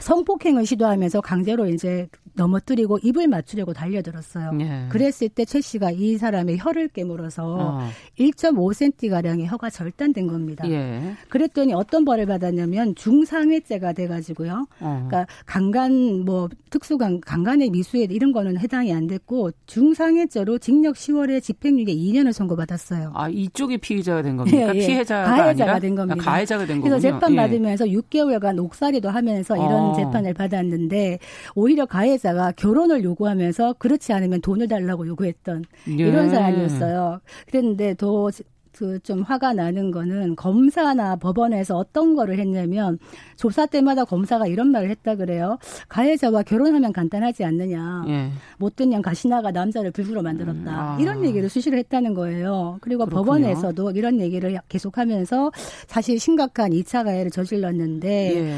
성폭행을 0.00 0.66
시도하면서 0.66 1.20
강제로 1.20 1.66
이제 1.66 2.08
넘어뜨리고 2.34 2.98
입을 3.02 3.26
맞추려고 3.26 3.72
달려들었어요. 3.72 4.52
예. 4.60 4.86
그랬을 4.90 5.28
때 5.28 5.44
최 5.44 5.60
씨가 5.60 5.90
이 5.92 6.18
사람의 6.18 6.58
혀를 6.58 6.88
깨물어서 6.88 7.42
어. 7.44 7.88
1.5cm 8.18 9.10
가량의 9.10 9.46
혀가 9.48 9.70
절단된 9.70 10.26
겁니다. 10.28 10.68
예. 10.70 11.14
그랬더니 11.30 11.72
어떤 11.74 12.04
벌을 12.04 12.26
받았냐면 12.26 12.94
중상해죄가 12.94 13.92
돼가지고요. 13.94 14.66
어. 14.80 15.04
그러니까 15.08 15.26
강간 15.46 16.24
뭐 16.24 16.48
특수강 16.70 17.20
강간의 17.20 17.70
미수에 17.70 18.06
이런 18.10 18.32
거는 18.32 18.58
해당이 18.58 18.92
안 18.92 19.06
됐고 19.06 19.50
중상해죄로 19.66 20.58
징역 20.58 20.94
10월에 20.96 21.42
집행유예 21.42 21.86
2년을 21.94 22.32
선고받았어요. 22.32 23.12
아 23.14 23.28
이쪽이 23.28 23.78
피의자가 23.78 24.22
된 24.22 24.36
겁니까? 24.36 24.58
예, 24.74 24.78
예. 24.80 24.86
피해자가 24.86 25.24
가해자가 25.34 25.72
아니라? 25.72 25.78
된 25.80 25.94
겁니다. 25.94 26.20
아, 26.20 26.24
가해자가 26.24 26.66
된 26.66 26.76
거군요. 26.78 26.90
그래서 26.98 27.00
재판 27.00 27.32
예. 27.32 27.36
받으면서 27.36 27.84
6개월간 27.86 28.62
옥살이도 28.62 29.08
하면서 29.08 29.56
이런 29.56 29.87
어. 29.90 29.94
재판을 29.94 30.34
받았는데 30.34 31.18
오히려 31.54 31.86
가해자가 31.86 32.52
결혼을 32.52 33.04
요구하면서 33.04 33.74
그렇지 33.78 34.12
않으면 34.12 34.40
돈을 34.40 34.68
달라고 34.68 35.06
요구했던 35.06 35.64
예. 35.88 35.92
이런 35.92 36.30
사람이었어요. 36.30 37.20
그랬는데 37.46 37.94
더 37.94 38.30
그좀 38.78 39.22
화가 39.22 39.54
나는 39.54 39.90
거는 39.90 40.36
검사나 40.36 41.16
법원에서 41.16 41.76
어떤 41.76 42.14
거를 42.14 42.38
했냐면 42.38 42.98
조사 43.36 43.66
때마다 43.66 44.04
검사가 44.04 44.46
이런 44.46 44.68
말을 44.68 44.88
했다 44.90 45.16
그래요. 45.16 45.58
가해자와 45.88 46.44
결혼하면 46.44 46.92
간단하지 46.92 47.44
않느냐. 47.44 48.04
예. 48.06 48.30
못된 48.58 48.90
년 48.90 49.02
가시나가 49.02 49.50
남자를 49.50 49.90
불구로 49.90 50.22
만들었다. 50.22 50.60
음, 50.60 50.68
아. 50.68 50.96
이런 51.00 51.24
얘기를 51.24 51.48
수시로 51.48 51.76
했다는 51.76 52.14
거예요. 52.14 52.78
그리고 52.80 53.04
그렇군요. 53.04 53.24
법원에서도 53.24 53.90
이런 53.92 54.20
얘기를 54.20 54.56
계속하면서 54.68 55.50
사실 55.88 56.20
심각한 56.20 56.70
2차 56.70 57.02
가해를 57.04 57.32
저질렀는데 57.32 58.36
예. 58.36 58.54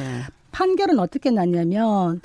판결은 0.52 0.98
어떻게 0.98 1.30
났냐면 1.30 2.20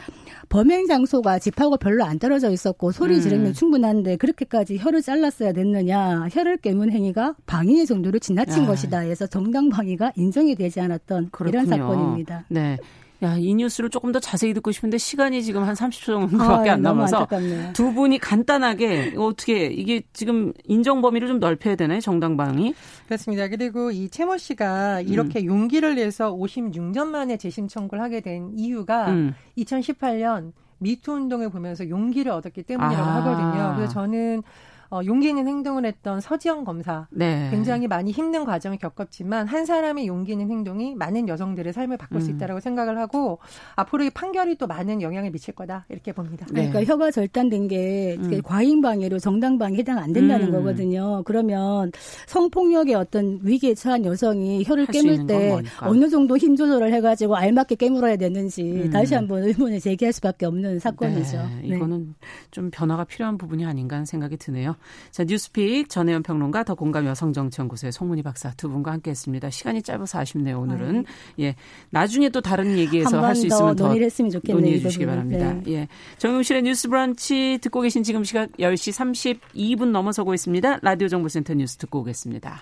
범행 0.49 0.88
장소가 0.88 1.39
집하고 1.39 1.77
별로 1.77 2.03
안 2.03 2.19
떨어져 2.19 2.51
있었고 2.51 2.91
소리 2.91 3.15
음. 3.15 3.21
지르면 3.21 3.47
음. 3.47 3.53
충분한데 3.53 4.17
그렇게까지 4.17 4.77
혀를 4.77 5.01
잘랐어야 5.01 5.53
됐느냐 5.53 6.27
혀를 6.31 6.57
깨문 6.57 6.91
행위가 6.91 7.35
방해 7.45 7.85
정도로 7.85 8.19
지나친 8.19 8.63
아. 8.63 8.67
것이다 8.67 8.99
해서 8.99 9.27
정당 9.27 9.69
방위가 9.69 10.13
인정이 10.15 10.55
되지 10.55 10.79
않았던 10.81 11.29
그렇군요. 11.31 11.63
이런 11.63 11.65
사건입니다. 11.67 12.45
네. 12.49 12.77
야, 13.23 13.38
이 13.38 13.54
뉴스를 13.54 13.89
조금 13.89 14.12
더 14.12 14.19
자세히 14.19 14.54
듣고 14.54 14.71
싶은데 14.71 14.97
시간이 14.97 15.43
지금 15.43 15.63
한 15.63 15.73
30초 15.73 16.06
정도밖에 16.06 16.69
아, 16.69 16.73
안 16.73 16.82
남아서 16.82 17.28
두 17.73 17.93
분이 17.93 18.19
간단하게 18.19 19.13
어떻게 19.17 19.67
이게 19.67 20.01
지금 20.13 20.51
인정 20.65 21.01
범위를 21.01 21.28
좀 21.28 21.39
넓혀야 21.39 21.75
되나요? 21.75 21.99
정당방위? 22.01 22.73
그렇습니다. 23.06 23.47
그리고 23.47 23.91
이 23.91 24.10
채모 24.10 24.38
씨가 24.38 25.01
이렇게 25.01 25.39
음. 25.41 25.45
용기를 25.45 25.95
내서 25.95 26.34
56년 26.34 27.08
만에 27.08 27.38
재심 27.38 27.67
청구를 27.67 28.04
하게 28.04 28.19
된 28.19 28.51
이유가 28.56 29.10
음. 29.12 29.34
2018년 29.58 30.51
미투 30.80 31.13
운동을 31.13 31.49
보면서 31.49 31.88
용기를 31.88 32.32
얻었기 32.32 32.63
때문이라고 32.63 33.10
아. 33.10 33.15
하거든요. 33.15 33.75
그래서 33.75 33.93
저는 33.93 34.43
어, 34.89 35.02
용기 35.06 35.30
있는 35.30 35.48
행동을 35.48 35.86
했던 35.86 36.19
서지영 36.19 36.63
검사 36.63 37.08
네. 37.12 37.50
굉장히 37.52 37.88
많이 37.88 38.12
힘든 38.12 38.45
과정을 38.45 38.78
겪었지만 38.78 39.48
한 39.48 39.65
사람의 39.65 40.08
용기 40.08 40.34
있는 40.34 40.50
행동이 40.50 40.95
많은 40.95 41.28
여성들의 41.28 41.74
삶을 41.74 41.98
바꿀 41.98 42.17
음. 42.17 42.21
수 42.21 42.32
있다라고 42.32 42.60
생각을 42.60 42.98
하고 42.98 43.39
앞으로 43.76 44.04
이 44.04 44.10
판결이 44.10 44.58
또 44.58 44.67
많은 44.67 45.02
영향을 45.02 45.32
미칠 45.32 45.54
거다 45.54 45.86
이렇게 45.89 46.12
봅니다. 46.12 46.45
네. 46.52 46.69
그러니까 46.69 46.91
혀가 46.91 47.12
절단된 47.12 47.67
게 47.67 48.17
음. 48.19 48.41
과잉 48.43 48.82
방해로 48.82 49.19
정당 49.19 49.58
방해 49.58 49.76
해당 49.78 49.98
안 49.98 50.13
된다는 50.13 50.48
음. 50.48 50.52
거거든요. 50.52 51.21
그러면 51.26 51.91
성폭력의 52.28 52.95
어떤 52.95 53.39
위기에 53.43 53.74
처한 53.76 54.06
여성이 54.06 54.63
혀를 54.65 54.86
깨물 54.88 55.28
때 55.28 55.62
어느 55.82 56.10
정도 56.10 56.38
힘 56.38 56.56
조절을 56.56 56.93
해가지고 56.93 57.36
알맞게 57.36 57.76
깨물어야 57.76 58.15
되는지 58.15 58.63
음. 58.86 58.89
다시 58.89 59.15
한번 59.15 59.43
의문을 59.43 59.80
제기할 59.80 60.13
수밖에 60.13 60.45
없는 60.45 60.80
사건이죠. 60.80 61.38
네. 61.38 61.67
네. 61.69 61.76
이거는 61.76 62.15
좀 62.52 62.71
변화가 62.71 63.04
필요한 63.04 63.38
부분이 63.38 63.65
아닌가 63.65 63.98
하는 63.98 64.06
생각이 64.06 64.38
드네요. 64.38 64.74
자, 65.11 65.23
뉴스픽 65.23 65.89
전혜연 65.89 66.23
평론가 66.23 66.63
더 66.63 66.75
공감 66.75 67.05
여성정치연구소의 67.05 67.91
송문희 67.91 68.23
박사 68.23 68.51
두 68.55 68.69
분과 68.69 68.91
함께했습니다. 68.93 69.49
시간이 69.49 69.81
짧아서 69.81 70.19
아쉽네요. 70.19 70.59
오늘은 70.59 70.97
아이. 70.97 71.45
예 71.45 71.55
나중에 71.89 72.29
또 72.29 72.41
다른 72.41 72.77
얘기에서 72.77 73.23
할 73.23 73.35
수 73.35 73.47
있으면 73.47 73.75
더 73.75 73.85
논의를 73.85 74.05
했으면 74.05 74.31
좋겠네요. 74.31 74.61
논의해 74.61 74.79
주시기 74.79 75.05
바랍니다. 75.05 75.53
네. 75.53 75.63
예 75.73 75.88
정용실의 76.17 76.63
뉴스브런치 76.63 77.59
듣고 77.61 77.81
계신 77.81 78.03
지금 78.03 78.23
시각 78.23 78.51
10시 78.53 79.39
32분 79.53 79.89
넘어서고 79.91 80.33
있습니다. 80.33 80.79
라디오 80.81 81.07
정보센터 81.07 81.53
뉴스 81.55 81.77
듣고 81.77 81.99
오겠습니다. 81.99 82.61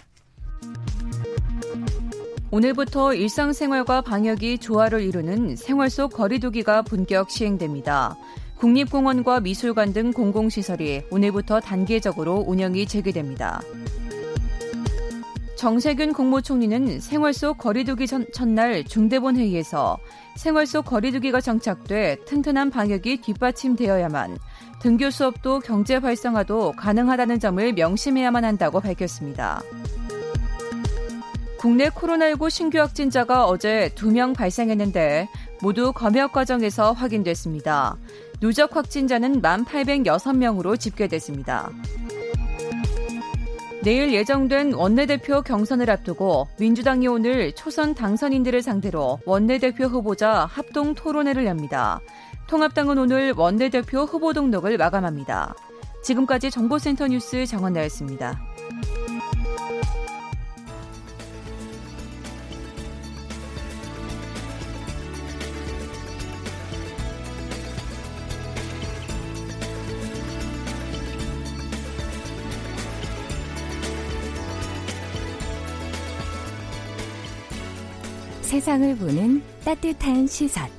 오늘부터 2.51 3.15
일상생활과 3.15 4.01
방역이 4.01 4.59
조화를 4.59 5.01
이루는 5.01 5.55
생활 5.55 5.89
속 5.89 6.13
거리두기가 6.13 6.83
본격 6.83 7.31
시행됩니다. 7.31 8.15
국립공원과 8.63 9.41
미술관 9.41 9.91
등 9.91 10.13
공공시설이 10.13 11.03
오늘부터 11.09 11.59
단계적으로 11.59 12.45
운영이 12.47 12.85
재개됩니다. 12.85 13.61
정세균 15.57 16.13
국무총리는 16.13 17.01
생활 17.01 17.33
속 17.33 17.57
거리두기 17.57 18.07
전, 18.07 18.25
첫날 18.33 18.85
중대본 18.85 19.35
회의에서 19.35 19.97
생활 20.37 20.65
속 20.65 20.85
거리두기가 20.85 21.41
정착돼 21.41 22.19
튼튼한 22.25 22.69
방역이 22.69 23.17
뒷받침되어야만 23.17 24.37
등교 24.79 25.09
수업도 25.09 25.59
경제 25.59 25.97
활성화도 25.97 26.71
가능하다는 26.77 27.41
점을 27.41 27.73
명심해야만 27.73 28.45
한다고 28.45 28.79
밝혔습니다. 28.79 29.61
국내 31.57 31.89
코로나19 31.89 32.49
신규 32.49 32.77
확진자가 32.77 33.45
어제 33.45 33.89
2명 33.95 34.33
발생했는데 34.33 35.27
모두 35.61 35.93
검역 35.93 36.33
과정에서 36.33 36.91
확인됐습니다. 36.91 37.97
누적 38.43 38.75
확진자는 38.75 39.41
1,806명으로 39.41 40.77
집계됐습니다. 40.77 41.69
내일 43.83 44.13
예정된 44.13 44.73
원내대표 44.73 45.41
경선을 45.43 45.89
앞두고 45.89 46.49
민주당이 46.59 47.07
오늘 47.07 47.53
초선 47.53 47.95
당선인들을 47.95 48.61
상대로 48.61 49.17
원내대표 49.25 49.85
후보자 49.85 50.45
합동 50.51 50.93
토론회를 50.93 51.45
엽니다. 51.45 52.01
통합당은 52.47 52.97
오늘 52.97 53.31
원내대표 53.33 53.99
후보 53.99 54.33
등록을 54.33 54.77
마감합니다. 54.77 55.55
지금까지 56.03 56.51
정보센터 56.51 57.07
뉴스 57.07 57.45
정원나였습니다. 57.45 58.52
세상을 78.53 78.97
보는 78.97 79.41
따뜻한 79.65 80.27
시선. 80.27 80.69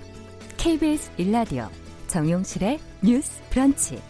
KBS 0.58 1.10
일라디오 1.16 1.66
정용실의 2.06 2.78
뉴스 3.02 3.42
브런치. 3.50 4.00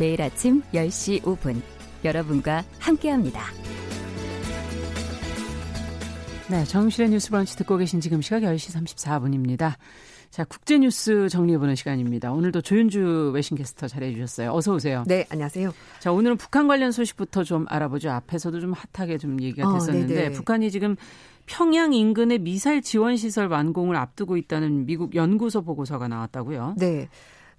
매일 0.00 0.20
아침 0.20 0.62
10시 0.74 1.22
5분 1.22 1.62
여러분과 2.04 2.64
함께합니다. 2.80 3.40
네, 6.50 6.64
정용실의 6.64 7.10
뉴스 7.10 7.30
브런치 7.30 7.56
듣고 7.56 7.76
계신 7.76 8.00
지금 8.00 8.20
시각 8.20 8.40
10시 8.40 8.76
34분입니다. 8.84 9.74
자, 10.32 10.44
국제 10.44 10.78
뉴스 10.78 11.28
정리해보는 11.28 11.76
시간입니다. 11.76 12.32
오늘도 12.32 12.62
조윤주 12.62 13.32
외신캐스터 13.34 13.86
잘해주셨어요. 13.86 14.50
어서 14.50 14.72
오세요. 14.72 15.04
네, 15.06 15.26
안녕하세요. 15.28 15.74
자, 16.00 16.10
오늘은 16.10 16.38
북한 16.38 16.66
관련 16.66 16.90
소식부터 16.90 17.44
좀 17.44 17.66
알아보죠. 17.68 18.10
앞에서도 18.10 18.58
좀 18.58 18.72
핫하게 18.72 19.18
좀 19.18 19.40
얘기가 19.42 19.68
어, 19.68 19.74
됐었는데, 19.74 20.28
어, 20.28 20.30
북한이 20.30 20.70
지금 20.70 20.96
평양 21.46 21.92
인근의 21.92 22.38
미사일 22.38 22.82
지원 22.82 23.16
시설 23.16 23.48
완공을 23.48 23.96
앞두고 23.96 24.36
있다는 24.36 24.86
미국 24.86 25.14
연구소 25.14 25.62
보고서가 25.62 26.08
나왔다고요. 26.08 26.76
네. 26.78 27.08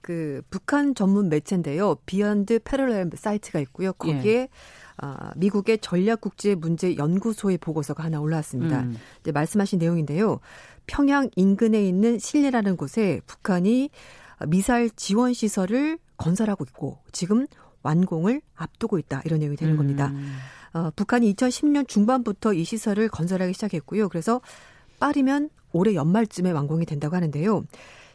그 0.01 0.41
북한 0.49 0.95
전문 0.95 1.29
매체인데요. 1.29 1.95
Beyond 2.05 2.59
Parallel 2.65 3.11
사이트가 3.15 3.59
있고요. 3.61 3.93
거기에 3.93 4.33
예. 4.33 4.49
아, 4.97 5.31
미국의 5.37 5.79
전략국제문제연구소의 5.79 7.57
보고서가 7.57 8.03
하나 8.03 8.19
올라왔습니다. 8.19 8.81
음. 8.81 8.97
이제 9.21 9.31
말씀하신 9.31 9.79
내용인데요. 9.79 10.39
평양 10.87 11.29
인근에 11.35 11.87
있는 11.87 12.19
신리라는 12.19 12.75
곳에 12.75 13.21
북한이 13.25 13.89
미사일 14.47 14.89
지원 14.91 15.33
시설을 15.33 15.97
건설하고 16.17 16.65
있고 16.65 16.99
지금 17.11 17.47
완공을 17.81 18.41
앞두고 18.55 18.99
있다 18.99 19.21
이런 19.25 19.39
내용이 19.39 19.55
되는 19.55 19.77
겁니다. 19.77 20.11
음. 20.75 20.77
어, 20.77 20.91
북한이 20.95 21.33
2010년 21.33 21.87
중반부터 21.87 22.53
이 22.53 22.63
시설을 22.63 23.09
건설하기 23.09 23.53
시작했고요. 23.53 24.09
그래서 24.09 24.41
빠르면 24.99 25.49
올해 25.71 25.95
연말쯤에 25.95 26.51
완공이 26.51 26.85
된다고 26.85 27.15
하는데요. 27.15 27.65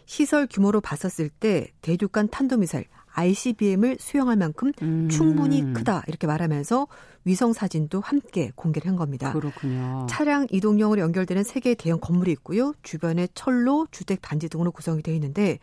시설 0.06 0.46
규모로 0.46 0.80
봤었을 0.80 1.28
때 1.28 1.68
대륙간 1.82 2.28
탄도미사일 2.28 2.86
ICBM을 3.12 3.96
수용할 3.98 4.36
만큼 4.36 4.72
음. 4.80 5.08
충분히 5.08 5.72
크다 5.72 6.04
이렇게 6.06 6.26
말하면서 6.26 6.86
위성 7.24 7.52
사진도 7.52 8.00
함께 8.00 8.52
공개를 8.54 8.88
한 8.88 8.96
겁니다. 8.96 9.32
그렇군요. 9.32 10.06
차량 10.08 10.46
이동용으로 10.50 11.00
연결되는 11.02 11.42
세 11.42 11.60
개의 11.60 11.74
대형 11.74 11.98
건물이 12.00 12.30
있고요. 12.32 12.72
주변에 12.82 13.28
철로, 13.34 13.86
주택 13.90 14.22
단지 14.22 14.48
등으로 14.48 14.70
구성이 14.70 15.02
되어 15.02 15.14
있는데 15.14 15.58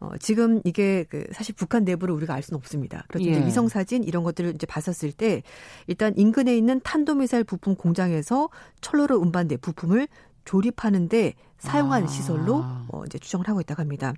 어, 0.00 0.10
지금 0.18 0.60
이게 0.64 1.04
그 1.10 1.26
사실 1.32 1.54
북한 1.54 1.84
내부를 1.84 2.14
우리가 2.14 2.34
알 2.34 2.42
수는 2.42 2.56
없습니다. 2.56 3.04
그렇죠. 3.08 3.28
예. 3.28 3.44
위성 3.44 3.68
사진 3.68 4.02
이런 4.02 4.24
것들을 4.24 4.54
이제 4.54 4.66
봤었을 4.66 5.12
때 5.12 5.42
일단 5.86 6.14
인근에 6.16 6.56
있는 6.56 6.80
탄도미사일 6.80 7.44
부품 7.44 7.74
공장에서 7.74 8.48
철로로 8.80 9.18
운반된 9.18 9.58
부품을 9.60 10.08
조립하는데 10.46 11.34
사용한 11.58 12.04
아. 12.04 12.06
시설로 12.06 12.64
어, 12.88 13.02
이제 13.06 13.18
추정을 13.18 13.46
하고 13.48 13.60
있다고 13.60 13.80
합니다. 13.80 14.14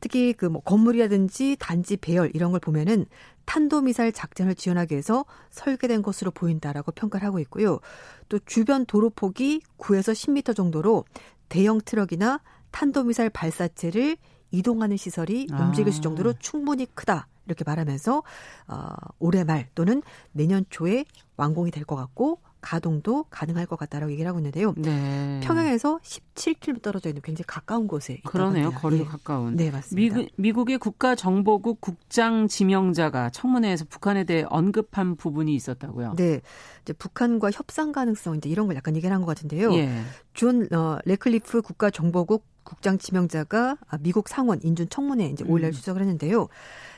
특히 0.00 0.34
그 0.34 0.46
뭐 0.50 0.60
건물이라든지 0.62 1.56
단지 1.58 1.96
배열 1.96 2.30
이런 2.34 2.50
걸 2.50 2.60
보면은 2.60 3.06
탄도미사일 3.46 4.12
작전을 4.12 4.54
지원하기 4.54 4.92
위해서 4.92 5.24
설계된 5.50 6.02
것으로 6.02 6.30
보인다라고 6.30 6.92
평가를 6.92 7.26
하고 7.26 7.38
있고요. 7.40 7.80
또 8.28 8.38
주변 8.40 8.84
도로 8.84 9.08
폭이 9.08 9.62
9에서 9.78 10.12
10m 10.12 10.54
정도로 10.54 11.04
대형 11.48 11.80
트럭이나 11.82 12.40
탄도미사일 12.72 13.30
발사체를 13.30 14.16
이동하는 14.50 14.96
시설이 14.96 15.48
아. 15.52 15.64
움직일 15.64 15.92
수 15.92 16.00
정도로 16.00 16.34
충분히 16.38 16.86
크다. 16.94 17.28
이렇게 17.46 17.62
말하면서 17.64 18.22
어, 18.68 18.88
올해 19.18 19.44
말 19.44 19.68
또는 19.74 20.02
내년 20.32 20.64
초에 20.70 21.04
완공이 21.36 21.70
될 21.70 21.84
것 21.84 21.94
같고 21.96 22.40
가동도 22.60 23.24
가능할 23.30 23.66
것 23.66 23.78
같다라고 23.78 24.10
얘기를 24.10 24.28
하고 24.28 24.40
있는데요. 24.40 24.74
네. 24.76 25.38
평양에서 25.44 26.00
17km 26.02 26.82
떨어져 26.82 27.10
있는 27.10 27.22
굉장히 27.22 27.46
가까운 27.46 27.86
곳에 27.86 28.20
그러네요. 28.24 28.72
거리도 28.72 29.04
네. 29.04 29.08
가까운. 29.08 29.54
네, 29.54 29.70
맞습니다. 29.70 30.16
미국, 30.16 30.32
미국의 30.36 30.78
국가정보국 30.78 31.80
국장 31.80 32.48
지명자가 32.48 33.30
청문회에서 33.30 33.84
북한에 33.84 34.24
대해 34.24 34.44
언급한 34.48 35.14
부분이 35.14 35.54
있었다고요. 35.54 36.14
네. 36.16 36.40
이제 36.82 36.92
북한과 36.92 37.52
협상 37.52 37.92
가능성 37.92 38.36
이제 38.38 38.48
이런 38.48 38.66
걸 38.66 38.74
약간 38.74 38.96
얘기를 38.96 39.14
한 39.14 39.20
것 39.20 39.26
같은데요. 39.26 39.72
예. 39.74 40.02
존 40.34 40.66
어, 40.72 40.98
레클리프 41.04 41.62
국가정보국 41.62 42.44
국장 42.66 42.98
지명자가 42.98 43.78
아, 43.88 43.98
미국 44.00 44.28
상원 44.28 44.60
인준 44.62 44.88
청문회 44.90 45.26
이제 45.28 45.44
5일날 45.44 45.66
음. 45.66 45.72
출석을 45.72 46.02
했는데요. 46.02 46.48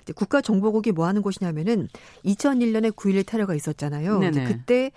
이제 0.02 0.12
국가정보국이 0.14 0.92
뭐 0.92 1.06
하는 1.06 1.22
곳이냐면은 1.22 1.88
2001년에 2.24 2.90
9.11 2.96 3.26
테러가 3.26 3.54
있었잖아요. 3.54 4.18
그때 4.46 4.90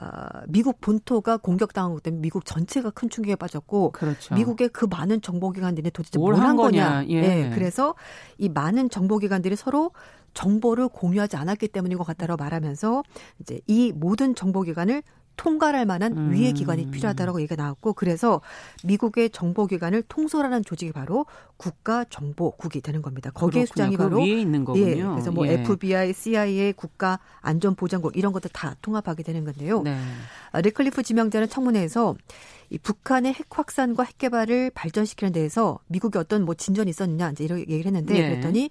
어, 0.00 0.04
미국 0.46 0.80
본토가 0.80 1.36
공격당한 1.38 1.92
것 1.94 2.02
때문에 2.04 2.20
미국 2.20 2.44
전체가 2.44 2.90
큰 2.90 3.10
충격에 3.10 3.34
빠졌고 3.34 3.90
그렇죠. 3.92 4.34
미국의 4.36 4.68
그 4.68 4.86
많은 4.88 5.20
정보기관들이 5.20 5.90
도대체 5.90 6.18
뭘 6.18 6.34
한 6.36 6.54
거냐. 6.56 7.06
예. 7.08 7.20
네, 7.20 7.50
그래서 7.54 7.94
이 8.38 8.48
많은 8.48 8.88
정보기관들이 8.90 9.56
서로 9.56 9.90
정보를 10.34 10.88
공유하지 10.88 11.36
않았기 11.36 11.68
때문인 11.68 11.98
것 11.98 12.04
같다라고 12.04 12.40
말하면서 12.40 13.02
이제 13.40 13.60
이 13.66 13.90
모든 13.92 14.36
정보기관을 14.36 15.02
통과할 15.40 15.86
만한 15.86 16.14
음. 16.18 16.32
위의 16.32 16.52
기관이 16.52 16.90
필요하다라고 16.90 17.40
얘기가 17.40 17.56
나왔고 17.56 17.94
그래서 17.94 18.42
미국의 18.84 19.30
정보기관을 19.30 20.02
통솔하는 20.02 20.62
조직이 20.64 20.92
바로 20.92 21.24
국가정보국이 21.56 22.82
되는 22.82 23.00
겁니다. 23.00 23.30
거기에. 23.30 23.64
수장이 23.64 23.96
그 23.96 24.02
바로 24.02 24.18
위에 24.18 24.38
있는 24.38 24.66
거군요. 24.66 24.86
예, 24.86 24.96
그래서 24.96 25.32
뭐 25.32 25.46
예. 25.46 25.54
FBI, 25.54 26.12
CIA, 26.12 26.74
국가안전보장국 26.74 28.18
이런 28.18 28.34
것들 28.34 28.50
다 28.52 28.76
통합하게 28.82 29.22
되는 29.22 29.46
건데요. 29.46 29.80
네. 29.80 29.96
아, 30.52 30.60
레클리프 30.60 31.02
지명자는 31.02 31.48
청문회에서 31.48 32.16
이 32.68 32.76
북한의 32.76 33.32
핵 33.32 33.46
확산과 33.48 34.02
핵 34.02 34.18
개발을 34.18 34.72
발전시키는 34.74 35.32
데에서 35.32 35.78
미국이 35.86 36.18
어떤 36.18 36.44
뭐 36.44 36.54
진전이 36.54 36.90
있었느냐 36.90 37.30
이제 37.30 37.44
이런 37.44 37.60
얘기를 37.60 37.86
했는데 37.86 38.14
예. 38.14 38.28
그랬더니 38.28 38.68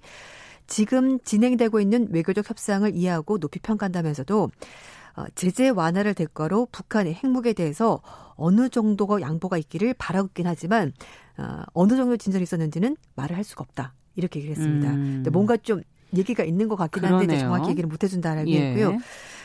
지금 0.68 1.18
진행되고 1.18 1.80
있는 1.80 2.06
외교적 2.12 2.48
협상을 2.48 2.94
이해하고 2.94 3.38
높이 3.38 3.58
평가한다면서도 3.58 4.44
어, 4.44 4.48
제재 5.34 5.68
완화를 5.68 6.14
대가로 6.14 6.68
북한의 6.72 7.14
핵무기에 7.14 7.52
대해서 7.52 8.00
어느 8.36 8.68
정도가 8.68 9.20
양보가 9.20 9.58
있기를 9.58 9.94
바라고 9.94 10.28
있긴 10.28 10.46
하지만 10.46 10.92
어, 11.36 11.62
어느 11.72 11.96
정도 11.96 12.16
진전이 12.16 12.42
있었는지는 12.42 12.96
말을 13.16 13.36
할 13.36 13.44
수가 13.44 13.62
없다. 13.62 13.94
이렇게 14.16 14.40
얘기를 14.40 14.56
했습니다. 14.56 14.92
음. 14.92 15.24
뭔가 15.32 15.56
좀 15.56 15.82
얘기가 16.16 16.44
있는 16.44 16.68
것 16.68 16.76
같긴 16.76 17.04
한데. 17.04 17.38
정확히 17.38 17.70
얘기를 17.70 17.88
못 17.88 18.02
해준다라고 18.02 18.48
예. 18.50 18.70
했고요. 18.70 18.98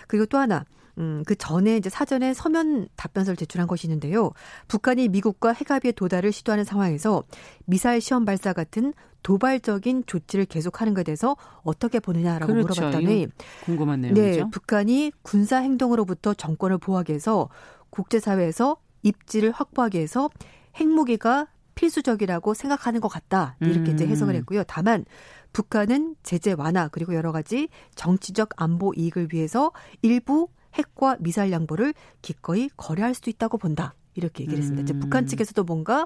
그리고 0.07 0.25
또 0.25 0.37
하나 0.37 0.65
음, 0.97 1.23
그 1.25 1.35
전에 1.35 1.77
이제 1.77 1.89
사전에 1.89 2.33
서면 2.33 2.87
답변서를 2.95 3.35
제출한 3.35 3.67
것이 3.67 3.87
있는데요. 3.87 4.31
북한이 4.67 5.09
미국과 5.09 5.53
핵합의에 5.53 5.91
도달을 5.91 6.31
시도하는 6.31 6.63
상황에서 6.63 7.23
미사일 7.65 8.01
시험 8.01 8.25
발사 8.25 8.53
같은 8.53 8.93
도발적인 9.23 10.03
조치를 10.05 10.45
계속하는 10.45 10.93
것에 10.93 11.03
대해서 11.05 11.35
어떻게 11.63 11.99
보느냐라고 11.99 12.53
그렇죠. 12.53 12.81
물어봤더니 12.81 13.27
궁금한 13.63 14.01
내용이죠. 14.01 14.21
네, 14.21 14.43
북한이 14.51 15.11
군사 15.23 15.57
행동으로부터 15.57 16.35
정권을 16.35 16.77
보호하기 16.77 17.11
위해서 17.11 17.49
국제사회에서 17.89 18.77
입지를 19.01 19.51
확보하기 19.51 19.97
위해서 19.97 20.29
핵무기가 20.75 21.47
필수적이라고 21.73 22.53
생각하는 22.53 23.01
것 23.01 23.07
같다. 23.07 23.57
이렇게 23.61 23.91
음. 23.91 23.95
이제 23.95 24.07
해석을 24.07 24.35
했고요. 24.35 24.63
다만 24.67 25.05
북한은 25.53 26.15
제재 26.21 26.53
완화 26.57 26.87
그리고 26.87 27.15
여러 27.15 27.31
가지 27.31 27.69
정치적 27.95 28.49
안보 28.57 28.93
이익을 28.95 29.29
위해서 29.31 29.71
일부 30.01 30.49
핵과 30.75 31.17
미사일 31.19 31.51
양보를 31.51 31.93
기꺼이 32.21 32.69
거래할 32.77 33.13
수도 33.13 33.29
있다고 33.29 33.57
본다. 33.57 33.95
이렇게 34.13 34.43
얘기를 34.43 34.59
했습니다. 34.59 34.81
음. 34.81 34.83
이제 34.83 34.93
북한 34.97 35.27
측에서도 35.27 35.63
뭔가 35.63 36.05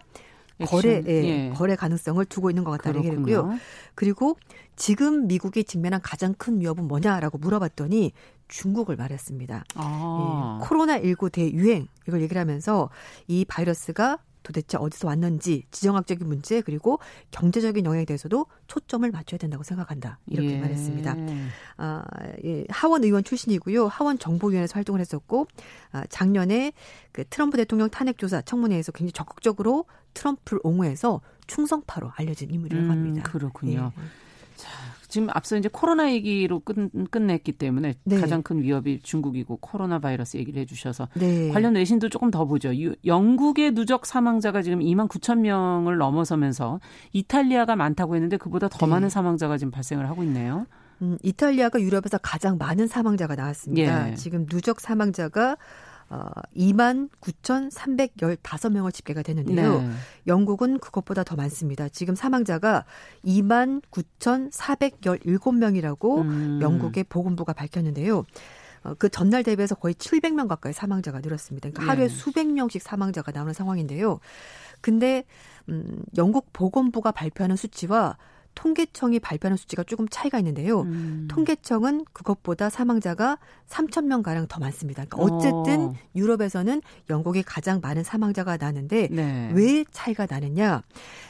거래 0.66 1.02
예, 1.08 1.12
예. 1.12 1.54
거래 1.56 1.76
가능성을 1.76 2.24
두고 2.26 2.50
있는 2.50 2.64
것 2.64 2.72
같다는 2.72 3.00
얘기를 3.00 3.18
했고요. 3.20 3.58
그리고 3.96 4.38
지금 4.76 5.28
미국이 5.28 5.64
직면한 5.64 6.02
가장 6.02 6.34
큰 6.38 6.60
위협은 6.60 6.88
뭐냐라고 6.88 7.38
물어봤더니 7.38 8.12
중국을 8.48 8.96
말했습니다. 8.96 9.64
아. 9.76 10.60
예, 10.60 10.66
코로나 10.68 11.00
19 11.00 11.30
대유행 11.30 11.88
이걸 12.08 12.22
얘기를 12.22 12.40
하면서 12.40 12.90
이 13.28 13.46
바이러스가 13.46 14.18
도대체 14.44 14.78
어디서 14.78 15.08
왔는지 15.08 15.64
지정학적인 15.72 16.28
문제 16.28 16.62
그리고 16.62 17.00
경제적인 17.32 17.86
영향에 17.86 18.06
대해서도 18.06 18.46
초점을 18.68 19.10
맞춰야 19.12 19.38
된다고 19.38 19.64
생각한다 19.64 20.20
이렇게 20.28 20.54
예. 20.54 20.60
말했습니다. 20.60 21.16
아, 21.78 22.04
예, 22.46 22.66
하원 22.70 23.04
의원 23.04 23.24
출신이고요. 23.24 23.88
하원 23.88 24.18
정보위원회에서 24.18 24.76
활동을 24.76 25.02
했었고 25.02 25.48
아, 25.92 26.06
작년에 26.08 26.74
그 27.12 27.24
트럼프 27.30 27.58
대통령 27.58 27.90
탄핵 27.90 28.18
조사 28.18 28.42
청문회에서 28.42 28.92
굉장히 28.92 29.12
적극적으로 29.12 29.86
트럼프를 30.14 30.60
옹호해서 30.64 31.22
충성파로 31.48 32.12
알려진 32.16 32.52
인물이라고 32.52 32.88
음, 32.88 32.92
합니다. 32.92 33.22
음, 33.22 33.24
그렇군요. 33.24 33.92
예. 33.98 34.02
자, 34.56 34.70
지금 35.10 35.28
앞서 35.34 35.58
이제 35.58 35.68
코로나 35.72 36.12
얘기로 36.12 36.62
끝, 36.62 36.76
끝냈기 37.12 37.54
때문에 37.54 37.96
네. 38.04 38.22
가장 38.22 38.44
큰 38.44 38.62
위협이 38.62 39.02
중국이고 39.02 39.58
코로나 39.58 40.00
바이러스 40.00 40.38
얘기를 40.38 40.62
해주셔서 40.62 41.10
네. 41.16 41.50
관련 41.50 41.76
외신도 41.76 42.10
조금 42.10 42.32
더 42.32 42.46
보죠. 42.46 42.74
유, 42.76 42.96
영국의 43.06 43.74
누적 43.74 44.06
사망자가 44.06 44.62
지금 44.62 44.80
2만 44.80 45.10
9천 45.10 45.40
명을 45.40 45.98
넘어서면서 45.98 46.80
이탈리아가 47.12 47.76
많다고 47.76 48.16
했는데 48.16 48.38
그보다 48.38 48.70
더 48.70 48.86
네. 48.86 48.92
많은 48.92 49.10
사망자가 49.10 49.58
지금 49.58 49.72
발생을 49.72 50.08
하고 50.08 50.24
있네요. 50.24 50.66
음, 51.02 51.18
이탈리아가 51.24 51.82
유럽에서 51.82 52.18
가장 52.20 52.58
많은 52.58 52.88
사망자가 52.88 53.36
나왔습니다. 53.36 54.12
예. 54.12 54.16
지금 54.16 54.46
누적 54.46 54.80
사망자가 54.80 55.58
어, 56.10 56.30
2만 56.56 57.10
9,315명을 57.22 58.92
집계가 58.92 59.22
되는데요. 59.22 59.82
네. 59.82 59.90
영국은 60.26 60.80
그것보다 60.80 61.24
더 61.24 61.36
많습니다. 61.36 61.88
지금 61.90 62.16
사망자가 62.16 62.86
2만 63.24 63.84
9,417명이라고 63.92 66.22
음. 66.22 66.60
영국의 66.62 67.04
보건부가 67.04 67.54
밝혔는데요. 67.54 68.26
어, 68.84 68.94
그 68.98 69.10
전날 69.10 69.44
대비해서 69.44 69.76
거의 69.76 69.94
700명 69.94 70.48
가까이 70.48 70.74
사망자가 70.74 71.20
늘었습니다. 71.20 71.70
그러니까 71.70 71.92
하루에 71.92 72.08
네. 72.08 72.14
수백 72.14 72.48
명씩 72.48 72.82
사망자가 72.82 73.32
나오는 73.32 73.54
상황인데요. 73.54 74.20
근데 74.82 75.26
음, 75.68 76.04
영국 76.18 76.52
보건부가 76.54 77.12
발표하는 77.12 77.56
수치와 77.56 78.18
통계청이 78.60 79.20
발표하는 79.20 79.56
수치가 79.56 79.84
조금 79.84 80.06
차이가 80.10 80.38
있는데요. 80.40 80.82
음. 80.82 81.30
통계청은 81.32 82.04
그것보다 82.12 82.70
사망자가 82.70 83.38
3천 83.70 84.04
명 84.04 84.22
가량 84.22 84.48
더 84.48 84.60
많습니다. 84.60 85.06
그러니까 85.06 85.34
어쨌든 85.34 85.82
어. 85.82 85.94
유럽에서는 86.14 86.82
영국이 87.10 87.42
가장 87.42 87.80
많은 87.82 88.04
사망자가 88.04 88.58
나는데 88.58 89.08
네. 89.12 89.50
왜 89.54 89.86
차이가 89.92 90.28
나느냐? 90.30 90.84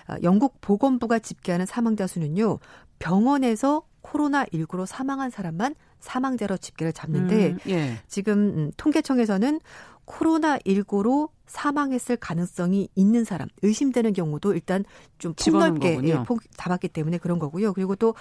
어, 0.07 0.15
영국 0.23 0.59
보건부가 0.59 1.19
집계하는 1.19 1.67
사망자 1.67 2.07
수는요. 2.07 2.57
병원에서 2.97 3.83
코로나19로 4.01 4.87
사망한 4.87 5.29
사람만 5.29 5.75
사망자로 5.99 6.57
집계를 6.57 6.93
잡는데 6.93 7.49
음, 7.51 7.57
예. 7.67 7.97
지금 8.07 8.39
음, 8.57 8.71
통계청에서는 8.75 9.59
코로나19로 10.07 11.29
사망했을 11.49 12.15
가능성이 12.15 12.89
있는 12.95 13.23
사람, 13.23 13.49
의심되는 13.63 14.13
경우도 14.13 14.53
일단 14.53 14.85
좀 15.17 15.33
폭넓게 15.33 15.99
예, 16.03 16.23
폭 16.23 16.41
잡았기 16.55 16.89
때문에 16.89 17.17
그런 17.17 17.39
거고요. 17.39 17.73
그리고 17.73 17.95
또, 17.95 18.15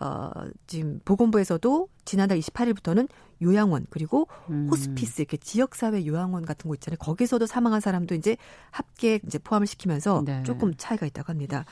어, 0.00 0.30
지금 0.66 0.98
보건부에서도 1.04 1.88
지난달 2.04 2.38
28일부터는 2.38 3.08
요양원, 3.42 3.86
그리고 3.90 4.28
음. 4.48 4.68
호스피스, 4.70 5.22
이렇게 5.22 5.36
지역사회 5.36 6.06
요양원 6.06 6.44
같은 6.44 6.68
거 6.68 6.74
있잖아요. 6.74 6.98
거기서도 6.98 7.46
사망한 7.46 7.80
사람도 7.80 8.14
이제 8.14 8.36
합계 8.70 9.20
이제 9.26 9.38
포함을 9.38 9.66
시키면서 9.66 10.22
네. 10.24 10.42
조금 10.42 10.74
차이가 10.76 11.06
있다고 11.06 11.30
합니다. 11.30 11.64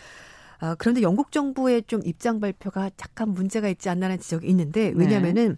어, 0.61 0.74
그런데 0.76 1.02
영국 1.02 1.30
정부의 1.30 1.84
좀 1.86 2.00
입장 2.04 2.40
발표가 2.40 2.86
약간 3.00 3.30
문제가 3.30 3.68
있지 3.68 3.88
않나라는 3.88 4.20
지적이 4.20 4.48
있는데 4.48 4.90
네. 4.90 4.94
왜냐면은 4.96 5.56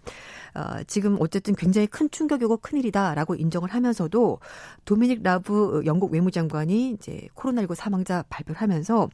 네. 0.55 0.61
어, 0.61 0.82
지금 0.86 1.16
어쨌든 1.20 1.55
굉장히 1.55 1.86
큰 1.86 2.11
충격이고 2.11 2.59
큰 2.59 2.78
일이다라고 2.78 3.34
인정을 3.34 3.70
하면서도 3.70 4.40
도미닉 4.84 5.22
라브 5.22 5.82
영국 5.86 6.12
외무장관이 6.12 6.90
이제 6.90 7.28
코로나19 7.34 7.74
사망자 7.74 8.24
발표를 8.28 8.61
하면서 8.61 9.09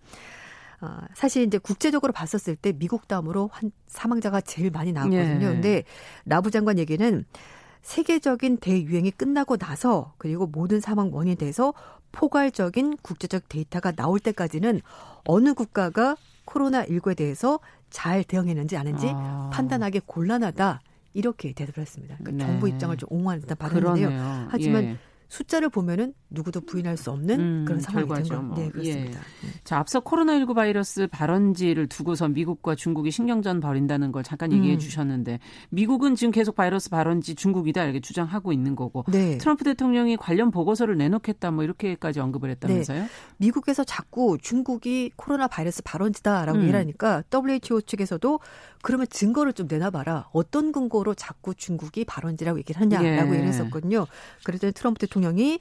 어, 0.80 0.99
사실 1.14 1.45
이제 1.45 1.59
국제적으로 1.59 2.12
봤었을 2.12 2.57
때 2.57 2.72
미국 2.72 3.09
다음으로 3.09 3.49
한 3.53 3.70
사망자가 3.87 4.41
제일 4.41 4.70
많이 4.70 4.93
나왔거든요. 4.93 5.39
네. 5.39 5.53
근데 5.55 5.84
라브 6.24 6.51
장관 6.51 6.78
얘기는 6.78 7.24
세계적인 7.82 8.59
대유행이 8.59 9.12
끝나고 9.12 9.57
나서 9.57 10.14
그리고 10.18 10.47
모든 10.47 10.80
사망 10.80 11.14
원인에 11.14 11.37
대해서 11.37 11.72
포괄적인 12.17 12.97
국제적 13.03 13.49
데이터가 13.49 13.93
나올 13.93 14.19
때까지는 14.19 14.81
어느 15.25 15.53
국가가 15.53 16.17
코로나19에 16.47 17.14
대해서 17.14 17.61
잘 17.91 18.25
대응했는지 18.25 18.77
아는지 18.77 19.11
아. 19.12 19.51
판단하기 19.53 20.01
곤란하다. 20.07 20.81
이렇게 21.12 21.53
대답을 21.53 21.81
했습니다. 21.81 22.17
그러니까 22.19 22.45
네. 22.45 22.51
정부 22.51 22.69
입장을 22.69 22.95
좀 22.97 23.09
옹호하는 23.11 23.43
듯한 23.43 23.57
발언인데요. 23.57 24.49
하지만 24.51 24.85
예. 24.85 24.97
숫자를 25.29 25.68
보면은 25.68 26.14
누구도 26.31 26.61
부인할 26.61 26.97
수 26.97 27.11
없는 27.11 27.41
음, 27.41 27.64
그런 27.66 27.81
상황이 27.81 28.09
된거 28.09 28.43
뭐. 28.43 28.57
네, 28.57 28.68
그렇습니다. 28.68 29.18
예. 29.20 29.49
자, 29.64 29.79
앞서 29.79 30.01
코로나19 30.01 30.55
바이러스 30.55 31.07
발원지를 31.07 31.89
두고서 31.89 32.29
미국과 32.29 32.74
중국이 32.74 33.11
신경전 33.11 33.61
벌인다는 33.61 34.12
걸 34.12 34.22
잠깐 34.22 34.53
얘기해 34.53 34.74
음. 34.74 34.79
주셨는데 34.79 35.39
미국은 35.70 36.14
지금 36.14 36.31
계속 36.33 36.55
바이러스 36.55 36.91
발원지 36.91 37.35
중국이다 37.35 37.85
이렇게 37.85 38.01
주장하고 38.01 38.53
있는 38.53 38.77
거고 38.77 39.05
네. 39.09 39.39
트럼프 39.39 39.64
대통령이 39.64 40.16
관련 40.16 40.51
보고서를 40.51 40.97
내놓겠다 40.97 41.51
뭐 41.51 41.64
이렇게까지 41.64 42.20
언급을 42.20 42.51
했다면서요? 42.51 43.03
네. 43.03 43.09
미국에서 43.39 43.85
자꾸 43.85 44.39
중국이 44.41 45.11
코로나 45.16 45.49
바이러스 45.49 45.83
발원지다라고 45.83 46.59
음. 46.59 46.62
얘기를 46.62 46.79
하니까 46.81 47.22
WHO 47.33 47.83
측에서도 47.83 48.41
그러면 48.87 49.09
증거를 49.11 49.53
좀 49.53 49.66
내놔봐라. 49.68 50.28
어떤 50.32 50.70
근거로 50.70 51.16
자꾸 51.16 51.57
중국이 51.57 52.05
발원지라고 52.05 52.57
얘기를 52.61 52.80
하냐라고 52.80 53.30
예. 53.30 53.32
얘기를 53.32 53.49
했었거든요. 53.49 54.07
그랬더니 54.45 54.72
트럼프 54.72 55.01
대통령이 55.01 55.59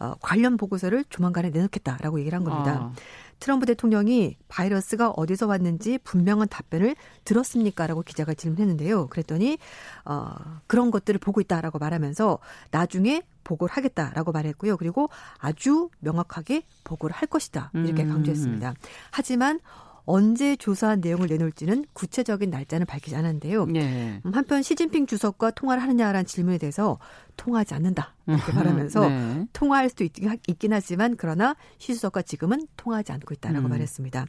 어, 0.00 0.14
관련 0.20 0.56
보고서를 0.56 1.04
조만간에 1.08 1.50
내놓겠다라고 1.50 2.18
얘기를 2.18 2.36
한 2.36 2.42
겁니다. 2.42 2.90
아. 2.90 2.92
트럼프 3.38 3.66
대통령이 3.66 4.36
바이러스가 4.48 5.10
어디서 5.10 5.46
왔는지 5.46 5.98
분명한 5.98 6.48
답변을 6.48 6.96
들었습니까라고 7.22 8.02
기자가 8.02 8.34
질문했는데요. 8.34 9.06
그랬더니 9.06 9.56
어, 10.04 10.34
그런 10.66 10.90
것들을 10.90 11.20
보고 11.20 11.40
있다라고 11.40 11.78
말하면서 11.78 12.40
나중에 12.72 13.22
보고를 13.44 13.72
하겠다라고 13.72 14.32
말했고요. 14.32 14.78
그리고 14.78 15.10
아주 15.38 15.90
명확하게 16.00 16.64
보고를 16.82 17.14
할 17.14 17.28
것이다 17.28 17.70
이렇게 17.74 18.02
음. 18.02 18.08
강조했습니다. 18.08 18.74
하지만 19.12 19.60
언제 20.06 20.56
조사한 20.56 21.00
내용을 21.00 21.28
내놓을지는 21.28 21.86
구체적인 21.92 22.50
날짜는 22.50 22.86
밝히지 22.86 23.16
않았는데요. 23.16 23.66
네. 23.66 24.20
한편 24.32 24.62
시진핑 24.62 25.06
주석과 25.06 25.52
통화를 25.52 25.82
하느냐라는 25.82 26.26
질문에 26.26 26.58
대해서 26.58 26.98
통화하지 27.36 27.74
않는다 27.74 28.14
이렇게 28.26 28.52
음, 28.52 28.56
말하면서 28.56 29.08
네. 29.08 29.46
통화할 29.52 29.88
수도 29.88 30.04
있, 30.04 30.12
긴 30.58 30.72
하지만 30.72 31.16
그러나 31.16 31.56
시 31.78 31.94
주석과 31.94 32.22
지금은 32.22 32.66
통화하지 32.76 33.12
않고 33.12 33.34
있다라고 33.34 33.66
음. 33.66 33.70
말했습니다. 33.70 34.26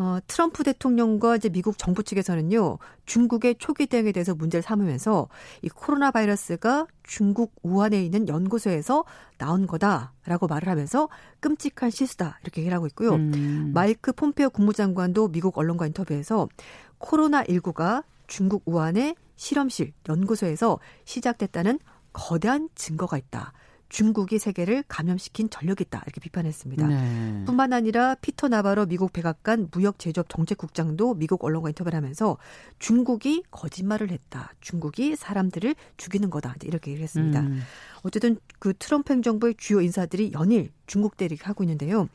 어, 0.00 0.16
트럼프 0.26 0.64
대통령과 0.64 1.36
이제 1.36 1.50
미국 1.50 1.76
정부 1.76 2.02
측에서는요, 2.02 2.78
중국의 3.04 3.56
초기 3.58 3.86
대응에 3.86 4.12
대해서 4.12 4.34
문제를 4.34 4.62
삼으면서 4.62 5.28
이 5.60 5.68
코로나 5.68 6.10
바이러스가 6.10 6.86
중국 7.02 7.52
우한에 7.62 8.02
있는 8.02 8.26
연구소에서 8.26 9.04
나온 9.36 9.66
거다라고 9.66 10.46
말을 10.46 10.68
하면서 10.68 11.10
끔찍한 11.40 11.90
실수다 11.90 12.38
이렇게 12.42 12.62
얘기를 12.62 12.74
하고 12.74 12.86
있고요. 12.86 13.16
음. 13.16 13.72
마이크 13.74 14.12
폼페오 14.12 14.48
국무장관도 14.48 15.28
미국 15.28 15.58
언론과 15.58 15.86
인터뷰에서 15.88 16.48
코로나 16.96 17.44
19가 17.44 18.02
중국 18.26 18.62
우한의 18.64 19.16
실험실 19.36 19.92
연구소에서 20.08 20.78
시작됐다는 21.04 21.78
거대한 22.14 22.70
증거가 22.74 23.18
있다. 23.18 23.52
중국이 23.90 24.38
세계를 24.38 24.84
감염시킨 24.88 25.50
전력이 25.50 25.84
있다 25.84 26.00
이렇게 26.06 26.20
비판했습니다. 26.20 26.86
네. 26.86 27.42
뿐만 27.44 27.72
아니라 27.72 28.14
피터 28.14 28.48
나바로 28.48 28.86
미국 28.86 29.12
백악관 29.12 29.68
무역 29.72 29.98
제조업 29.98 30.28
정책국장도 30.30 31.14
미국 31.14 31.44
언론과 31.44 31.68
인터뷰를 31.70 31.96
하면서 31.96 32.38
중국이 32.78 33.42
거짓말을 33.50 34.10
했다. 34.10 34.52
중국이 34.60 35.16
사람들을 35.16 35.74
죽이는 35.98 36.30
거다. 36.30 36.54
이렇게 36.62 36.92
얘기를 36.92 37.02
했습니다. 37.02 37.40
음. 37.40 37.60
어쨌든 38.02 38.38
그 38.58 38.72
트럼프 38.78 39.12
행정부의 39.12 39.56
주요 39.58 39.80
인사들이 39.80 40.32
연일 40.32 40.70
중국 40.86 41.16
대리를 41.16 41.46
하고 41.46 41.64
있는데요. 41.64 42.08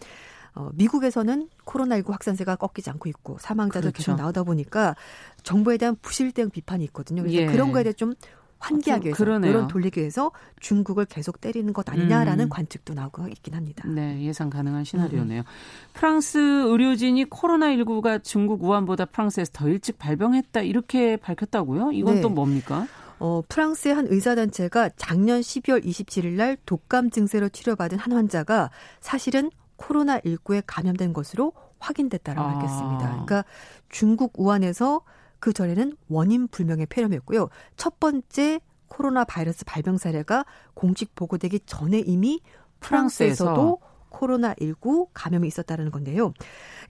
어, 0.55 0.69
미국에서는 0.73 1.49
코로나19 1.65 2.11
확산세가 2.11 2.55
꺾이지 2.55 2.89
않고 2.89 3.09
있고 3.09 3.37
사망자도 3.41 3.91
그렇죠. 3.91 3.97
계속 3.97 4.15
나오다 4.15 4.43
보니까 4.43 4.95
정부에 5.43 5.75
대한 5.77 5.97
부실 6.01 6.31
대응 6.31 6.49
비판이 6.49 6.85
있거든요. 6.85 7.23
그래서 7.23 7.37
예. 7.37 7.45
그런 7.47 7.73
거에 7.73 7.83
대해 7.83 7.91
좀 7.91 8.13
환기하기 8.59 9.05
위해서 9.05 9.17
그러네요. 9.17 9.51
이런 9.51 9.67
돌리기 9.67 9.99
위해서 9.99 10.31
중국을 10.59 11.05
계속 11.05 11.41
때리는 11.41 11.71
것 11.73 11.89
아니냐라는 11.89 12.45
음. 12.45 12.49
관측도 12.49 12.93
나오고 12.93 13.27
있긴 13.27 13.53
합니다. 13.53 13.87
네, 13.87 14.21
예상 14.23 14.49
가능한 14.49 14.83
시나리오네요. 14.83 15.41
음. 15.41 15.45
프랑스 15.93 16.37
의료진이 16.37 17.25
코로나19가 17.25 18.23
중국 18.23 18.63
우한보다 18.63 19.05
프랑스에서 19.05 19.51
더 19.53 19.67
일찍 19.67 19.99
발병했다 19.99 20.61
이렇게 20.61 21.17
밝혔다고요? 21.17 21.91
이건 21.91 22.15
네. 22.15 22.21
또 22.21 22.29
뭡니까? 22.29 22.87
어, 23.19 23.41
프랑스의 23.47 23.95
한 23.95 24.07
의사단체가 24.09 24.89
작년 24.97 25.41
12월 25.41 25.83
27일 25.85 26.33
날 26.33 26.57
독감 26.65 27.11
증세로 27.11 27.49
치료받은 27.49 27.97
한 27.97 28.13
환자가 28.13 28.71
사실은 28.99 29.51
코로나19에 29.77 30.63
감염된 30.65 31.13
것으로 31.13 31.53
확인됐다라고 31.79 32.47
아. 32.47 32.53
밝혔습니다. 32.53 33.09
그러니까 33.09 33.45
중국 33.89 34.33
우한에서 34.37 35.01
그 35.45 35.53
전에는 35.53 35.95
원인 36.09 36.47
불명의 36.47 36.87
폐렴이었고요. 36.87 37.49
첫 37.77 37.99
번째 37.99 38.61
코로나 38.87 39.23
바이러스 39.25 39.63
발병 39.63 39.99
사례가 39.99 40.43
공식 40.73 41.13
보고되기 41.13 41.59
전에 41.67 41.99
이미 41.99 42.41
프랑스에서도 42.79 43.79
코로나19 44.09 45.09
감염이 45.13 45.47
있었다는 45.47 45.91
건데요. 45.91 46.33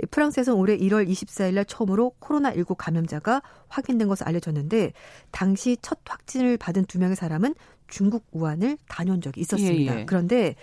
프랑스에서는 0.09 0.57
올해 0.57 0.77
1월 0.77 1.05
24일 1.05 1.55
날 1.55 1.65
처음으로 1.65 2.13
코로나19 2.21 2.75
감염자가 2.77 3.41
확인된 3.67 4.07
것으로 4.07 4.29
알려졌는데 4.29 4.93
당시 5.31 5.75
첫 5.81 5.99
확진을 6.05 6.55
받은 6.55 6.85
두 6.85 6.97
명의 6.97 7.17
사람은 7.17 7.55
중국 7.87 8.25
우한을 8.31 8.77
다녀온 8.87 9.21
적이 9.21 9.41
있었습니다. 9.41 9.95
예, 9.95 9.99
예. 9.99 10.05
그런데 10.05 10.55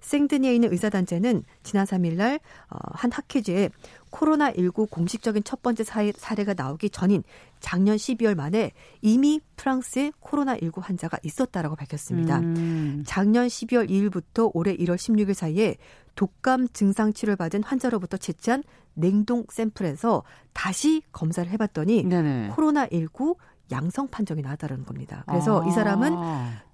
생드니에 0.00 0.54
있는 0.54 0.72
의사단체는 0.72 1.44
지난 1.62 1.86
3일 1.86 2.14
날한 2.14 2.38
어, 2.70 3.08
학회지에 3.10 3.70
코로나19 4.10 4.90
공식적인 4.90 5.44
첫 5.44 5.62
번째 5.62 5.84
사례가 5.84 6.54
나오기 6.54 6.90
전인 6.90 7.22
작년 7.60 7.96
12월 7.96 8.34
말에 8.34 8.72
이미 9.02 9.40
프랑스에 9.56 10.12
코로나19 10.20 10.80
환자가 10.80 11.18
있었다라고 11.22 11.76
밝혔습니다. 11.76 12.40
음. 12.40 13.04
작년 13.06 13.46
12월 13.46 13.88
2일부터 13.88 14.50
올해 14.54 14.76
1월 14.76 14.96
16일 14.96 15.34
사이에 15.34 15.76
독감 16.16 16.68
증상 16.72 17.12
치료를 17.12 17.36
받은 17.36 17.62
환자로부터 17.62 18.16
채취한 18.16 18.64
냉동 18.94 19.44
샘플에서 19.48 20.24
다시 20.52 21.02
검사를 21.12 21.48
해봤더니 21.50 22.04
네네. 22.04 22.50
코로나19 22.50 23.36
양성 23.70 24.08
판정이 24.08 24.42
나왔다는 24.42 24.84
겁니다. 24.84 25.24
그래서 25.26 25.62
아. 25.62 25.66
이 25.66 25.70
사람은 25.70 26.14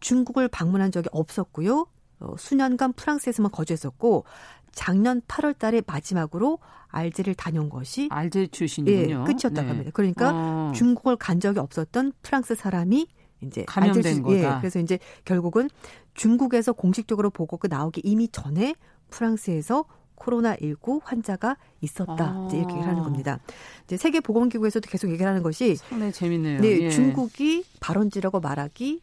중국을 0.01 0.49
방문한 0.49 0.93
적이 0.93 1.09
없었고요. 1.13 1.87
어, 2.21 2.35
수년간 2.39 2.95
프랑스에서만 2.95 3.51
거주했었고 3.53 4.25
작년 4.73 5.21
8월 5.23 5.59
달에 5.59 5.83
마지막으로 5.87 6.59
알제를 6.89 7.35
다녀온 7.35 7.69
것이 7.69 8.09
알제 8.11 8.49
출신이군요. 8.49 9.25
예, 9.29 9.33
끝이었다고 9.33 9.63
네. 9.63 9.69
합니다. 9.69 9.91
그러니까 9.93 10.31
어. 10.33 10.73
중국을 10.75 11.17
간 11.17 11.41
적이 11.41 11.61
없었던 11.61 12.13
프랑스 12.23 12.55
사람이 12.55 13.07
이제 13.43 13.65
감염된 13.67 14.23
거다. 14.23 14.37
예, 14.37 14.61
그래서 14.61 14.79
이제 14.79 14.99
결국은 15.25 15.69
중국에서 16.15 16.73
공식적으로 16.73 17.31
보고가 17.31 17.69
나오기 17.69 18.03
이미 18.05 18.29
전에 18.29 18.75
프랑스에서 19.11 19.85
코로나19 20.17 21.01
환자가 21.05 21.57
있었다. 21.81 22.15
아. 22.19 22.45
이제 22.49 22.59
이렇게 22.59 22.75
얘기를 22.75 22.89
하는 22.91 23.03
겁니다. 23.03 23.39
이제 23.85 23.97
세계보건기구에서도 23.97 24.89
계속 24.91 25.09
얘기를 25.11 25.27
하는 25.29 25.43
것이 25.43 25.77
상당히 25.77 26.13
재밌네요. 26.13 26.61
네, 26.61 26.83
예. 26.83 26.91
중국이 26.91 27.65
발원지라고 27.81 28.41
말하기 28.41 29.03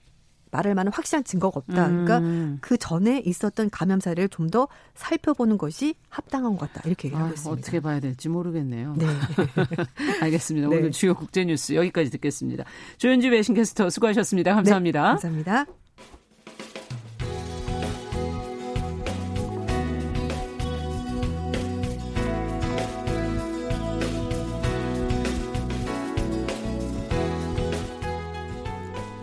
말할 0.53 0.75
만한 0.75 0.93
확실한 0.93 1.23
증거가 1.23 1.57
없다. 1.59 1.87
그러니까 1.87 2.19
음. 2.19 2.21
그러니까 2.21 2.57
그 2.61 2.77
전에 2.77 3.19
있었던 3.25 3.69
감염 3.71 3.99
사례를 3.99 4.29
좀 4.29 4.43
더 4.53 4.67
살펴보는 4.93 5.57
것이 5.57 5.95
합당한 6.09 6.55
것 6.57 6.71
같다. 6.71 6.87
이렇게 6.87 7.07
얘기하고 7.07 7.29
아, 7.29 7.33
있습니다. 7.33 7.59
어떻게 7.59 7.79
봐야 7.79 7.99
될지 7.99 8.29
모르겠네요. 8.29 8.93
네. 8.95 9.07
알겠습니다. 10.21 10.67
네. 10.67 10.77
오늘 10.77 10.91
주요 10.91 11.15
국제 11.15 11.43
뉴스 11.43 11.73
여기까지 11.73 12.11
듣겠습니다. 12.11 12.65
조현주 12.99 13.29
외신캐스터 13.29 13.89
수고하셨습니다. 13.89 14.53
감사합니다. 14.53 15.01
네, 15.01 15.07
감사합니다. 15.07 15.82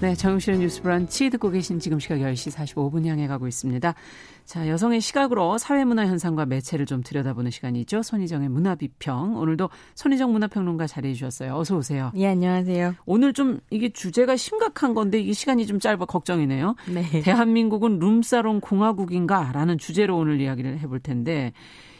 네, 0.00 0.14
정용실의 0.14 0.60
뉴스 0.60 0.80
브런치 0.80 1.28
듣고 1.28 1.50
계신 1.50 1.78
지금 1.78 2.00
시각 2.00 2.20
10시 2.20 2.50
45분 2.56 3.04
향해 3.04 3.26
가고 3.26 3.46
있습니다. 3.46 3.94
자, 4.46 4.66
여성의 4.66 5.02
시각으로 5.02 5.58
사회문화 5.58 6.06
현상과 6.06 6.46
매체를 6.46 6.86
좀 6.86 7.02
들여다보는 7.02 7.50
시간이죠. 7.50 8.02
손희정의 8.02 8.48
문화비평. 8.48 9.36
오늘도 9.36 9.68
손희정 9.94 10.32
문화평론가 10.32 10.86
자리해 10.86 11.12
주셨어요. 11.12 11.54
어서 11.54 11.76
오세요. 11.76 12.12
예, 12.16 12.28
안녕하세요. 12.28 12.94
오늘 13.04 13.34
좀 13.34 13.60
이게 13.68 13.90
주제가 13.90 14.36
심각한 14.36 14.94
건데 14.94 15.20
이게 15.20 15.34
시간이 15.34 15.66
좀 15.66 15.78
짧아 15.78 16.06
걱정이네요. 16.06 16.76
네. 16.94 17.20
대한민국은 17.20 17.98
룸사롱 17.98 18.60
공화국인가? 18.60 19.52
라는 19.52 19.76
주제로 19.76 20.16
오늘 20.16 20.40
이야기를 20.40 20.78
해볼 20.78 21.00
텐데 21.00 21.52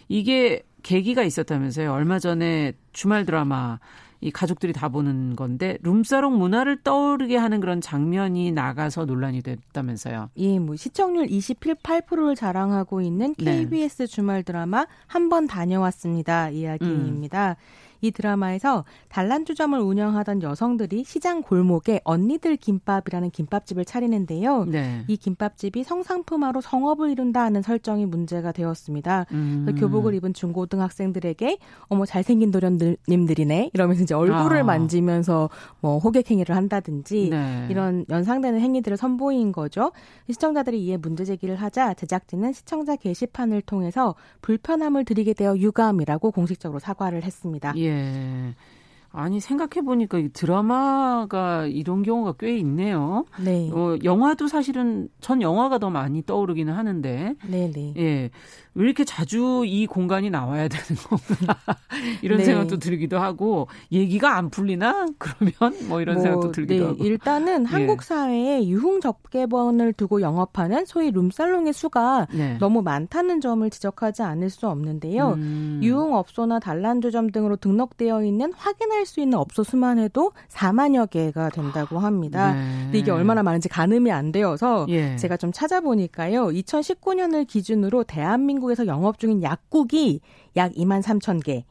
이게 0.08 0.62
계기가 0.82 1.22
있었다면서요. 1.22 1.92
얼마 1.92 2.18
전에 2.18 2.72
주말 2.94 3.26
드라마 3.26 3.78
이 4.20 4.30
가족들이 4.30 4.72
다 4.72 4.88
보는 4.88 5.34
건데 5.36 5.78
룸사롱 5.82 6.38
문화를 6.38 6.82
떠오르게 6.82 7.36
하는 7.36 7.60
그런 7.60 7.80
장면이 7.80 8.52
나가서 8.52 9.06
논란이 9.06 9.42
됐다면서요. 9.42 10.30
예, 10.36 10.58
뭐 10.58 10.76
시청률 10.76 11.26
28%를 11.26 12.34
자랑하고 12.34 13.00
있는 13.00 13.34
KBS 13.34 13.96
네. 14.02 14.06
주말 14.06 14.42
드라마 14.42 14.86
한 15.06 15.30
번 15.30 15.46
다녀왔습니다 15.46 16.50
이야기입니다. 16.50 17.50
음. 17.50 17.54
이 18.00 18.10
드라마에서 18.10 18.84
단란주점을 19.08 19.78
운영하던 19.78 20.42
여성들이 20.42 21.04
시장 21.04 21.42
골목에 21.42 22.00
언니들 22.04 22.56
김밥이라는 22.56 23.30
김밥집을 23.30 23.84
차리는데요. 23.84 24.64
네. 24.64 25.04
이 25.08 25.16
김밥집이 25.16 25.84
성상품화로 25.84 26.60
성업을 26.60 27.10
이룬다 27.10 27.50
는 27.50 27.62
설정이 27.62 28.06
문제가 28.06 28.52
되었습니다. 28.52 29.26
음. 29.32 29.74
교복을 29.78 30.14
입은 30.14 30.34
중고등학생들에게 30.34 31.58
어머 31.88 32.06
잘생긴 32.06 32.50
도련님들이네 32.50 33.70
이러면서 33.72 34.02
이제 34.02 34.14
얼굴을 34.14 34.58
아. 34.58 34.64
만지면서 34.64 35.50
뭐 35.80 35.98
호객 35.98 36.30
행위를 36.30 36.54
한다든지 36.54 37.28
네. 37.30 37.66
이런 37.70 38.04
연상되는 38.08 38.60
행위들을 38.60 38.96
선보인 38.96 39.52
거죠. 39.52 39.90
시청자들이 40.28 40.84
이에 40.84 40.96
문제 40.96 41.24
제기를 41.24 41.56
하자 41.56 41.94
제작진은 41.94 42.52
시청자 42.52 42.94
게시판을 42.96 43.62
통해서 43.62 44.14
불편함을 44.42 45.04
드리게 45.04 45.34
되어 45.34 45.56
유감이라고 45.56 46.30
공식적으로 46.30 46.78
사과를 46.78 47.24
했습니다. 47.24 47.72
예. 47.76 47.89
예. 47.90 48.54
아니 49.12 49.40
생각해 49.40 49.84
보니까 49.84 50.20
드라마가 50.32 51.66
이런 51.66 52.02
경우가 52.02 52.34
꽤 52.38 52.56
있네요. 52.58 53.24
네. 53.44 53.68
어, 53.72 53.98
영화도 54.04 54.46
사실은 54.46 55.08
전 55.20 55.42
영화가 55.42 55.78
더 55.78 55.90
많이 55.90 56.24
떠오르기는 56.24 56.72
하는데. 56.72 57.34
네, 57.48 57.70
네. 57.72 57.94
예. 57.96 58.30
왜 58.74 58.84
이렇게 58.84 59.04
자주 59.04 59.64
이 59.66 59.86
공간이 59.86 60.30
나와야 60.30 60.68
되는 60.68 61.02
건가 61.02 61.56
이런 62.22 62.38
네. 62.38 62.44
생각도 62.44 62.78
들기도 62.78 63.18
하고 63.18 63.66
얘기가 63.90 64.36
안 64.36 64.48
풀리나 64.48 65.06
그러면 65.18 65.88
뭐 65.88 66.00
이런 66.00 66.16
뭐, 66.16 66.22
생각도 66.22 66.52
들기도 66.52 66.84
네. 66.84 66.88
하고 66.90 67.04
일단은 67.04 67.64
예. 67.64 67.66
한국 67.66 68.02
사회에 68.02 68.68
유흥 68.68 69.00
접객번을 69.00 69.92
두고 69.94 70.20
영업하는 70.20 70.84
소위 70.86 71.10
룸살롱의 71.10 71.72
수가 71.72 72.28
네. 72.32 72.58
너무 72.58 72.82
많다는 72.82 73.40
점을 73.40 73.68
지적하지 73.68 74.22
않을 74.22 74.50
수 74.50 74.68
없는데요 74.68 75.32
음. 75.32 75.80
유흥업소나 75.82 76.60
단란주점 76.60 77.30
등으로 77.30 77.56
등록되어 77.56 78.24
있는 78.24 78.52
확인할 78.52 79.04
수 79.04 79.20
있는 79.20 79.38
업소 79.38 79.64
수만 79.64 79.98
해도 79.98 80.30
4만여 80.48 81.10
개가 81.10 81.50
된다고 81.50 81.98
합니다 81.98 82.54
네. 82.54 82.60
근데 82.84 82.98
이게 82.98 83.10
얼마나 83.10 83.42
많은지 83.42 83.68
가늠이 83.68 84.12
안 84.12 84.30
되어서 84.30 84.86
예. 84.90 85.16
제가 85.16 85.36
좀 85.36 85.50
찾아보니까요 85.50 86.46
2019년을 86.46 87.48
기준으로 87.48 88.04
대한민국 88.04 88.59
대 88.59 88.59
한민국에서 88.60 88.86
영업 88.86 89.18
중인 89.18 89.42
약국이 89.42 90.20
약 90.56 90.72
2만 90.72 91.02
3천 91.02 91.42
개. 91.42 91.64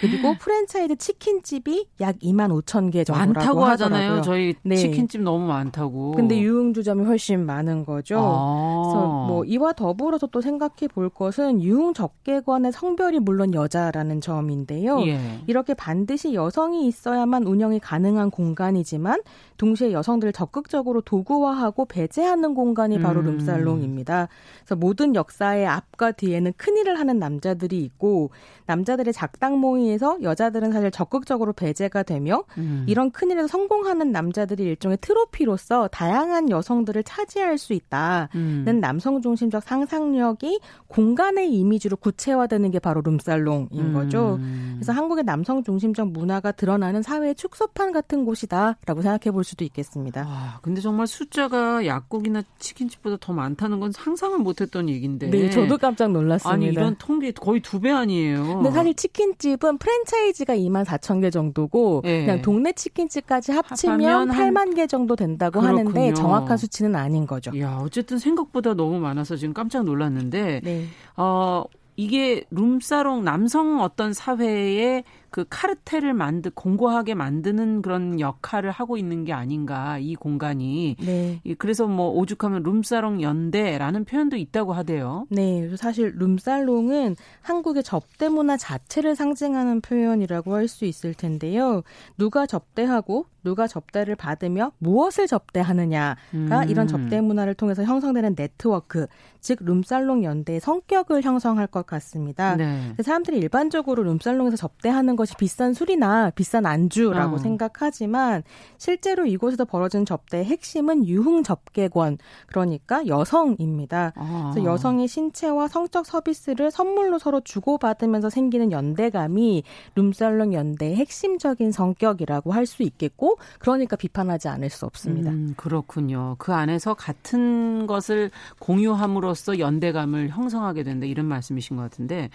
그리고 0.00 0.34
프랜차이즈 0.38 0.96
치킨집이 0.96 1.88
약 2.00 2.18
2만 2.18 2.50
5천 2.62 2.92
개 2.92 3.04
정도라고 3.04 3.32
많다고 3.32 3.64
하잖아요. 3.64 4.22
저희 4.22 4.54
네. 4.62 4.76
치킨집 4.76 5.22
너무 5.22 5.46
많다고. 5.46 6.12
근데 6.12 6.38
유흥주점이 6.38 7.04
훨씬 7.04 7.44
많은 7.46 7.84
거죠. 7.84 8.18
아. 8.18 8.82
그래서 8.84 9.26
뭐 9.26 9.44
이와 9.44 9.72
더불어서 9.72 10.26
또 10.26 10.40
생각해 10.40 10.88
볼 10.92 11.08
것은 11.08 11.62
유흥 11.62 11.94
접객관의 11.94 12.72
성별이 12.72 13.20
물론 13.20 13.54
여자라는 13.54 14.20
점인데요. 14.20 15.00
예. 15.06 15.18
이렇게 15.46 15.74
반드시 15.74 16.34
여성이 16.34 16.86
있어야만 16.88 17.44
운영이 17.44 17.80
가능한 17.80 18.30
공간이지만 18.30 19.22
동시에 19.56 19.92
여성들을 19.92 20.32
적극적으로 20.32 21.00
도구화하고 21.00 21.86
배제하는 21.86 22.54
공간이 22.54 22.98
바로 22.98 23.20
음. 23.20 23.26
룸살롱입니다. 23.26 24.28
그래서 24.58 24.76
모든 24.76 25.14
역사의 25.14 25.66
앞과 25.66 26.12
뒤에는 26.12 26.52
큰 26.56 26.76
일을 26.76 26.98
하는 26.98 27.18
남자들이 27.18 27.82
있고 27.82 28.30
남자들의 28.66 29.12
작당 29.12 29.58
모 29.58 29.76
임에서 29.86 30.18
여자들은 30.22 30.72
사실 30.72 30.90
적극적으로 30.90 31.52
배제가 31.52 32.02
되며 32.02 32.44
음. 32.58 32.84
이런 32.86 33.10
큰 33.10 33.30
일에서 33.30 33.46
성공하는 33.48 34.12
남자들이 34.12 34.64
일종의 34.64 34.98
트로피로서 35.00 35.88
다양한 35.88 36.50
여성들을 36.50 37.02
차지할 37.04 37.58
수 37.58 37.72
있다는 37.72 38.28
음. 38.34 38.78
남성 38.80 39.22
중심적 39.22 39.62
상상력이 39.62 40.60
공간의 40.88 41.52
이미지로 41.52 41.96
구체화되는 41.96 42.70
게 42.70 42.78
바로 42.78 43.00
룸살롱인 43.02 43.68
음. 43.72 43.92
거죠. 43.94 44.38
그래서 44.74 44.92
한국의 44.92 45.24
남성 45.24 45.62
중심적 45.62 46.10
문화가 46.10 46.52
드러나는 46.52 47.02
사회의 47.02 47.34
축소판 47.34 47.92
같은 47.92 48.24
곳이다라고 48.24 49.02
생각해 49.02 49.30
볼 49.32 49.44
수도 49.44 49.64
있겠습니다. 49.64 50.24
아, 50.26 50.58
근데 50.62 50.80
정말 50.80 51.06
숫자가 51.06 51.86
약국이나 51.86 52.42
치킨집보다 52.58 53.16
더 53.20 53.32
많다는 53.32 53.80
건 53.80 53.92
상상을 53.92 54.36
못했던 54.38 54.88
얘기인데. 54.88 55.30
네, 55.30 55.50
저도 55.50 55.78
깜짝 55.78 56.10
놀랐습니다. 56.10 56.52
아니 56.52 56.66
이런 56.66 56.96
통계 56.98 57.30
거의 57.30 57.60
두 57.60 57.76
배 57.76 57.90
아니에요. 57.90 58.42
근데 58.56 58.70
사실 58.70 58.94
치킨집은 58.94 59.75
프랜차이즈가 59.78 60.54
2만 60.56 60.84
4천 60.84 61.20
개 61.20 61.30
정도고 61.30 62.02
네. 62.04 62.24
그냥 62.26 62.42
동네 62.42 62.72
치킨집까지 62.72 63.52
합치면 63.52 64.28
8만 64.28 64.74
개 64.74 64.86
정도 64.86 65.16
된다고 65.16 65.60
그렇군요. 65.60 65.90
하는데 65.90 66.14
정확한 66.14 66.56
수치는 66.56 66.94
아닌 66.96 67.26
거죠. 67.26 67.58
야, 67.60 67.78
어쨌든 67.82 68.18
생각보다 68.18 68.74
너무 68.74 68.98
많아서 68.98 69.36
지금 69.36 69.54
깜짝 69.54 69.84
놀랐는데 69.84 70.60
네. 70.62 70.84
어 71.16 71.64
이게 71.96 72.44
룸사롱 72.50 73.24
남성 73.24 73.80
어떤 73.80 74.12
사회에 74.12 75.02
그 75.30 75.44
카르텔을 75.48 76.14
만드 76.14 76.50
공고하게 76.50 77.14
만드는 77.14 77.82
그런 77.82 78.20
역할을 78.20 78.70
하고 78.70 78.96
있는 78.96 79.24
게 79.24 79.32
아닌가 79.32 79.98
이 79.98 80.14
공간이 80.14 80.96
네. 81.00 81.40
그래서 81.58 81.86
뭐 81.86 82.10
오죽하면 82.10 82.62
룸사롱 82.62 83.22
연대라는 83.22 84.04
표현도 84.04 84.36
있다고 84.36 84.72
하대요. 84.72 85.26
네, 85.30 85.74
사실 85.76 86.14
룸살롱은 86.16 87.16
한국의 87.40 87.82
접대 87.82 88.28
문화 88.28 88.56
자체를 88.56 89.16
상징하는 89.16 89.80
표현이라고 89.80 90.54
할 90.54 90.66
수 90.66 90.84
있을 90.84 91.14
텐데요. 91.14 91.82
누가 92.18 92.46
접대하고 92.46 93.26
누가 93.46 93.66
접대를 93.68 94.16
받으며 94.16 94.72
무엇을 94.78 95.28
접대하느냐가 95.28 96.16
음. 96.34 96.50
이런 96.68 96.88
접대 96.88 97.20
문화를 97.20 97.54
통해서 97.54 97.84
형성되는 97.84 98.34
네트워크, 98.34 99.06
즉 99.40 99.60
룸살롱 99.62 100.24
연대의 100.24 100.58
성격을 100.58 101.22
형성할 101.22 101.68
것 101.68 101.86
같습니다. 101.86 102.56
네. 102.56 102.94
사람들이 103.00 103.38
일반적으로 103.38 104.02
룸살롱에서 104.02 104.56
접대하는 104.56 105.14
것 105.16 105.26
것이 105.26 105.34
비싼 105.36 105.74
술이나 105.74 106.30
비싼 106.30 106.66
안주라고 106.66 107.36
어. 107.36 107.38
생각하지만 107.38 108.42
실제로 108.78 109.26
이곳에서 109.26 109.64
벌어진 109.64 110.04
접대의 110.04 110.44
핵심은 110.44 111.06
유흥 111.06 111.42
접객원 111.42 112.18
그러니까 112.46 113.06
여성입니다. 113.06 114.12
어. 114.16 114.50
그래서 114.52 114.68
여성의 114.68 115.08
신체와 115.08 115.68
성적 115.68 116.06
서비스를 116.06 116.70
선물로 116.70 117.18
서로 117.18 117.40
주고받으면서 117.40 118.30
생기는 118.30 118.70
연대감이 118.70 119.64
룸살롱 119.96 120.54
연대의 120.54 120.96
핵심적인 120.96 121.72
성격이라고 121.72 122.52
할 122.52 122.66
수 122.66 122.82
있겠고 122.82 123.38
그러니까 123.60 123.94
비판하지 123.94 124.48
않을 124.48 124.70
수 124.70 124.86
없습니다. 124.86 125.30
음, 125.30 125.54
그렇군요. 125.56 126.34
그 126.38 126.52
안에서 126.52 126.94
같은 126.94 127.86
것을 127.86 128.30
공유함으로써 128.58 129.60
연대감을 129.60 130.30
형성하게 130.30 130.82
된다 130.82 131.06
이런 131.06 131.26
말씀이신 131.26 131.76
것 131.76 131.84
같은데 131.84 132.28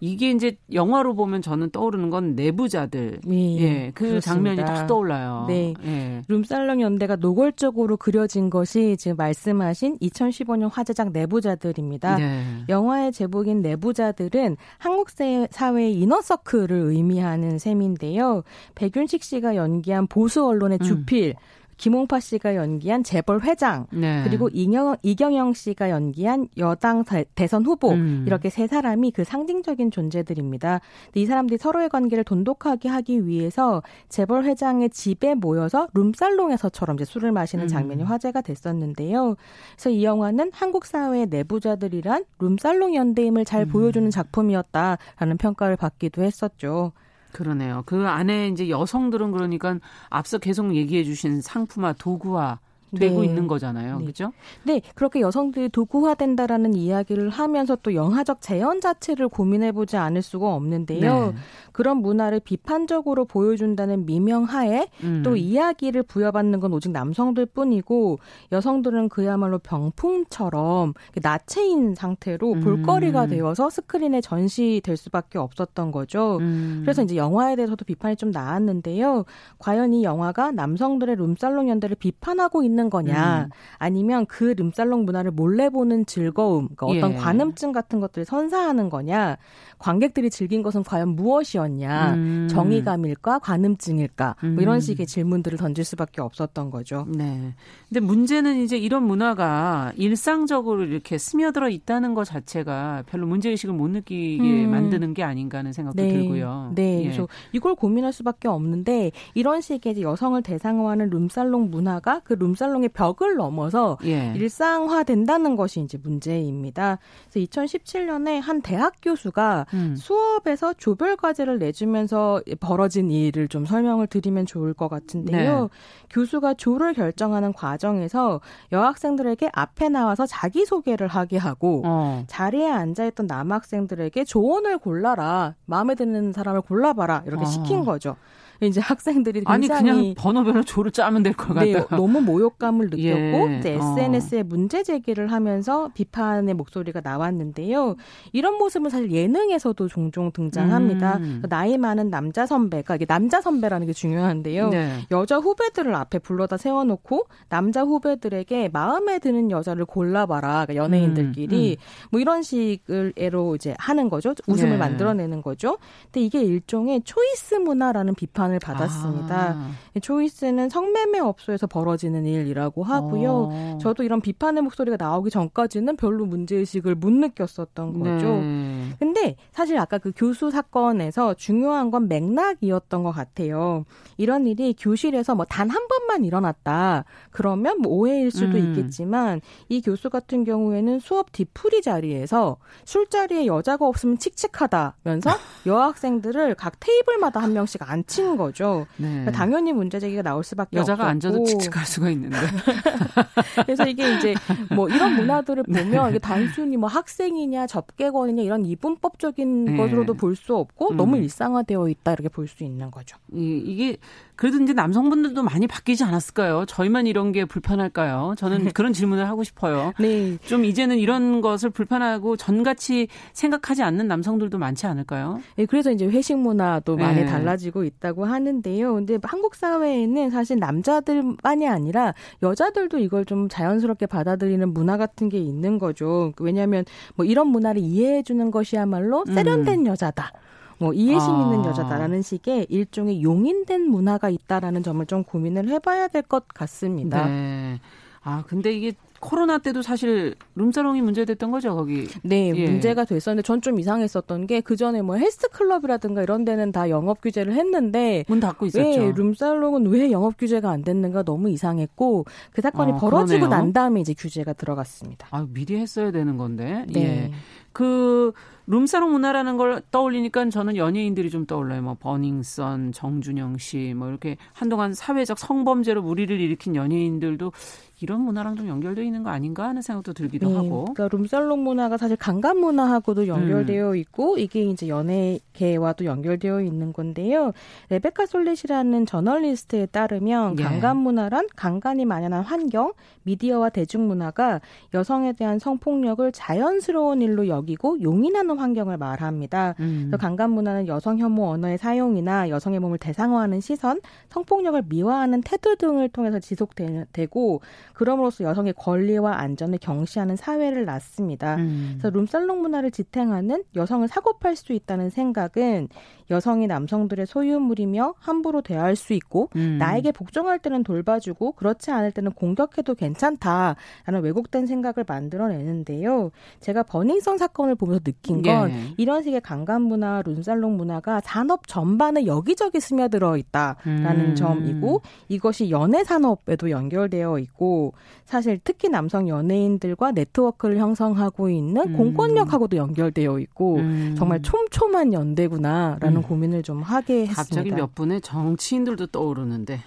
이게 0.00 0.30
이제 0.30 0.56
영화로 0.72 1.14
보면 1.14 1.42
저는 1.42 1.70
떠오르는 1.70 2.10
건 2.10 2.34
내부자들. 2.34 3.20
네, 3.24 3.58
예. 3.60 3.92
그 3.94 4.08
그렇습니다. 4.08 4.20
장면이 4.20 4.56
딱 4.58 4.86
떠올라요. 4.86 5.46
네. 5.48 5.74
예. 5.84 6.22
룸살롱 6.28 6.80
연대가 6.82 7.16
노골적으로 7.16 7.96
그려진 7.96 8.50
것이 8.50 8.96
지금 8.98 9.16
말씀하신 9.16 9.98
2015년 9.98 10.70
화제작 10.70 11.12
내부자들입니다. 11.12 12.16
네. 12.16 12.42
영화의 12.68 13.12
제목인 13.12 13.62
내부자들은 13.62 14.56
한국 14.78 15.08
사회의 15.50 15.94
이너서클을 15.94 16.76
의미하는 16.76 17.58
셈인데요. 17.58 18.42
백윤식 18.74 19.22
씨가 19.22 19.56
연기한 19.56 20.06
보수 20.06 20.46
언론의 20.46 20.78
음. 20.80 20.84
주필 20.84 21.30
음. 21.30 21.55
김홍파 21.76 22.20
씨가 22.20 22.56
연기한 22.56 23.02
재벌 23.02 23.40
회장 23.42 23.86
네. 23.92 24.22
그리고 24.24 24.48
이경, 24.52 24.96
이경영 25.02 25.52
씨가 25.54 25.90
연기한 25.90 26.48
여당 26.58 27.04
대 27.34 27.46
선 27.46 27.64
후보 27.64 27.92
음. 27.92 28.24
이렇게 28.26 28.50
세 28.50 28.66
사람이 28.66 29.12
그 29.12 29.24
상징적인 29.24 29.90
존재들입니다. 29.90 30.80
이 31.14 31.26
사람들이 31.26 31.58
서로의 31.58 31.88
관계를 31.88 32.24
돈독하게 32.24 32.88
하기 32.88 33.26
위해서 33.26 33.82
재벌 34.08 34.44
회장의 34.44 34.90
집에 34.90 35.34
모여서 35.34 35.88
룸살롱에서처럼 35.94 36.96
이제 36.96 37.04
술을 37.04 37.32
마시는 37.32 37.66
음. 37.66 37.68
장면이 37.68 38.02
음. 38.02 38.06
화제가 38.08 38.40
됐었는데요. 38.40 39.36
그래서 39.74 39.90
이 39.90 40.04
영화는 40.04 40.50
한국 40.52 40.86
사회의 40.86 41.26
내부자들이란 41.26 42.24
룸살롱 42.38 42.94
연대임을 42.94 43.44
잘 43.44 43.62
음. 43.62 43.68
보여주는 43.68 44.10
작품이었다라는 44.10 45.36
평가를 45.38 45.76
받기도 45.76 46.22
했었죠. 46.22 46.92
그러네요. 47.36 47.82
그 47.84 48.08
안에 48.08 48.48
이제 48.48 48.70
여성들은 48.70 49.30
그러니까 49.30 49.78
앞서 50.08 50.38
계속 50.38 50.74
얘기해 50.74 51.04
주신 51.04 51.42
상품화 51.42 51.92
도구화 51.92 52.60
되고 52.94 53.20
네. 53.20 53.26
있는 53.26 53.46
거잖아요. 53.46 53.98
네. 53.98 54.04
그렇죠? 54.04 54.32
네, 54.64 54.80
그렇게 54.94 55.20
여성들이 55.20 55.70
도구화된다라는 55.70 56.74
이야기를 56.74 57.30
하면서 57.30 57.76
또 57.76 57.94
영화적 57.94 58.40
재현 58.40 58.80
자체를 58.80 59.28
고민해 59.28 59.72
보지 59.72 59.96
않을 59.96 60.22
수가 60.22 60.54
없는데요. 60.54 61.26
네. 61.26 61.34
그런 61.72 61.98
문화를 61.98 62.40
비판적으로 62.40 63.24
보여준다는 63.24 64.06
미명하에 64.06 64.88
음. 65.02 65.22
또 65.24 65.36
이야기를 65.36 66.04
부여받는 66.04 66.60
건 66.60 66.72
오직 66.72 66.90
남성들 66.90 67.46
뿐이고 67.46 68.18
여성들은 68.52 69.08
그야말로 69.08 69.58
병풍처럼 69.58 70.94
나체인 71.22 71.94
상태로 71.94 72.52
음. 72.52 72.60
볼거리가 72.60 73.26
되어서 73.26 73.68
스크린에 73.68 74.20
전시될 74.20 74.96
수밖에 74.96 75.38
없었던 75.38 75.90
거죠. 75.90 76.38
음. 76.40 76.80
그래서 76.82 77.02
이제 77.02 77.16
영화에 77.16 77.56
대해서도 77.56 77.84
비판이 77.84 78.16
좀 78.16 78.30
나왔는데요. 78.30 79.24
과연 79.58 79.92
이 79.92 80.04
영화가 80.04 80.52
남성들의 80.52 81.16
룸살롱 81.16 81.68
연대를 81.68 81.96
비판하고 81.96 82.62
있는 82.62 82.75
거냐, 82.90 83.44
음. 83.44 83.50
아니면 83.78 84.26
그 84.26 84.54
룸살롱 84.56 85.04
문화를 85.04 85.30
몰래 85.30 85.68
보는 85.70 86.06
즐거움, 86.06 86.68
그러니까 86.76 86.86
어떤 86.86 87.12
예. 87.12 87.16
관음증 87.16 87.72
같은 87.72 88.00
것들을 88.00 88.24
선사하는 88.24 88.88
거냐, 88.90 89.36
관객들이 89.78 90.30
즐긴 90.30 90.62
것은 90.62 90.82
과연 90.82 91.10
무엇이었냐, 91.10 92.14
음. 92.14 92.48
정의감일까, 92.50 93.40
관음증일까, 93.40 94.36
뭐 94.42 94.62
이런 94.62 94.76
음. 94.76 94.80
식의 94.80 95.06
질문들을 95.06 95.58
던질 95.58 95.84
수밖에 95.84 96.20
없었던 96.20 96.70
거죠. 96.70 97.06
네. 97.08 97.54
근데 97.88 98.00
문제는 98.00 98.56
이제 98.56 98.76
이런 98.76 99.04
문화가 99.04 99.92
일상적으로 99.96 100.84
이렇게 100.84 101.18
스며들어 101.18 101.68
있다는 101.68 102.14
것 102.14 102.24
자체가 102.24 103.04
별로 103.06 103.26
문제의식을 103.26 103.74
못 103.74 103.88
느끼게 103.88 104.64
음. 104.64 104.70
만드는 104.70 105.14
게 105.14 105.22
아닌가 105.22 105.58
하는 105.58 105.72
생각도 105.72 106.02
네. 106.02 106.12
들고요. 106.12 106.72
네. 106.74 107.00
예. 107.00 107.02
그래서 107.04 107.28
이걸 107.52 107.74
고민할 107.74 108.12
수밖에 108.12 108.48
없는데 108.48 109.12
이런 109.34 109.60
식의 109.60 110.00
여성을 110.02 110.40
대상화하는 110.42 111.10
룸살롱 111.10 111.70
문화가 111.70 112.20
그 112.20 112.32
룸살롱 112.34 112.65
의 112.74 112.88
벽을 112.88 113.36
넘어서 113.36 113.98
예. 114.04 114.32
일상화된다는 114.34 115.56
것이 115.56 115.80
이제 115.80 115.98
문제입니다. 116.02 116.98
그래서 117.30 117.46
2017년에 117.46 118.40
한 118.40 118.60
대학 118.60 118.94
교수가 119.02 119.66
음. 119.74 119.94
수업에서 119.96 120.74
조별 120.74 121.16
과제를 121.16 121.58
내주면서 121.58 122.42
벌어진 122.60 123.10
일을 123.10 123.48
좀 123.48 123.64
설명을 123.64 124.06
드리면 124.06 124.46
좋을 124.46 124.74
것 124.74 124.88
같은데요. 124.88 125.62
네. 125.62 125.68
교수가 126.10 126.54
조를 126.54 126.94
결정하는 126.94 127.52
과정에서 127.52 128.40
여학생들에게 128.72 129.50
앞에 129.52 129.88
나와서 129.88 130.26
자기 130.26 130.64
소개를 130.64 131.08
하게 131.08 131.36
하고 131.36 131.82
어. 131.84 132.24
자리에 132.26 132.68
앉아 132.68 133.06
있던 133.06 133.26
남학생들에게 133.26 134.24
조언을 134.24 134.78
골라라 134.78 135.54
마음에 135.66 135.94
드는 135.94 136.32
사람을 136.32 136.62
골라봐라 136.62 137.24
이렇게 137.26 137.42
어. 137.42 137.46
시킨 137.46 137.84
거죠. 137.84 138.16
이제 138.60 138.80
학생들이 138.80 139.42
아니 139.44 139.68
그냥 139.68 140.14
번호별로 140.16 140.62
조를 140.62 140.90
짜면 140.90 141.22
될것 141.22 141.56
네, 141.56 141.72
같아요. 141.72 141.98
너무 141.98 142.20
모욕감을 142.20 142.86
느꼈고 142.90 143.00
예. 143.02 143.58
이제 143.58 143.72
SNS에 143.74 144.40
어. 144.40 144.44
문제 144.44 144.82
제기를 144.82 145.30
하면서 145.32 145.90
비판의 145.94 146.54
목소리가 146.54 147.00
나왔는데요. 147.02 147.96
이런 148.32 148.56
모습은 148.58 148.90
사실 148.90 149.12
예능에서도 149.12 149.88
종종 149.88 150.32
등장합니다. 150.32 151.18
음. 151.18 151.42
나이 151.48 151.76
많은 151.76 152.10
남자 152.10 152.46
선배가 152.46 152.96
이게 152.96 153.04
남자 153.04 153.40
선배라는 153.40 153.86
게 153.86 153.92
중요한데요. 153.92 154.70
네. 154.70 155.00
여자 155.10 155.36
후배들을 155.36 155.94
앞에 155.94 156.18
불러다 156.18 156.56
세워놓고 156.56 157.26
남자 157.48 157.82
후배들에게 157.82 158.70
마음에 158.72 159.18
드는 159.18 159.50
여자를 159.50 159.84
골라봐라. 159.84 160.66
그러니까 160.66 160.76
연예인들끼리 160.76 161.72
음. 161.72 161.76
음. 161.76 162.08
뭐 162.10 162.20
이런 162.20 162.42
식으로 162.42 163.56
이제 163.56 163.74
하는 163.78 164.08
거죠. 164.08 164.34
웃음을 164.46 164.72
네. 164.72 164.78
만들어내는 164.78 165.42
거죠. 165.42 165.78
근데 166.04 166.20
이게 166.20 166.42
일종의 166.42 167.02
초이스 167.04 167.56
문화라는 167.56 168.14
비판 168.14 168.45
비판을 168.46 168.58
받았습니다. 168.60 169.56
아. 169.56 169.70
초이스는 170.00 170.68
성매매 170.68 171.18
업소에서 171.18 171.66
벌어지는 171.66 172.24
일이라고 172.26 172.82
하고요. 172.84 173.48
어. 173.50 173.78
저도 173.80 174.02
이런 174.02 174.20
비판의 174.20 174.62
목소리가 174.62 174.96
나오기 174.98 175.30
전까지는 175.30 175.96
별로 175.96 176.24
문제의식을 176.26 176.94
못 176.94 177.12
느꼈었던 177.12 177.98
거죠. 177.98 178.26
네. 178.26 178.88
근데 178.98 179.36
사실 179.52 179.78
아까 179.78 179.98
그 179.98 180.12
교수 180.14 180.50
사건에서 180.50 181.34
중요한 181.34 181.90
건 181.90 182.08
맥락이었던 182.08 183.02
것 183.02 183.12
같아요. 183.12 183.84
이런 184.16 184.46
일이 184.46 184.74
교실에서 184.78 185.34
뭐 185.34 185.44
단 185.48 185.66
한 185.66 185.88
번만 185.88 186.24
일어났다. 186.24 187.04
그러면 187.30 187.80
뭐 187.80 187.92
오해일 187.92 188.30
수도 188.30 188.56
음. 188.56 188.68
있겠지만 188.76 189.40
이 189.68 189.80
교수 189.82 190.10
같은 190.10 190.44
경우에는 190.44 191.00
수업 191.00 191.32
뒤풀이 191.32 191.82
자리에서 191.82 192.56
술자리에 192.84 193.46
여자가 193.46 193.86
없으면 193.86 194.18
칙칙하다면서 194.18 195.30
여학생들을 195.66 196.54
각 196.54 196.74
테이블마다 196.78 197.40
한 197.40 197.52
명씩 197.52 197.88
앉힌 197.90 198.35
거죠. 198.36 198.86
네. 198.96 199.08
그러니까 199.08 199.32
당연히 199.32 199.72
문제 199.72 199.98
제기가 199.98 200.22
나올 200.22 200.42
수밖에 200.44 200.76
여자가 200.76 201.04
없었고. 201.04 201.10
앉아도 201.10 201.44
칙칙할 201.44 201.86
수가 201.86 202.10
있는데. 202.10 202.36
그래서 203.64 203.86
이게 203.86 204.16
이제 204.16 204.34
뭐 204.74 204.88
이런 204.88 205.14
문화들을 205.16 205.64
네. 205.68 205.82
보면 205.82 206.10
이게 206.10 206.18
단순히 206.18 206.76
뭐 206.76 206.88
학생이냐 206.88 207.66
접객원이냐 207.66 208.42
이런 208.42 208.64
이분법적인 208.64 209.64
네. 209.64 209.76
것으로도 209.76 210.14
볼 210.14 210.36
수 210.36 210.54
없고 210.54 210.90
음. 210.92 210.96
너무 210.96 211.16
일상화되어 211.16 211.88
있다 211.88 212.12
이렇게 212.12 212.28
볼 212.28 212.46
수 212.46 212.62
있는 212.62 212.90
거죠. 212.90 213.16
이, 213.32 213.62
이게 213.64 213.96
그래도 214.36 214.62
이제 214.62 214.72
남성분들도 214.72 215.42
많이 215.42 215.66
바뀌지 215.66 216.04
않았을까요? 216.04 216.66
저희만 216.66 217.06
이런 217.06 217.32
게 217.32 217.44
불편할까요? 217.44 218.34
저는 218.36 218.64
네. 218.64 218.70
그런 218.74 218.92
질문을 218.92 219.28
하고 219.28 219.42
싶어요. 219.44 219.92
네. 219.98 220.36
좀 220.44 220.64
이제는 220.64 220.98
이런 220.98 221.40
것을 221.40 221.70
불편하고 221.70 222.36
전같이 222.36 223.08
생각하지 223.32 223.82
않는 223.82 224.06
남성들도 224.06 224.58
많지 224.58 224.86
않을까요? 224.86 225.40
네, 225.56 225.66
그래서 225.66 225.90
이제 225.90 226.06
회식 226.06 226.38
문화도 226.38 226.96
많이 226.96 227.22
네. 227.22 227.26
달라지고 227.26 227.84
있다고 227.84 228.26
하는데요. 228.26 228.94
근데 228.94 229.18
한국 229.22 229.54
사회에는 229.54 230.30
사실 230.30 230.58
남자들만이 230.58 231.66
아니라 231.66 232.14
여자들도 232.42 232.98
이걸 232.98 233.24
좀 233.24 233.48
자연스럽게 233.48 234.06
받아들이는 234.06 234.72
문화 234.74 234.96
같은 234.96 235.28
게 235.28 235.38
있는 235.38 235.78
거죠. 235.78 236.32
왜냐하면 236.40 236.84
뭐 237.14 237.24
이런 237.24 237.48
문화를 237.48 237.80
이해해 237.80 238.22
주는 238.22 238.50
것이야말로 238.50 239.24
세련된 239.26 239.80
음. 239.80 239.86
여자다. 239.86 240.32
뭐 240.78 240.92
이해심 240.92 241.30
아. 241.34 241.42
있는 241.52 241.64
여자다라는 241.64 242.22
식의 242.22 242.66
일종의 242.68 243.22
용인된 243.22 243.82
문화가 243.88 244.28
있다라는 244.30 244.82
점을 244.82 245.04
좀 245.06 245.24
고민을 245.24 245.68
해봐야 245.68 246.08
될 246.08 246.22
것 246.22 246.48
같습니다. 246.48 247.26
네. 247.26 247.80
아 248.22 248.42
근데 248.48 248.72
이게 248.72 248.92
코로나 249.20 249.58
때도 249.58 249.82
사실 249.82 250.34
룸사롱이 250.56 251.00
문제됐던 251.00 251.50
거죠 251.52 251.74
거기. 251.76 252.06
네, 252.24 252.52
예. 252.54 252.68
문제가 252.68 253.04
됐었는데 253.04 253.42
전 253.46 253.60
좀 253.60 253.78
이상했었던 253.78 254.46
게 254.48 254.60
그 254.60 254.74
전에 254.76 255.00
뭐 255.02 255.16
헬스 255.16 255.48
클럽이라든가 255.48 256.22
이런 256.22 256.44
데는 256.44 256.72
다 256.72 256.90
영업 256.90 257.20
규제를 257.22 257.54
했는데 257.54 258.24
문 258.28 258.40
닫고 258.40 258.66
있었죠. 258.66 259.00
왜 259.00 259.12
룸살롱은 259.12 259.86
왜 259.86 260.10
영업 260.10 260.36
규제가 260.38 260.68
안 260.70 260.82
됐는가 260.82 261.22
너무 261.22 261.48
이상했고 261.50 262.24
그 262.52 262.60
사건이 262.62 262.92
아, 262.92 262.96
벌어지고 262.96 263.40
그러네요. 263.46 263.48
난 263.48 263.72
다음에 263.72 264.00
이제 264.00 264.12
규제가 264.12 264.52
들어갔습니다. 264.54 265.28
아 265.30 265.46
미리 265.48 265.76
했어야 265.76 266.10
되는 266.10 266.36
건데. 266.36 266.84
네. 266.88 267.00
예. 267.00 267.32
그 267.72 268.32
룸사롱 268.66 269.12
문화라는 269.12 269.56
걸 269.56 269.82
떠올리니까 269.90 270.48
저는 270.50 270.76
연예인들이 270.76 271.30
좀 271.30 271.46
떠올라요. 271.46 271.82
뭐 271.82 271.96
버닝썬, 271.98 272.92
정준영 272.92 273.58
씨, 273.58 273.94
뭐 273.96 274.08
이렇게 274.08 274.36
한동안 274.52 274.92
사회적 274.92 275.38
성범죄로 275.38 276.02
무리를 276.02 276.38
일으킨 276.40 276.74
연예인들도 276.74 277.52
이런 278.00 278.20
문화랑 278.20 278.56
좀 278.56 278.68
연결되어 278.68 279.02
있는 279.02 279.22
거 279.22 279.30
아닌가 279.30 279.68
하는 279.68 279.80
생각도 279.80 280.12
들기도 280.12 280.48
네, 280.48 280.54
하고. 280.54 280.84
그러니까 280.92 281.16
룸살롱 281.16 281.64
문화가 281.64 281.96
사실 281.96 282.16
강간 282.16 282.58
문화하고도 282.58 283.26
연결되어 283.26 283.90
음. 283.90 283.96
있고 283.96 284.36
이게 284.36 284.62
이제 284.62 284.88
연예계와도 284.88 286.04
연결되어 286.04 286.60
있는 286.60 286.92
건데요. 286.92 287.52
레베카 287.88 288.26
솔릿이라는 288.26 289.06
저널리스트에 289.06 289.86
따르면 289.86 290.58
예. 290.58 290.62
강간 290.62 290.98
문화란 290.98 291.46
강간이 291.56 292.04
만연한 292.04 292.42
환경, 292.42 292.92
미디어와 293.22 293.70
대중문화가 293.70 294.60
여성에 294.92 295.32
대한 295.32 295.58
성폭력을 295.58 296.30
자연스러운 296.32 297.22
일로 297.22 297.48
여기고 297.48 298.02
용인하는 298.02 298.58
환경을 298.58 298.98
말합니다. 298.98 299.74
음. 299.80 300.08
그래서 300.10 300.18
강간 300.18 300.50
문화는 300.50 300.86
여성 300.86 301.18
혐오 301.18 301.46
언어의 301.46 301.78
사용이나 301.78 302.50
여성의 302.50 302.80
몸을 302.80 302.98
대상화하는 302.98 303.60
시선, 303.60 304.00
성폭력을 304.28 304.82
미화하는 304.86 305.40
태도 305.40 305.76
등을 305.76 306.10
통해서 306.10 306.38
지속되고 306.38 307.62
그럼으로써 307.96 308.44
여성의 308.44 308.74
권리와 308.74 309.38
안전을 309.38 309.78
경시하는 309.78 310.36
사회를 310.36 310.84
낳습니다. 310.84 311.56
음. 311.56 311.96
그래서 311.98 312.10
룸살롱 312.10 312.60
문화를 312.60 312.90
지탱하는 312.90 313.64
여성을 313.74 314.06
사고팔 314.06 314.54
수 314.54 314.74
있다는 314.74 315.08
생각은 315.08 315.88
여성이 316.30 316.66
남성들의 316.66 317.24
소유물이며 317.26 318.14
함부로 318.18 318.60
대할 318.60 318.96
수 318.96 319.14
있고 319.14 319.48
음. 319.56 319.78
나에게 319.78 320.12
복종할 320.12 320.58
때는 320.58 320.82
돌봐주고 320.82 321.52
그렇지 321.52 321.90
않을 321.90 322.12
때는 322.12 322.32
공격해도 322.32 322.94
괜찮다라는 322.94 324.22
왜곡된 324.22 324.66
생각을 324.66 325.04
만들어내는데요. 325.06 326.30
제가 326.60 326.82
버닝썬 326.82 327.38
사건을 327.38 327.76
보면서 327.76 328.00
느낀 328.00 328.42
건 328.42 328.70
예. 328.70 328.94
이런 328.98 329.22
식의 329.22 329.40
강간 329.40 329.82
문화, 329.82 330.20
룬살롱 330.22 330.76
문화가 330.76 331.20
산업 331.20 331.66
전반에 331.66 332.26
여기저기 332.26 332.80
스며들어 332.80 333.38
있다라는 333.38 334.20
음. 334.20 334.34
점이고 334.34 335.00
이것이 335.28 335.70
연애 335.70 336.04
산업에도 336.04 336.70
연결되어 336.70 337.38
있고 337.38 337.85
사실 338.24 338.58
특히 338.62 338.88
남성 338.88 339.28
연예인들과 339.28 340.12
네트워크를 340.12 340.78
형성하고 340.78 341.48
있는 341.48 341.82
음. 341.82 341.96
공권력하고도 341.96 342.76
연결되어 342.76 343.38
있고 343.40 343.76
음. 343.76 344.14
정말 344.18 344.42
촘촘한 344.42 345.12
연대구나라는 345.12 346.16
음. 346.16 346.22
고민을 346.22 346.62
좀 346.62 346.82
하게 346.82 347.26
했습니다. 347.26 347.42
갑자기 347.42 347.70
몇 347.70 347.94
분의 347.94 348.20
정치인들도 348.20 349.06
떠오르는데. 349.08 349.80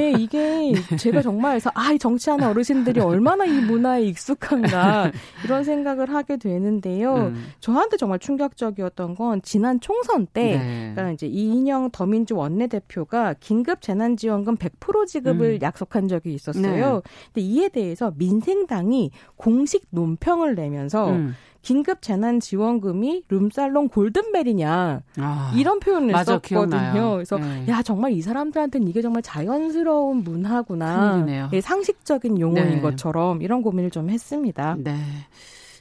예, 0.00 0.10
이게 0.18 0.72
제가 0.98 1.22
정말 1.22 1.60
아, 1.74 1.96
정치하는 1.96 2.48
어르신들이 2.48 3.00
얼마나 3.00 3.44
이 3.44 3.60
문화에 3.60 4.02
익숙한가 4.02 5.12
이런 5.44 5.64
생각을 5.64 6.12
하게 6.12 6.36
되는데요. 6.36 7.14
음. 7.14 7.46
저한테 7.60 7.96
정말 7.96 8.18
충격적이었던 8.18 9.14
건 9.14 9.40
지난 9.42 9.80
총선 9.80 10.26
때 10.26 10.58
네. 10.58 10.90
그러니까 10.94 11.12
이제 11.12 11.26
이인영 11.26 11.90
더민주 11.90 12.36
원내대표가 12.36 13.34
긴급 13.40 13.82
재난지원금 13.82 14.56
100% 14.56 15.06
지급을 15.06 15.54
음. 15.54 15.58
약속한 15.62 16.08
적이 16.08 16.34
있었어요. 16.34 16.62
네. 16.94 17.00
근데 17.32 17.43
이에 17.44 17.68
대해서 17.68 18.12
민생당이 18.16 19.10
공식 19.36 19.86
논평을 19.90 20.54
내면서 20.54 21.10
음. 21.10 21.34
긴급 21.62 22.02
재난 22.02 22.40
지원금이 22.40 23.24
룸살롱 23.28 23.88
골든벨이냐 23.88 25.02
아, 25.16 25.52
이런 25.56 25.80
표현을 25.80 26.12
맞아, 26.12 26.34
썼거든요. 26.34 26.68
기억나요. 26.68 27.12
그래서 27.14 27.38
네. 27.38 27.64
야 27.68 27.82
정말 27.82 28.12
이 28.12 28.20
사람들한테는 28.20 28.86
이게 28.86 29.00
정말 29.00 29.22
자연스러운 29.22 30.18
문화구나, 30.24 31.24
네, 31.24 31.60
상식적인 31.60 32.38
용어인 32.38 32.68
네. 32.68 32.80
것처럼 32.80 33.40
이런 33.40 33.62
고민을 33.62 33.90
좀 33.90 34.10
했습니다. 34.10 34.76
네. 34.78 34.94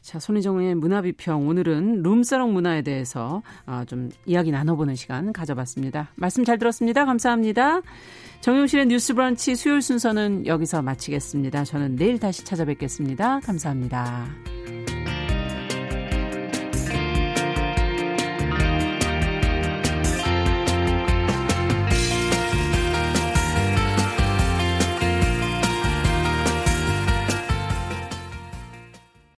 자, 0.01 0.19
손희정의 0.19 0.75
문화비평. 0.75 1.47
오늘은 1.47 2.03
룸사롱 2.03 2.53
문화에 2.53 2.81
대해서 2.81 3.41
어, 3.65 3.83
좀 3.87 4.09
이야기 4.25 4.51
나눠보는 4.51 4.95
시간 4.95 5.31
가져봤습니다. 5.31 6.09
말씀 6.15 6.43
잘 6.43 6.57
들었습니다. 6.57 7.05
감사합니다. 7.05 7.81
정용실의 8.43 8.87
뉴스 8.87 9.13
브런치 9.13 9.55
수요일 9.55 9.81
순서는 9.81 10.45
여기서 10.45 10.81
마치겠습니다. 10.81 11.63
저는 11.63 11.95
내일 11.95 12.19
다시 12.19 12.43
찾아뵙겠습니다. 12.43 13.39
감사합니다. 13.39 14.27